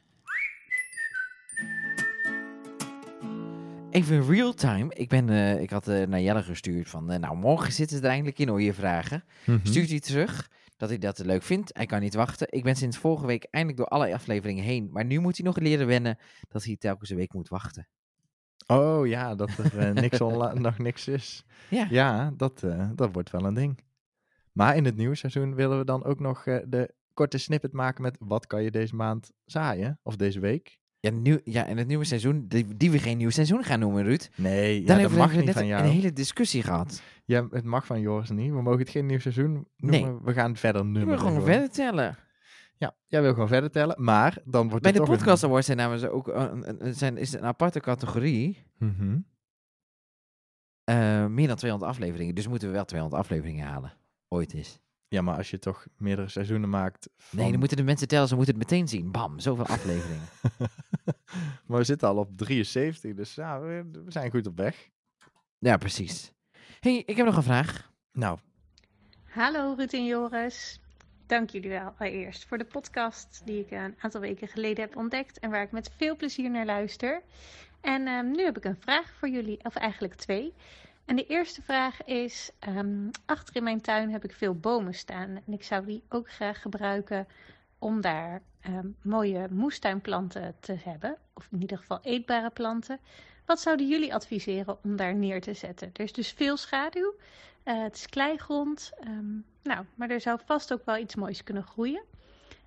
Even 3.90 4.28
real 4.28 4.54
time. 4.54 4.94
Ik, 4.94 5.10
ben, 5.10 5.30
eh, 5.30 5.62
ik 5.62 5.70
had 5.70 5.88
eh, 5.88 6.08
naar 6.08 6.22
Jelle 6.22 6.44
gestuurd 6.44 6.90
van, 6.90 7.06
nou 7.06 7.36
morgen 7.36 7.74
zitten 7.74 7.98
ze 7.98 8.04
er 8.04 8.10
eindelijk 8.10 8.40
in 8.40 8.48
hoor 8.48 8.62
je 8.62 8.74
vragen. 8.74 9.24
Mhm. 9.46 9.66
Stuurt 9.66 9.90
hij 9.90 10.00
terug 10.00 10.50
dat 10.78 10.90
hij 10.90 10.98
dat 10.98 11.20
leuk 11.20 11.44
vindt. 11.44 11.70
Hij 11.74 11.86
kan 11.86 12.00
niet 12.00 12.14
wachten. 12.14 12.48
Ik 12.50 12.64
ben 12.64 12.76
sinds 12.76 12.98
vorige 12.98 13.26
week 13.26 13.48
eindelijk 13.52 13.82
door 13.82 14.00
alle 14.00 14.14
afleveringen 14.14 14.64
heen. 14.64 14.90
Maar 14.92 15.06
nu 15.06 15.20
moet 15.20 15.38
hij 15.38 15.46
nog 15.46 15.58
leren 15.58 15.88
wennen 15.88 16.18
dat 16.50 16.64
hij 16.64 16.76
telkens 16.76 17.10
een 17.10 17.18
week 17.18 17.34
moet 17.34 17.50
wachten. 17.50 17.88
Oh 18.68 19.08
ja, 19.08 19.36
dat 19.36 19.58
er 19.58 19.94
niks 19.94 20.20
nog 20.54 20.78
niks 20.78 21.08
is. 21.08 21.46
Ja. 21.70 21.88
Ja, 21.90 22.34
dat, 22.38 22.64
dat 22.96 23.10
wordt 23.14 23.32
wel 23.32 23.46
een 23.46 23.54
ding. 23.54 23.85
Maar 24.56 24.76
in 24.76 24.86
het 24.86 24.96
nieuwe 24.96 25.16
seizoen 25.16 25.56
willen 25.56 25.78
we 25.78 25.86
dan 25.86 26.04
ook 26.04 26.20
nog 26.20 26.46
eh, 26.46 26.58
de 26.68 26.94
korte 27.14 27.38
snippet 27.38 27.72
maken 27.74 28.02
met 28.02 28.16
wat 28.20 28.48
kan 28.48 28.64
je 28.64 28.72
deze 28.72 28.96
maand 28.96 29.32
zaaien? 29.46 30.00
Of 30.04 30.16
deze 30.16 30.40
week? 30.40 30.80
Ja, 31.00 31.12
nieuw, 31.12 31.40
ja, 31.44 31.66
in 31.66 31.78
het 31.78 31.88
nieuwe 31.88 32.04
seizoen, 32.04 32.48
die, 32.48 32.78
die 32.78 32.92
we 32.92 33.00
geen 33.00 33.18
nieuw 33.18 33.30
seizoen 33.30 33.64
gaan 33.64 33.80
noemen, 33.80 34.04
Ruud. 34.04 34.30
Nee, 34.36 34.74
ja, 34.74 34.78
Dan 34.78 34.88
dat 34.88 34.98
hebben 35.00 35.18
mag 35.18 35.32
we 35.32 35.38
niet 35.38 35.46
net 35.46 35.56
een, 35.56 35.70
een 35.70 35.84
hele 35.86 36.14
discussie 36.14 36.64
gehad. 36.64 37.02
Ja, 37.26 37.48
het 37.52 37.64
mag 37.64 37.86
van 37.86 38.00
Joris 38.00 38.30
niet. 38.30 38.52
We 38.52 38.62
mogen 38.62 38.80
het 38.80 38.90
geen 38.90 39.06
nieuw 39.06 39.20
seizoen 39.20 39.68
noemen. 39.78 40.24
We 40.24 40.34
gaan 40.34 40.56
verder 40.56 40.82
We 40.82 40.88
nummeren. 40.88 41.20
gaan 41.20 41.28
gewoon 41.28 41.46
verder 41.46 41.70
tellen. 41.70 42.18
Ja, 42.78 42.96
jij 43.08 43.22
wil 43.22 43.34
gewoon 43.34 43.48
verder 43.48 43.72
tellen. 43.72 44.04
Maar 44.04 44.38
dan 44.46 44.70
wordt 44.70 44.84
Bij 44.84 44.92
de 44.92 45.02
Podcast 45.04 45.44
Awards 45.44 45.66
zijn 45.66 45.78
namens 45.78 46.06
ook 46.06 46.28
een, 46.28 46.86
een- 46.86 46.94
zijn, 46.96 47.18
is 47.18 47.34
een 47.34 47.44
aparte 47.46 47.80
categorie. 47.80 48.58
Eh, 50.84 51.26
meer 51.26 51.48
dan 51.48 51.56
200 51.56 51.92
afleveringen. 51.92 52.36
Dus 52.36 52.48
moeten 52.48 52.68
we 52.68 52.74
wel 52.74 52.86
200 52.86 53.22
afleveringen 53.22 53.66
halen. 53.68 53.94
Ooit 54.28 54.54
is. 54.54 54.80
Ja, 55.08 55.22
maar 55.22 55.38
als 55.38 55.50
je 55.50 55.60
toch 55.60 55.88
meerdere 55.98 56.28
seizoenen 56.30 56.70
maakt... 56.70 57.10
Nee, 57.32 57.42
van- 57.42 57.50
dan 57.52 57.60
moeten 57.60 57.78
de 57.78 57.84
mensen 57.84 58.08
tellen. 58.08 58.28
Ze 58.28 58.36
moeten 58.36 58.54
het 58.60 58.70
meteen 58.70 58.88
zien. 58.88 59.12
Bam, 59.12 59.40
zoveel 59.40 59.66
afleveringen. 59.66 60.28
maar 61.68 61.78
we 61.78 61.84
zitten 61.84 62.08
al 62.08 62.18
op 62.18 62.30
73, 62.38 63.14
dus 63.14 63.36
ja, 63.36 63.60
we, 63.60 63.90
we 64.06 64.12
zijn 64.12 64.32
goed 64.32 64.48
op 64.48 64.58
weg. 64.58 64.90
ja, 65.58 65.78
precies. 65.78 66.32
hey, 66.80 67.04
ik 67.06 67.16
heb 67.18 67.26
nog 67.26 67.36
een 67.36 67.44
vraag. 67.44 67.92
Nou, 68.12 68.40
Hallo 69.24 69.74
Ruud 69.78 69.94
en 69.94 70.06
Joris. 70.06 70.80
Dank 71.26 71.50
jullie 71.50 71.70
wel 71.70 71.94
allereerst 71.98 72.46
voor 72.46 72.58
de 72.58 72.66
podcast 72.66 73.42
die 73.46 73.60
ik 73.60 73.72
een 73.72 73.96
aantal 74.00 74.22
weken 74.22 74.48
geleden 74.48 74.84
heb 74.84 74.96
ontdekt 74.96 75.40
en 75.40 75.50
waar 75.50 75.62
ik 75.64 75.72
met 75.72 75.92
veel 75.98 76.16
plezier 76.16 76.50
naar 76.52 76.66
luister. 76.66 77.22
En 77.82 78.08
ehm, 78.08 78.32
nu 78.32 78.44
heb 78.44 78.58
ik 78.58 78.66
een 78.66 78.80
vraag 78.80 79.14
voor 79.20 79.30
jullie, 79.30 79.64
of 79.64 79.76
eigenlijk 79.76 80.14
twee. 80.16 80.54
En 81.06 81.16
de 81.16 81.26
eerste 81.26 81.62
vraag 81.62 82.04
is: 82.04 82.52
ehm, 82.60 83.10
achter 83.26 83.56
in 83.56 83.64
mijn 83.64 83.82
tuin 83.82 84.12
heb 84.12 84.24
ik 84.24 84.32
veel 84.34 84.56
bomen 84.56 84.94
staan 84.94 85.30
en 85.46 85.54
ik 85.54 85.64
zou 85.64 85.86
die 85.86 86.04
ook 86.10 86.32
graag 86.32 86.62
gebruiken 86.62 87.28
om 87.80 88.02
daar 88.02 88.42
ehm, 88.62 88.88
mooie 89.02 89.48
moestuinplanten 89.50 90.56
te 90.60 90.78
hebben, 90.84 91.18
of 91.34 91.48
in 91.52 91.62
ieder 91.62 91.78
geval 91.78 92.00
eetbare 92.02 92.50
planten. 92.50 93.00
Wat 93.46 93.60
zouden 93.60 93.88
jullie 93.88 94.14
adviseren 94.14 94.78
om 94.84 94.96
daar 94.96 95.16
neer 95.16 95.42
te 95.42 95.54
zetten? 95.54 95.90
Er 95.94 96.04
is 96.04 96.14
dus 96.14 96.32
veel 96.32 96.58
schaduw. 96.58 97.16
Eh, 97.64 97.84
het 97.84 97.96
is 97.96 98.10
kleigrond. 98.10 98.92
ehm, 99.00 99.34
nou, 99.64 99.86
maar 99.96 100.10
er 100.10 100.22
zou 100.22 100.40
vast 100.46 100.74
ook 100.74 100.86
wel 100.86 100.98
iets 100.98 101.16
moois 101.16 101.44
kunnen 101.44 101.64
groeien. 101.64 102.04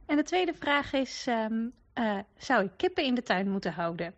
En 0.06 0.16
de 0.16 0.22
tweede 0.22 0.54
vraag 0.54 0.92
is: 0.92 1.26
eh, 1.26 2.18
zou 2.36 2.64
ik 2.64 2.70
kippen 2.76 3.04
in 3.04 3.14
de 3.14 3.22
tuin 3.22 3.50
moeten 3.50 3.72
houden? 3.72 4.14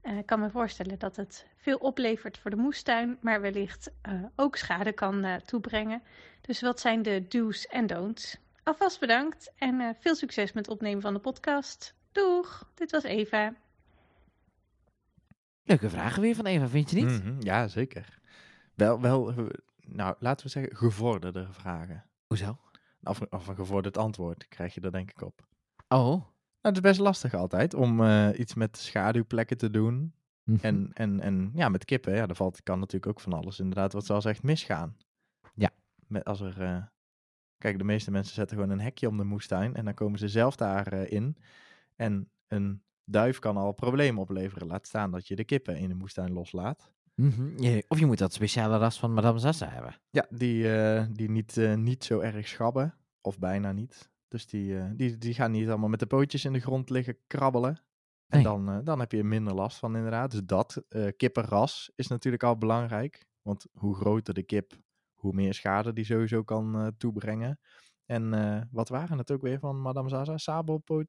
Eh, 0.00 0.18
ik 0.18 0.26
kan 0.26 0.40
me 0.40 0.50
voorstellen 0.50 0.98
dat 0.98 1.16
het 1.16 1.46
veel 1.64 1.76
oplevert 1.76 2.38
voor 2.38 2.50
de 2.50 2.56
moestuin, 2.56 3.18
maar 3.20 3.40
wellicht 3.40 3.90
eh, 4.02 4.24
ook 4.36 4.56
schade 4.56 4.92
kan 4.92 5.24
eh, 5.24 5.34
toebrengen. 5.34 6.02
Dus 6.40 6.60
wat 6.60 6.80
zijn 6.80 7.02
de 7.02 7.26
do's 7.28 7.66
en 7.66 7.86
don'ts? 7.86 8.38
Alvast 8.62 9.00
bedankt 9.00 9.52
en 9.56 9.80
eh, 9.80 9.88
veel 10.00 10.14
succes 10.14 10.52
met 10.52 10.66
het 10.66 10.74
opnemen 10.74 11.02
van 11.02 11.14
de 11.14 11.20
podcast. 11.20 11.94
Doeg, 12.12 12.70
dit 12.74 12.90
was 12.90 13.02
Eva. 13.02 13.54
Leuke 15.62 15.90
vragen 15.90 16.22
weer 16.22 16.34
van 16.34 16.46
Eva, 16.46 16.68
vind 16.68 16.90
je 16.90 16.96
niet? 16.96 17.24
mhm, 17.24 17.40
ja, 17.40 17.68
zeker. 17.68 18.18
Wel, 18.74 19.00
wel, 19.00 19.34
nou, 19.80 20.16
laten 20.18 20.46
we 20.46 20.52
zeggen, 20.52 20.76
gevorderde 20.76 21.46
vragen. 21.50 22.04
Hoezo? 22.26 22.58
Of, 23.02 23.20
of 23.20 23.46
een 23.46 23.54
gevorderd 23.54 23.98
antwoord 23.98 24.48
krijg 24.48 24.74
je 24.74 24.80
er 24.80 24.92
denk 24.92 25.10
ik 25.10 25.22
op. 25.22 25.46
Oh. 25.88 26.00
Nou, 26.00 26.22
het 26.60 26.76
is 26.76 26.80
best 26.80 27.00
lastig 27.00 27.34
altijd 27.34 27.74
om 27.74 28.04
eh, 28.04 28.28
iets 28.38 28.54
met 28.54 28.76
schaduwplekken 28.76 29.56
te 29.56 29.70
doen. 29.70 30.14
Mhm. 30.44 30.64
En, 30.64 30.90
en, 30.92 31.20
en 31.20 31.50
ja, 31.54 31.68
met 31.68 31.84
kippen, 31.84 32.14
ja, 32.14 32.26
daar 32.26 32.36
valt, 32.36 32.62
kan 32.62 32.78
natuurlijk 32.78 33.12
ook 33.12 33.20
van 33.20 33.32
alles 33.32 33.58
inderdaad 33.58 33.92
wat 33.92 34.06
zoals 34.06 34.24
echt 34.24 34.42
misgaan. 34.42 34.96
Ja. 35.54 35.70
Met, 36.06 36.24
als 36.24 36.40
er, 36.40 36.62
eh, 36.62 36.82
kijk, 37.58 37.78
de 37.78 37.84
meeste 37.84 38.10
mensen 38.10 38.34
zetten 38.34 38.56
gewoon 38.56 38.72
een 38.72 38.80
hekje 38.80 39.08
om 39.08 39.16
de 39.16 39.24
moestuin 39.24 39.74
en 39.74 39.84
dan 39.84 39.94
komen 39.94 40.18
ze 40.18 40.28
zelf 40.28 40.56
daarin. 40.56 41.08
in. 41.08 41.36
En 41.96 42.28
een 42.46 42.82
duif 43.04 43.38
kan 43.38 43.56
al 43.56 43.72
problemen 43.72 44.22
opleveren. 44.22 44.66
Laat 44.66 44.86
staan 44.86 45.10
dat 45.10 45.28
je 45.28 45.36
de 45.36 45.44
kippen 45.44 45.76
in 45.76 45.88
de 45.88 45.94
moestuin 45.94 46.32
loslaat. 46.32 46.92
Ja, 47.56 47.80
Of 47.88 47.98
je 47.98 48.06
moet 48.06 48.18
dat 48.18 48.32
speciale 48.32 48.78
ras 48.78 48.98
van 48.98 49.12
Madame 49.12 49.38
Zassa 49.38 49.68
hebben. 49.68 49.96
Ja, 50.10 50.26
die, 50.30 50.72
eh, 50.72 51.06
die 51.10 51.30
niet, 51.30 51.56
eh, 51.56 51.74
niet 51.74 52.04
zo 52.04 52.20
erg 52.20 52.48
schabben. 52.48 52.94
Of 53.20 53.38
bijna 53.38 53.72
niet. 53.72 54.10
Dus 54.28 54.46
die, 54.46 54.78
eh, 54.78 54.90
die, 54.94 55.18
die 55.18 55.34
gaan 55.34 55.50
niet 55.50 55.68
allemaal 55.68 55.88
met 55.88 56.00
de 56.00 56.06
pootjes 56.06 56.44
in 56.44 56.52
de 56.52 56.60
grond 56.60 56.90
liggen 56.90 57.16
krabbelen. 57.26 57.83
En 58.26 58.42
Nee. 58.42 58.42
dan, 58.42 58.68
eh, 58.68 58.78
dan 58.84 59.00
heb 59.00 59.12
je 59.12 59.18
er 59.18 59.26
minder 59.26 59.54
last 59.54 59.78
van 59.78 59.96
inderdaad. 59.96 60.30
Dus 60.30 60.40
dat, 60.44 60.84
eh, 60.88 61.08
kippenras 61.16 61.92
is 61.94 62.06
natuurlijk 62.06 62.42
al 62.42 62.58
belangrijk. 62.58 63.26
Want 63.42 63.66
hoe 63.72 63.94
groter 63.94 64.34
de 64.34 64.42
kip, 64.42 64.72
hoe 65.14 65.32
meer 65.32 65.54
schade 65.54 65.92
die 65.92 66.04
sowieso 66.04 66.42
kan 66.42 66.74
eh, 66.74 66.86
toebrengen. 66.98 67.60
En 68.06 68.68
wat 68.70 68.88
waren 68.88 69.18
het 69.18 69.30
ook 69.30 69.42
weer 69.42 69.58
van 69.58 69.80
Madame 69.80 70.08
Zaza? 70.08 70.38
Sabelpoot 70.38 71.08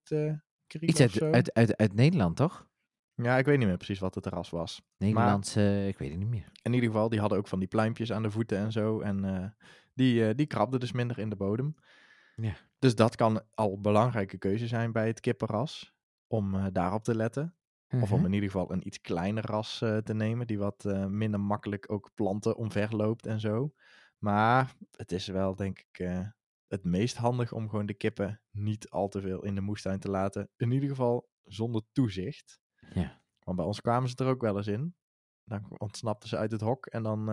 kriek 0.68 0.89
Iets 0.89 1.01
uit, 1.01 1.22
uit, 1.22 1.53
uit, 1.53 1.78
uit 1.78 1.93
Nederland, 1.93 2.36
toch? 2.36 2.68
Ja, 3.16 3.38
ik 3.38 3.45
weet 3.45 3.57
niet 3.57 3.68
meer 3.68 3.78
precies 3.78 3.99
wat 3.99 4.16
het 4.16 4.26
ras 4.26 4.49
was. 4.49 4.82
Nederlands, 4.97 5.55
eh, 5.55 5.88
ik 5.88 5.97
weet 5.97 6.09
het 6.09 6.20
niet 6.20 6.28
meer. 6.28 6.49
In 6.61 6.74
ieder 6.74 6.89
geval, 6.89 7.09
die 7.09 7.20
hadden 7.20 7.38
ook 7.38 7.47
van 7.47 7.59
die 7.59 7.68
pluimpjes 7.68 8.11
aan 8.11 8.24
de 8.24 8.32
voeten 8.32 8.57
en 8.57 8.72
zo. 8.72 8.99
En 8.99 9.55
die, 9.93 10.36
die 10.36 10.45
krabden 10.45 10.80
dus 10.80 10.91
minder 10.91 11.20
in 11.20 11.30
de 11.30 11.36
bodem. 11.36 11.76
Ja. 12.36 12.53
Dus 12.80 12.95
dat 12.95 13.16
kan 13.16 13.43
al 13.53 13.74
een 13.74 13.82
belangrijke 13.82 14.38
keuze 14.38 14.68
zijn 14.68 14.91
bij 14.91 15.07
het 15.07 15.20
kippenras. 15.20 15.95
Om 16.36 16.56
eh, 16.56 16.66
daarop 16.72 17.04
te 17.04 17.16
letten. 17.16 17.56
Of 18.02 18.12
om 18.12 18.18
Mhm. 18.18 18.26
in 18.26 18.34
ieder 18.34 18.50
geval 18.50 18.72
een 18.72 18.88
iets 18.88 19.02
kleiner 19.02 19.46
ras 19.46 19.82
eh, 19.82 19.98
te 19.98 20.14
nemen. 20.14 20.48
Die 20.48 20.58
wat 20.58 20.86
eh, 20.86 21.06
minder 21.06 21.40
makkelijk 21.40 21.92
ook 21.92 22.12
planten 22.14 22.56
omverloopt 22.58 23.26
en 23.26 23.40
zo. 23.40 23.74
Maar 24.18 24.74
het 24.92 25.12
is 25.12 25.28
wel 25.28 25.56
denk 25.56 25.80
ik 25.80 25.98
het 26.68 26.84
meest 26.84 27.18
handig 27.18 27.52
om 27.54 27.70
gewoon 27.70 27.86
de 27.86 27.94
kippen 27.94 28.42
niet 28.52 28.90
al 28.90 29.08
te 29.08 29.22
veel 29.22 29.44
in 29.44 29.56
de 29.56 29.62
moestuin 29.62 30.00
te 30.00 30.10
laten. 30.10 30.50
In 30.58 30.72
ieder 30.72 30.90
geval 30.90 31.30
zonder 31.44 31.82
toezicht. 31.92 32.60
Ja. 32.94 33.22
Want 33.40 33.58
bij 33.58 33.66
ons 33.66 33.82
kwamen 33.82 34.10
ze 34.10 34.16
er 34.16 34.28
ook 34.28 34.42
wel 34.42 34.58
eens 34.58 34.68
in. 34.68 34.96
Dan 35.44 35.66
ontsnapten 35.78 36.30
ze 36.30 36.38
uit 36.38 36.52
het 36.52 36.62
hok 36.62 36.86
en 36.86 37.04
dan 37.04 37.26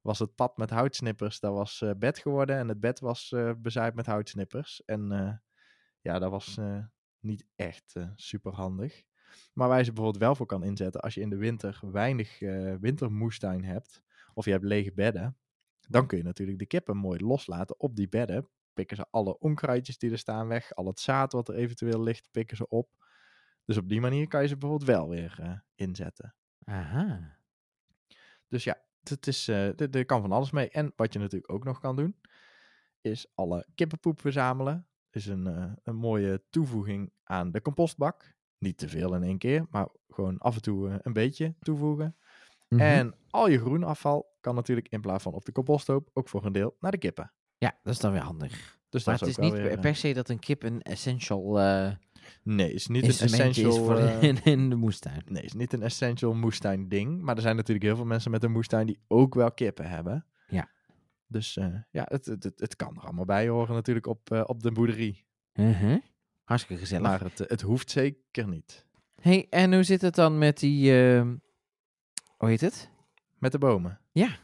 was 0.00 0.18
het 0.18 0.34
pad 0.34 0.56
met 0.56 0.70
houtsnippers, 0.70 1.40
dat 1.40 1.52
was 1.52 1.84
bed 1.98 2.18
geworden. 2.18 2.56
En 2.56 2.68
het 2.68 2.80
bed 2.80 3.00
was 3.00 3.34
bezaaid 3.58 3.94
met 3.94 4.06
houtsnippers. 4.06 4.84
En 4.84 5.08
ja, 6.00 6.18
dat 6.18 6.30
was 6.30 6.58
niet 7.20 7.46
echt 7.56 7.94
super 8.14 8.52
handig. 8.52 9.02
Maar 9.52 9.68
waar 9.68 9.78
je 9.78 9.84
ze 9.84 9.92
bijvoorbeeld 9.92 10.24
wel 10.24 10.34
voor 10.34 10.46
kan 10.46 10.62
inzetten 10.62 11.00
als 11.00 11.14
je 11.14 11.20
in 11.20 11.30
de 11.30 11.36
winter 11.36 11.80
weinig 11.82 12.40
eh, 12.40 12.74
wintermoestuin 12.80 13.64
hebt. 13.64 14.02
of 14.34 14.44
je 14.44 14.50
hebt 14.50 14.64
lege 14.64 14.92
bedden, 14.92 15.36
dan 15.88 16.06
kun 16.06 16.18
je 16.18 16.24
natuurlijk 16.24 16.58
de 16.58 16.66
kippen 16.66 16.96
mooi 16.96 17.24
loslaten 17.24 17.80
op 17.80 17.96
die 17.96 18.08
bedden. 18.08 18.48
Pikken 18.72 18.96
ze 18.96 19.06
alle 19.10 19.38
onkruidjes 19.38 19.98
die 19.98 20.10
er 20.10 20.18
staan 20.18 20.48
weg, 20.48 20.74
al 20.74 20.86
het 20.86 21.00
zaad 21.00 21.32
wat 21.32 21.48
er 21.48 21.54
eventueel 21.54 22.02
ligt, 22.02 22.28
pikken 22.30 22.56
ze 22.56 22.68
op. 22.68 22.88
Dus 23.64 23.76
op 23.76 23.88
die 23.88 24.00
manier 24.00 24.28
kan 24.28 24.42
je 24.42 24.48
ze 24.48 24.56
bijvoorbeeld 24.56 24.90
wel 24.90 25.08
weer 25.08 25.36
eh, 25.40 25.58
inzetten. 25.74 26.34
Aha. 26.64 27.38
Dus 28.48 28.64
ja, 28.64 28.82
het 29.02 29.26
is, 29.26 29.48
eh, 29.48 29.80
er 29.94 30.04
kan 30.04 30.20
van 30.20 30.32
alles 30.32 30.50
mee. 30.50 30.70
En 30.70 30.92
wat 30.96 31.12
je 31.12 31.18
natuurlijk 31.18 31.52
ook 31.52 31.64
nog 31.64 31.80
kan 31.80 31.96
doen, 31.96 32.20
is 33.00 33.32
alle 33.34 33.66
kippenpoep 33.74 34.20
verzamelen. 34.20 34.88
Is 35.10 35.26
een, 35.26 35.46
eh, 35.46 35.72
een 35.82 35.96
mooie 35.96 36.42
toevoeging 36.50 37.12
aan 37.24 37.50
de 37.50 37.62
compostbak. 37.62 38.36
Niet 38.58 38.78
te 38.78 38.88
veel 38.88 39.14
in 39.14 39.22
één 39.22 39.38
keer, 39.38 39.66
maar 39.70 39.88
gewoon 40.08 40.38
af 40.38 40.54
en 40.54 40.62
toe 40.62 40.88
eh, 40.88 40.94
een 41.02 41.12
beetje 41.12 41.54
toevoegen. 41.60 42.16
Mhm. 42.68 42.80
En 42.80 43.14
al 43.30 43.48
je 43.48 43.58
groenafval 43.58 44.36
kan 44.40 44.54
natuurlijk 44.54 44.88
in 44.88 45.00
plaats 45.00 45.22
van 45.22 45.32
op 45.32 45.44
de 45.44 45.52
composthoop 45.52 46.10
ook 46.12 46.28
voor 46.28 46.44
een 46.44 46.52
deel 46.52 46.76
naar 46.80 46.90
de 46.90 46.98
kippen. 46.98 47.32
Ja, 47.58 47.78
dat 47.82 47.92
is 47.94 48.00
dan 48.00 48.12
weer 48.12 48.20
handig. 48.20 48.78
Dus 48.88 49.04
Maar 49.04 49.18
dat 49.18 49.28
het 49.28 49.38
is 49.38 49.44
niet 49.44 49.52
wel 49.52 49.60
per, 49.60 49.70
weer, 49.70 49.80
per 49.80 49.96
se 49.96 50.12
dat 50.12 50.28
een 50.28 50.38
kip 50.38 50.62
een 50.62 50.82
essential 50.82 51.58
eh 51.58 51.86
eh, 51.86 51.92
Nee, 52.42 52.72
is 52.72 52.86
niet 52.86 53.02
een 53.02 53.08
is 53.08 53.20
essential. 53.20 53.72
voor 53.72 53.96
eh, 53.98 54.22
in, 54.28 54.44
in 54.44 54.70
de 54.70 54.76
moestuin. 54.76 55.22
nee, 55.26 55.42
is 55.42 55.52
niet 55.52 55.72
een 55.72 55.82
essential 55.82 56.34
moestuin 56.34 56.88
ding. 56.88 57.20
Maar 57.22 57.36
er 57.36 57.42
zijn 57.42 57.56
natuurlijk 57.56 57.86
heel 57.86 57.96
veel 57.96 58.04
mensen 58.04 58.30
met 58.30 58.42
een 58.42 58.52
moestuin 58.52 58.86
die 58.86 58.98
ook 59.08 59.34
wel 59.34 59.52
kippen 59.52 59.88
hebben. 59.88 60.26
Dus 61.30 61.56
eh, 61.56 61.74
ja, 61.90 62.04
het, 62.08 62.26
het, 62.26 62.52
het, 62.56 62.76
kan 62.76 62.96
er 62.96 63.02
allemaal 63.02 63.24
bij 63.24 63.48
horen 63.48 63.74
natuurlijk 63.74 64.06
op, 64.06 64.30
eh, 64.30 64.42
op 64.46 64.62
de 64.62 64.72
boerderie. 64.72 65.26
Mhm. 65.52 65.98
Hartstikke 66.44 66.82
gezellig. 66.82 67.06
Maar 67.08 67.20
het, 67.20 67.38
het 67.38 67.60
hoeft 67.60 67.90
zeker 67.90 68.48
niet. 68.48 68.86
hey, 69.20 69.46
en 69.50 69.72
hoe 69.72 69.82
zit 69.82 70.00
het 70.00 70.14
dan 70.14 70.38
met 70.38 70.58
die... 70.58 70.92
ehm, 70.92 71.36
hoe 72.36 72.48
heet 72.48 72.60
het? 72.60 72.90
Met 73.38 73.52
de 73.52 73.58
bomen. 73.58 74.00
Ja. 74.12 74.38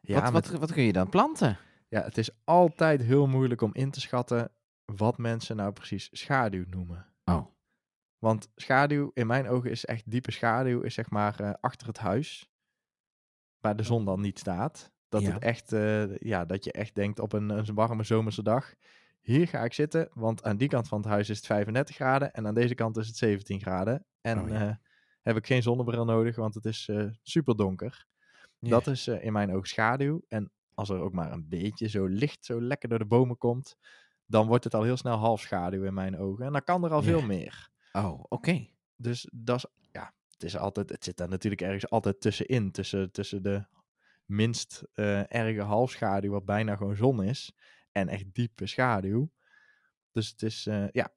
Ja, 0.00 0.22
wat, 0.22 0.32
met- 0.32 0.50
wat, 0.50 0.60
wat 0.60 0.72
kun 0.72 0.82
je 0.82 0.92
dan 0.92 1.08
planten? 1.08 1.58
ja, 1.88 2.02
het 2.02 2.18
is 2.18 2.30
altijd 2.44 3.02
heel 3.02 3.26
moeilijk 3.26 3.60
om 3.60 3.74
in 3.74 3.90
te 3.90 4.00
schatten 4.00 4.50
wat 4.84 5.18
mensen 5.18 5.56
nou 5.56 5.72
precies 5.72 6.08
schaduw 6.12 6.64
noemen. 6.68 7.06
Oh. 7.24 7.46
Want 8.18 8.48
schaduw, 8.54 9.10
in 9.14 9.26
mijn 9.26 9.48
ogen, 9.48 9.70
is 9.70 9.84
echt 9.84 10.10
diepe 10.10 10.30
schaduw, 10.30 10.80
is 10.80 10.94
zeg 10.94 11.10
maar 11.10 11.40
eh, 11.40 11.52
achter 11.60 11.86
het 11.86 11.98
huis, 11.98 12.50
waar 13.60 13.76
de 13.76 13.82
zon 13.82 14.04
dan 14.04 14.20
niet 14.20 14.38
staat. 14.38 14.90
Dat, 15.10 15.22
Ja. 15.22 15.32
het 15.32 15.42
echt, 15.42 15.72
eh, 15.72 16.16
ja, 16.16 16.44
dat 16.44 16.64
je 16.64 16.72
echt 16.72 16.94
denkt 16.94 17.18
op 17.18 17.32
een, 17.32 17.48
een 17.48 17.74
warme 17.74 18.02
zomerse 18.04 18.42
dag, 18.42 18.74
hier 19.20 19.48
ga 19.48 19.64
ik 19.64 19.72
zitten, 19.72 20.08
want 20.12 20.42
aan 20.42 20.56
die 20.56 20.68
kant 20.68 20.88
van 20.88 20.98
het 21.00 21.08
huis 21.08 21.28
is 21.28 21.36
het 21.36 21.46
35 21.46 21.94
graden 21.94 22.32
en 22.32 22.46
aan 22.46 22.54
deze 22.54 22.74
kant 22.74 22.96
is 22.96 23.06
het 23.06 23.16
17 23.16 23.60
graden. 23.60 24.04
En 24.20 24.40
Oh 24.40 24.48
ja. 24.48 24.68
eh, 24.68 24.74
heb 25.22 25.36
ik 25.36 25.46
geen 25.46 25.62
zonnebril 25.62 26.04
nodig, 26.04 26.36
want 26.36 26.54
het 26.54 26.64
is 26.64 26.90
super 27.22 27.56
donker. 27.56 28.06
Dat 28.58 28.86
is 28.86 29.06
eh, 29.06 29.24
in 29.24 29.32
mijn 29.32 29.52
ogen 29.54 29.68
schaduw. 29.68 30.22
En 30.28 30.50
als 30.74 30.88
er 30.88 31.00
ook 31.00 31.12
maar 31.12 31.32
een 31.32 31.48
beetje 31.48 31.88
zo 31.88 32.06
licht, 32.06 32.44
zo 32.44 32.62
lekker 32.62 32.88
door 32.88 32.98
de 32.98 33.04
bomen 33.06 33.38
komt, 33.38 33.76
dan 34.26 34.46
wordt 34.46 34.64
het 34.64 34.74
al 34.74 34.82
heel 34.82 34.96
snel 34.96 35.16
half 35.16 35.40
schaduw 35.40 35.84
in 35.84 35.94
mijn 35.94 36.18
ogen. 36.18 36.44
En 36.46 36.52
dan 36.52 36.64
kan 36.64 36.84
er 36.84 36.90
al 36.92 37.02
veel 37.02 37.22
meer. 37.22 37.68
Oh, 37.92 38.24
oké. 38.28 38.66
Dus 38.96 39.28
dat 39.32 39.56
is, 39.56 39.66
ja, 39.92 40.12
het, 40.32 40.42
is 40.42 40.56
altijd, 40.56 40.90
het 40.90 41.04
zit 41.04 41.16
daar 41.16 41.28
natuurlijk 41.28 41.62
ergens 41.62 41.90
altijd 41.90 42.20
tussenin. 42.20 42.70
Tussen, 42.72 43.12
tussen 43.12 43.42
de 43.42 43.64
minst 44.30 44.82
eh, 44.94 45.34
erge 45.34 45.60
halfschaduw, 45.60 46.30
wat 46.30 46.44
bijna 46.44 46.76
gewoon 46.76 46.96
zon 46.96 47.22
is, 47.22 47.52
en 47.92 48.08
echt 48.08 48.34
diepe 48.34 48.66
schaduw. 48.66 49.30
Dus 50.12 50.28
het 50.28 50.42
is, 50.42 50.66
eh, 50.66 50.88
ja, 50.90 51.12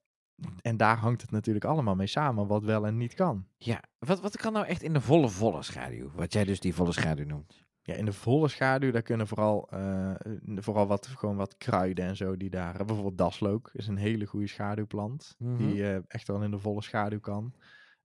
en 0.62 0.78
daar 0.78 0.98
hangt 0.98 1.22
het 1.22 1.32
natuurlijk 1.32 1.66
allemaal 1.66 1.96
mee 1.96 2.08
samen, 2.08 2.48
wat 2.48 2.64
wel 2.64 2.86
en 2.88 2.98
niet 2.98 3.14
kan. 3.14 3.48
Ja, 3.58 3.84
wat, 4.00 4.22
wat 4.22 4.38
kan 4.38 4.54
nou 4.54 4.66
echt 4.66 4.82
in 4.82 4.94
de 4.94 5.02
volle, 5.02 5.30
volle 5.30 5.64
schaduw? 5.64 6.12
Wat 6.16 6.34
jij 6.34 6.44
dus 6.44 6.60
die 6.60 6.76
volle 6.76 6.92
schaduw 6.92 7.26
noemt. 7.26 7.62
Ja, 7.82 7.94
in 7.94 8.06
de 8.06 8.14
volle 8.14 8.48
schaduw, 8.48 8.92
daar 8.92 9.02
kunnen 9.02 9.28
vooral, 9.28 9.70
eh, 9.70 10.14
vooral 10.56 10.88
wat, 10.88 11.08
gewoon 11.08 11.36
wat 11.36 11.58
kruiden 11.58 12.06
en 12.06 12.16
zo 12.16 12.38
die 12.38 12.50
daar... 12.50 12.86
Bijvoorbeeld 12.86 13.18
daslook 13.18 13.70
is 13.74 13.88
een 13.88 13.98
hele 13.98 14.26
goede 14.26 14.48
schaduwplant. 14.48 15.36
Mhm. 15.38 15.58
Die 15.58 15.84
echt 16.08 16.28
wel 16.28 16.42
in 16.42 16.52
de 16.52 16.60
volle 16.60 16.82
schaduw 16.82 17.20
kan. 17.20 17.54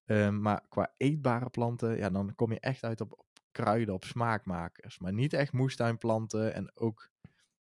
Ehm, 0.08 0.40
maar 0.40 0.62
qua 0.68 0.94
eetbare 0.96 1.50
planten, 1.50 1.96
ja, 1.96 2.10
dan 2.10 2.34
kom 2.34 2.52
je 2.52 2.60
echt 2.60 2.84
uit 2.84 3.00
op 3.00 3.24
kruiden, 3.52 3.94
op 3.94 4.04
smaakmakers. 4.04 4.98
Maar 4.98 5.12
niet 5.12 5.32
echt 5.32 5.52
moestuinplanten 5.52 6.54
en 6.54 6.70
ook 6.74 7.10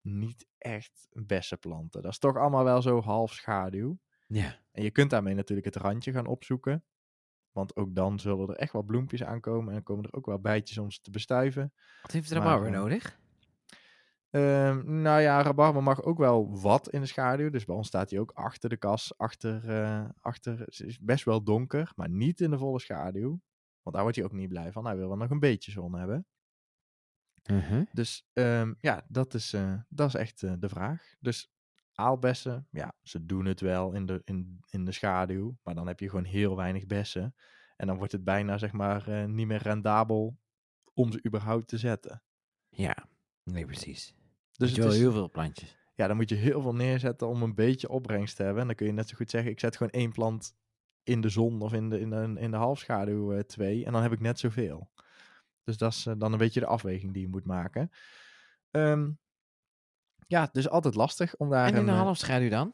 niet 0.01 0.47
echt 0.57 1.07
bessenplanten. 1.11 2.01
Dat 2.01 2.11
is 2.11 2.19
toch 2.19 2.37
allemaal 2.37 2.63
wel 2.63 2.81
zo 2.81 3.01
half 3.01 3.33
schaduw. 3.33 3.99
Ja. 4.27 4.55
En 4.71 4.83
je 4.83 4.91
kunt 4.91 5.09
daarmee 5.09 5.33
natuurlijk 5.33 5.67
het 5.67 5.75
randje 5.75 6.11
gaan 6.11 6.25
opzoeken. 6.25 6.83
Want 7.51 7.75
ook 7.75 7.95
dan 7.95 8.19
zullen 8.19 8.49
er 8.49 8.55
echt 8.55 8.73
wel 8.73 8.83
bloempjes 8.83 9.23
aankomen. 9.23 9.67
En 9.67 9.73
dan 9.73 9.83
komen 9.83 10.03
er 10.03 10.13
ook 10.13 10.25
wel 10.25 10.39
bijtjes 10.39 10.77
om 10.77 10.91
ze 10.91 11.01
te 11.01 11.11
bestuiven. 11.11 11.73
Wat 12.01 12.11
heeft 12.11 12.29
de 12.29 12.35
rabarber 12.35 12.67
eh, 12.67 12.73
nodig? 12.73 13.19
Ehm, 14.29 15.01
nou 15.01 15.21
ja, 15.21 15.41
rabarber 15.41 15.83
mag 15.83 16.03
ook 16.03 16.17
wel 16.17 16.61
wat 16.61 16.89
in 16.89 17.01
de 17.01 17.07
schaduw. 17.07 17.49
Dus 17.49 17.65
bij 17.65 17.75
ons 17.75 17.87
staat 17.87 18.09
hij 18.09 18.19
ook 18.19 18.31
achter 18.31 18.69
de 18.69 18.77
kas. 18.77 19.17
Achter, 19.17 19.69
eh, 19.69 20.05
achter, 20.19 20.59
het 20.59 20.79
is 20.79 20.99
best 20.99 21.25
wel 21.25 21.43
donker, 21.43 21.91
maar 21.95 22.09
niet 22.09 22.41
in 22.41 22.49
de 22.49 22.57
volle 22.57 22.79
schaduw. 22.79 23.41
Want 23.85 23.95
daar 23.95 24.01
wordt 24.01 24.15
hij 24.15 24.25
ook 24.25 24.31
niet 24.31 24.49
blij 24.49 24.71
van. 24.71 24.85
Hij 24.85 24.95
wil 24.95 25.07
wel 25.07 25.17
nog 25.17 25.29
een 25.29 25.39
beetje 25.39 25.71
zon 25.71 25.95
hebben. 25.95 26.27
Mhm. 27.43 27.83
Dus 27.91 28.27
ehm, 28.33 28.73
ja, 28.79 29.05
dat 29.07 29.33
is, 29.33 29.53
eh, 29.53 29.73
dat 29.89 30.07
is 30.07 30.15
echt 30.15 30.43
eh, 30.43 30.53
de 30.59 30.69
vraag. 30.69 31.15
Dus 31.19 31.51
aalbessen, 31.93 32.67
ja, 32.71 32.95
ze 33.03 33.25
doen 33.25 33.45
het 33.45 33.61
wel 33.61 33.93
in 33.93 34.05
de, 34.05 34.21
in, 34.23 34.59
in 34.69 34.85
de 34.85 34.91
schaduw. 34.91 35.57
Maar 35.63 35.75
dan 35.75 35.87
heb 35.87 35.99
je 35.99 36.09
gewoon 36.09 36.25
heel 36.25 36.55
weinig 36.55 36.85
bessen. 36.85 37.35
En 37.75 37.87
dan 37.87 37.97
wordt 37.97 38.11
het 38.11 38.23
bijna, 38.23 38.57
zeg 38.57 38.71
maar, 38.71 39.07
eh, 39.07 39.25
niet 39.25 39.47
meer 39.47 39.61
rendabel 39.61 40.39
om 40.93 41.11
ze 41.11 41.25
überhaupt 41.25 41.67
te 41.67 41.77
zetten. 41.77 42.23
Ja, 42.69 43.09
nee, 43.43 43.65
precies. 43.65 44.15
Dus 44.51 44.73
Dus 44.73 44.83
het 44.83 44.93
is, 44.93 44.99
heel 44.99 45.11
veel 45.11 45.29
plantjes. 45.29 45.77
ja, 45.93 46.07
dan 46.07 46.15
moet 46.15 46.29
je 46.29 46.35
heel 46.35 46.61
veel 46.61 46.75
neerzetten 46.75 47.27
om 47.27 47.41
een 47.41 47.55
beetje 47.55 47.89
opbrengst 47.89 48.35
te 48.35 48.43
hebben. 48.43 48.61
En 48.61 48.67
dan 48.67 48.75
kun 48.75 48.85
je 48.85 48.91
net 48.91 49.09
zo 49.09 49.15
goed 49.15 49.29
zeggen, 49.29 49.51
ik 49.51 49.59
zet 49.59 49.77
gewoon 49.77 49.91
één 49.91 50.11
plant 50.11 50.55
in 51.05 51.21
de 51.21 51.29
zon 51.29 51.61
of 51.61 51.73
in 51.73 51.89
de, 51.89 51.99
in 51.99 52.09
de, 52.09 52.33
in 52.37 52.51
de 52.51 52.57
halfschaduw 52.57 53.33
eh, 53.33 53.39
twee. 53.39 53.85
En 53.85 53.91
dan 53.93 54.01
heb 54.01 54.11
ik 54.11 54.19
net 54.19 54.39
zoveel. 54.39 54.89
Dus 55.63 55.77
dat 55.77 55.91
is 55.91 56.05
eh, 56.05 56.13
dan 56.17 56.31
een 56.31 56.37
beetje 56.37 56.59
de 56.59 56.65
afweging 56.65 57.13
die 57.13 57.21
je 57.21 57.27
moet 57.27 57.45
maken. 57.45 57.89
Ehm, 58.71 59.11
ja, 60.27 60.49
is 60.51 60.69
altijd 60.69 60.95
lastig 60.95 61.35
om 61.35 61.49
daar 61.49 61.65
En 61.67 61.73
in 61.73 61.79
een, 61.79 61.85
de 61.85 61.91
eh, 61.91 61.97
halfschaduw 61.97 62.49
dan? 62.49 62.73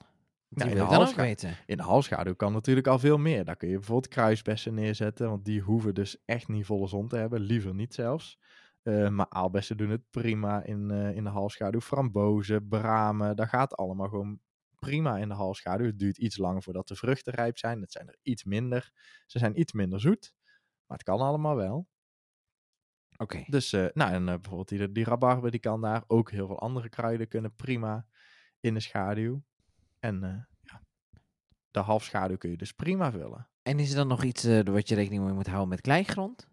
Die 0.49 0.63
in 0.63 0.69
de 0.69 0.71
ik 0.71 0.77
dan 0.77 0.87
ook 0.87 0.93
halfscha- 0.93 1.21
weten. 1.21 1.55
in 1.65 1.77
de 1.77 1.83
halfschaduw 1.83 2.35
kan 2.35 2.53
natuurlijk 2.53 2.87
al 2.87 2.99
veel 2.99 3.17
meer. 3.17 3.45
Daar 3.45 3.55
kun 3.55 3.69
je 3.69 3.75
bijvoorbeeld 3.75 4.13
kruisbessen 4.13 4.73
neerzetten, 4.73 5.29
want 5.29 5.45
die 5.45 5.61
hoeven 5.61 5.93
dus 5.93 6.17
echt 6.25 6.47
niet 6.47 6.65
volle 6.65 6.87
zon 6.87 7.07
te 7.07 7.17
hebben. 7.17 7.39
Liever 7.39 7.75
niet 7.75 7.93
zelfs. 7.93 8.39
Maar 8.83 9.25
aalbessen 9.29 9.77
doen 9.77 9.89
het 9.89 10.09
prima 10.09 10.63
in, 10.63 10.91
in 10.91 11.23
de 11.23 11.29
halfschaduw. 11.29 11.79
Frambozen, 11.79 12.67
bramen, 12.67 13.35
dat 13.35 13.47
gaat 13.47 13.75
allemaal 13.75 14.09
gewoon 14.09 14.39
prima 14.85 15.17
in 15.17 15.27
de 15.27 15.33
halfschaduw. 15.33 15.85
Het 15.85 15.99
duurt 15.99 16.17
iets 16.17 16.37
langer 16.37 16.63
voordat 16.63 16.87
de 16.87 16.95
vruchten 16.95 17.33
rijp 17.33 17.57
zijn. 17.57 17.81
Het 17.81 17.91
zijn 17.91 18.07
er 18.07 18.17
iets 18.21 18.43
minder. 18.43 18.91
Ze 19.25 19.39
zijn 19.39 19.59
iets 19.59 19.73
minder 19.73 19.99
zoet, 19.99 20.33
maar 20.85 20.97
het 20.97 21.07
kan 21.07 21.19
allemaal 21.19 21.55
wel. 21.55 21.87
Oké. 23.17 23.43
Dus, 23.47 23.73
eh, 23.73 23.85
nou, 23.93 24.11
en 24.11 24.29
eh, 24.29 24.35
bijvoorbeeld 24.35 24.69
die, 24.69 24.91
die 24.91 25.03
rabarber, 25.03 25.51
die 25.51 25.59
kan 25.59 25.81
daar. 25.81 26.03
Ook 26.07 26.31
heel 26.31 26.47
veel 26.47 26.59
andere 26.59 26.89
kruiden 26.89 27.27
kunnen 27.27 27.55
prima 27.55 28.05
in 28.59 28.73
de 28.73 28.79
schaduw. 28.79 29.43
En 29.99 30.23
eh, 30.23 30.43
ja, 30.61 30.83
de 31.71 31.79
halfschaduw 31.79 32.37
kun 32.37 32.49
je 32.49 32.57
dus 32.57 32.71
prima 32.71 33.11
vullen. 33.11 33.49
En 33.61 33.79
is 33.79 33.89
er 33.89 33.95
dan 33.95 34.07
nog 34.07 34.23
iets 34.23 34.43
wat 34.63 34.89
je 34.89 34.95
rekening 34.95 35.23
mee 35.23 35.33
moet 35.33 35.47
houden 35.47 35.69
met 35.69 35.81
kleigrond? 35.81 36.50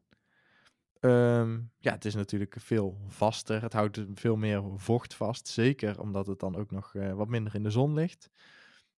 Ehm, 1.01 1.61
ja, 1.79 1.93
het 1.93 2.05
is 2.05 2.15
natuurlijk 2.15 2.55
veel 2.59 2.99
vaster. 3.07 3.63
Het 3.63 3.73
houdt 3.73 4.05
veel 4.15 4.37
meer 4.37 4.63
vocht 4.77 5.15
vast. 5.15 5.49
Zeker 5.49 6.01
omdat 6.01 6.27
het 6.27 6.41
dan 6.41 6.57
ook 6.57 6.71
nog 6.71 6.95
eh, 6.95 7.13
wat 7.13 7.29
minder 7.29 7.55
in 7.55 7.63
de 7.63 7.71
zon 7.71 7.95
ligt. 7.95 8.31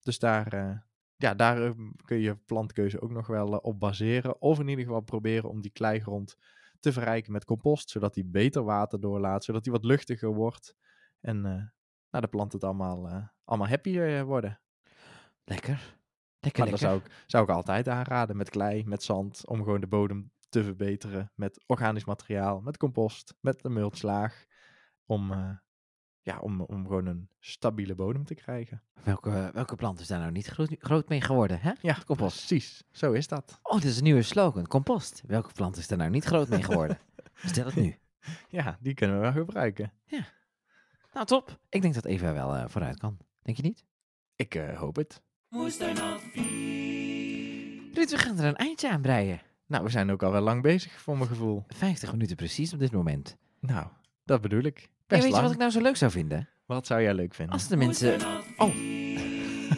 Dus 0.00 0.18
daar, 0.18 0.52
eh, 0.52 0.78
ja, 1.16 1.34
daar 1.34 1.62
eh, 1.62 1.70
kun 2.04 2.18
je 2.18 2.36
plantkeuze 2.36 3.00
ook 3.00 3.10
nog 3.10 3.26
wel 3.26 3.48
op 3.56 3.80
baseren. 3.80 4.40
Of 4.40 4.58
in 4.58 4.68
ieder 4.68 4.84
geval 4.84 5.00
proberen 5.00 5.50
om 5.50 5.60
die 5.60 5.70
kleigrond 5.70 6.36
te 6.80 6.92
verrijken 6.92 7.32
met 7.32 7.44
compost. 7.44 7.90
Zodat 7.90 8.14
die 8.14 8.24
beter 8.24 8.62
water 8.62 9.00
doorlaat. 9.00 9.44
Zodat 9.44 9.62
die 9.62 9.72
wat 9.72 9.84
luchtiger 9.84 10.34
wordt. 10.34 10.74
En 11.20 11.40
nou, 12.10 12.24
de 12.24 12.28
planten 12.28 12.58
het 12.58 12.68
allemaal, 12.68 13.30
allemaal 13.44 13.68
happier 13.68 14.24
worden. 14.24 14.60
Lekker. 15.44 15.98
Lekker, 16.38 16.62
Maar 16.62 16.70
dat 16.70 16.80
lekker. 16.80 17.00
zou 17.04 17.14
ik, 17.20 17.24
zou 17.26 17.44
ik 17.44 17.50
altijd 17.50 17.88
aanraden 17.88 18.36
met 18.36 18.50
klei, 18.50 18.84
met 18.84 19.02
zand, 19.02 19.46
om 19.46 19.58
gewoon 19.58 19.80
de 19.80 19.86
bodem 19.86 20.32
te 20.50 20.64
verbeteren. 20.64 21.32
Met 21.34 21.64
organisch 21.66 22.04
materiaal, 22.04 22.60
met 22.60 22.76
compost, 22.76 23.34
met 23.40 23.64
een 23.64 23.72
mulchlaag. 23.72 24.44
Om, 25.06 25.32
eh, 25.32 25.50
ja, 26.20 26.38
om, 26.38 26.60
om 26.60 26.86
gewoon 26.86 27.06
een 27.06 27.28
stabiele 27.38 27.94
bodem 27.94 28.24
te 28.24 28.34
krijgen. 28.34 28.82
Welke, 29.04 29.50
welke 29.52 29.76
plant 29.76 30.00
is 30.00 30.06
daar 30.06 30.18
nou 30.18 30.32
niet 30.32 30.46
groot, 30.46 30.74
groot 30.78 31.08
mee 31.08 31.20
geworden, 31.20 31.60
hè? 31.60 31.72
Ja, 31.80 31.96
compost. 32.06 32.46
precies. 32.46 32.84
Zo 32.90 33.12
is 33.12 33.28
dat. 33.28 33.58
Oh, 33.62 33.74
dit 33.74 33.90
is 33.90 33.96
een 33.96 34.02
nieuwe 34.02 34.22
slogan. 34.22 34.66
Compost. 34.66 35.22
Welke 35.26 35.52
plant 35.52 35.76
is 35.76 35.88
daar 35.88 35.98
nou 35.98 36.10
niet 36.10 36.24
groot 36.24 36.48
mee 36.48 36.62
geworden? 36.62 36.98
Stel 37.34 37.64
het 37.64 37.74
nu. 37.74 37.98
Ja, 38.48 38.78
die 38.80 38.94
kunnen 38.94 39.16
we 39.16 39.22
wel 39.22 39.32
gebruiken. 39.32 39.92
Nou, 41.12 41.26
top. 41.26 41.60
Ik 41.68 41.82
denk 41.82 41.94
dat 41.94 42.04
Eva 42.04 42.32
wel 42.32 42.56
eh, 42.56 42.64
vooruit 42.68 42.98
kan. 42.98 43.18
Denk 43.42 43.56
je 43.56 43.62
niet? 43.62 43.84
Ik 44.36 44.54
eh, 44.54 44.78
hoop 44.78 44.96
het. 44.96 45.22
Ruud, 47.94 48.10
we 48.10 48.18
gaan 48.18 48.38
er 48.38 48.44
een 48.44 48.56
eindje 48.56 48.90
aan 48.90 49.00
breien. 49.00 49.40
Nou, 49.70 49.84
we 49.84 49.90
zijn 49.90 50.10
ook 50.10 50.22
al 50.22 50.32
wel 50.32 50.40
lang 50.40 50.62
bezig 50.62 51.00
voor 51.00 51.16
mijn 51.16 51.28
gevoel. 51.28 51.64
50 51.68 52.12
minuten 52.12 52.36
precies 52.36 52.72
op 52.72 52.78
dit 52.78 52.92
moment. 52.92 53.36
Nou, 53.60 53.86
dat 54.24 54.40
bedoel 54.40 54.62
ik. 54.62 54.76
Hey, 54.76 54.88
Best 55.06 55.22
weet 55.22 55.34
je 55.34 55.42
wat 55.42 55.52
ik 55.52 55.58
nou 55.58 55.70
zo 55.70 55.80
leuk 55.80 55.96
zou 55.96 56.10
vinden? 56.10 56.48
Wat 56.66 56.86
zou 56.86 57.02
jij 57.02 57.14
leuk 57.14 57.34
vinden? 57.34 57.54
Als 57.54 57.68
de 57.68 57.76
mensen... 57.76 58.20
Oh, 58.56 58.74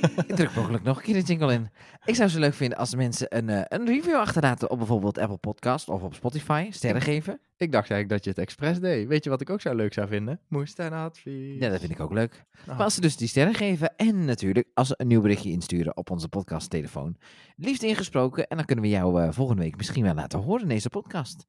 ik 0.03 0.35
druk 0.37 0.55
mogelijk 0.55 0.85
nog 0.85 0.97
een 0.97 1.03
keer 1.03 1.15
de 1.15 1.21
jingle 1.21 1.53
in. 1.53 1.71
Ik 2.05 2.15
zou 2.15 2.23
het 2.23 2.31
zo 2.31 2.39
leuk 2.39 2.55
vinden 2.55 2.79
als 2.79 2.95
mensen 2.95 3.37
een, 3.37 3.49
eh, 3.49 3.63
een 3.79 3.87
review 3.87 4.15
achterlaten 4.15 4.71
op 4.71 4.79
bijvoorbeeld 4.79 5.19
Apple 5.19 5.37
Podcast 5.37 5.89
of 5.89 6.03
op 6.03 6.15
Spotify. 6.15 6.67
Sterren 6.71 7.01
geven. 7.03 7.41
Ik 7.57 7.73
dacht 7.73 7.91
eigenlijk 7.91 8.09
dat 8.09 8.25
je 8.25 8.31
het 8.31 8.39
expres 8.39 8.81
deed. 8.81 9.09
Weet 9.09 9.25
je 9.25 9.31
wat 9.31 9.41
ik 9.41 9.51
ook 9.51 9.61
zo 9.61 9.75
leuk 9.75 9.93
zou 9.93 10.09
vinden? 10.09 10.41
Moestuinadvies. 10.49 11.61
Ja, 11.61 11.69
dat 11.69 11.81
vind 11.81 11.93
ik 11.93 12.01
ook 12.01 12.13
leuk. 12.13 12.45
Ah. 12.61 12.67
Maar 12.67 12.85
als 12.85 12.95
ze 12.95 13.01
dus 13.01 13.17
die 13.17 13.29
sterren 13.29 13.55
geven 13.55 13.97
en 13.97 14.25
natuurlijk 14.25 14.69
als 14.75 14.89
ze 14.89 14.95
een 14.97 15.07
nieuw 15.07 15.21
berichtje 15.21 15.51
insturen 15.51 15.97
op 15.97 16.11
onze 16.11 16.29
podcasttelefoon. 16.29 17.17
Liefst 17.57 17.83
ingesproken 17.83 18.47
en 18.49 18.57
dan 18.57 18.67
kunnen 18.67 18.85
we 18.85 18.91
jou 18.91 19.23
eh, 19.23 19.33
volgende 19.33 19.63
week 19.63 19.77
misschien 19.77 20.03
wel 20.05 20.15
laten 20.15 20.39
horen 20.39 20.63
in 20.63 20.69
deze 20.69 20.89
podcast. 20.89 21.47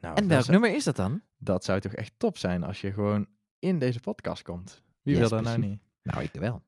Nou, 0.00 0.16
En 0.16 0.28
welk 0.28 0.40
zou- 0.44 0.52
nummer 0.52 0.76
is 0.76 0.84
dat 0.84 0.96
dan? 0.96 1.20
Dat 1.38 1.64
zou 1.64 1.80
toch 1.80 1.92
echt 1.92 2.12
top 2.16 2.38
zijn 2.38 2.62
als 2.64 2.80
je 2.80 2.92
gewoon 2.92 3.26
in 3.58 3.78
deze 3.78 4.00
podcast 4.00 4.42
komt. 4.42 4.82
Wie 5.02 5.16
Yes, 5.16 5.28
wil 5.28 5.38
dat 5.42 5.46
nou 5.46 5.58
niet? 5.68 5.80
Nou, 6.02 6.22
ik 6.22 6.30
wel. 6.32 6.62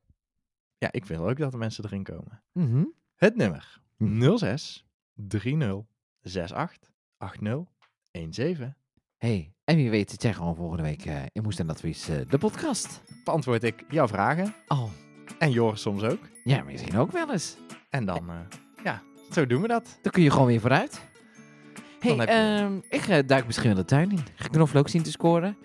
Ja, 0.83 0.91
ik 0.91 1.05
wil 1.05 1.29
ook 1.29 1.37
dat 1.37 1.51
de 1.51 1.57
mensen 1.57 1.85
erin 1.85 2.03
komen. 2.03 2.43
Mhm. 2.53 2.83
Het 3.15 3.35
nummer 3.35 3.81
Hm. 3.97 4.37
06 4.37 4.85
30 5.13 5.81
68 6.23 6.89
80 7.17 7.63
17. 8.29 8.75
hey, 9.17 9.53
en 9.63 9.75
wie 9.75 9.89
weet 9.89 10.09
zit 10.11 10.21
jij 10.21 10.33
gewoon 10.33 10.55
volgende 10.55 10.83
week 10.83 11.05
eh, 11.05 11.21
in 11.31 11.41
Moest 11.43 11.59
en 11.59 11.69
Advies 11.69 12.09
eh, 12.09 12.17
de 12.29 12.37
podcast. 12.37 13.01
Beantwoord 13.23 13.63
ik 13.63 13.83
jouw 13.89 14.07
vragen. 14.07 14.53
Oh, 14.67 14.89
En 15.39 15.51
Joris 15.51 15.81
soms 15.81 16.03
ook. 16.03 16.19
ja, 16.43 16.63
misschien 16.63 16.97
ook 16.97 17.11
wel 17.11 17.31
eens. 17.31 17.57
En 17.89 18.05
dan, 18.05 18.29
eh, 18.29 18.35
ja, 18.83 19.01
zo 19.31 19.45
doen 19.47 19.61
we 19.61 19.67
dat. 19.67 19.99
Dan 20.01 20.11
kun 20.11 20.23
je 20.23 20.31
gewoon 20.31 20.47
weer 20.47 20.59
vooruit. 20.59 21.01
hey, 21.99 22.15
je- 22.15 22.25
ehm, 22.25 22.77
ik 22.89 23.07
eh, 23.07 23.27
duik 23.27 23.45
misschien 23.45 23.67
wel 23.73 23.75
de 23.81 23.85
tuin 23.85 24.11
in. 24.11 24.19
Ga 24.35 24.47
knoflook 24.47 24.89
zien 24.89 25.03
te 25.03 25.11
scoren. 25.11 25.57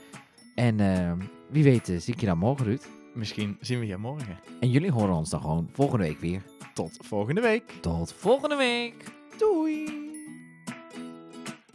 En 0.55 0.81
ehm, 0.81 1.19
wie 1.51 1.64
weet 1.64 1.87
zie 1.87 2.14
ik 2.14 2.21
je 2.21 2.27
dan 2.27 2.39
morgen, 2.39 2.64
Ruud. 2.66 2.83
Misschien 3.15 3.57
zien 3.61 3.81
we 3.81 3.87
je 3.87 3.97
morgen. 3.97 4.39
En 4.61 4.71
jullie 4.71 4.91
horen 4.91 5.15
ons 5.15 5.31
dan 5.31 5.41
gewoon 5.41 5.69
volgende 5.73 6.05
week 6.05 6.21
weer. 6.21 6.43
Tot 6.75 6.97
volgende 7.01 7.41
week. 7.41 7.73
Tot 7.81 8.13
volgende 8.13 8.57
week. 8.57 8.95
Doei. 9.39 10.07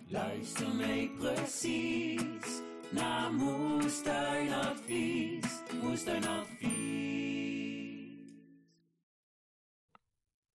Luister 0.08 0.76
mee 0.76 1.12
precies 1.20 2.62
naar 2.90 3.34
Moestuinadvies. 3.34 5.62
Moestuinadvies. 5.82 7.43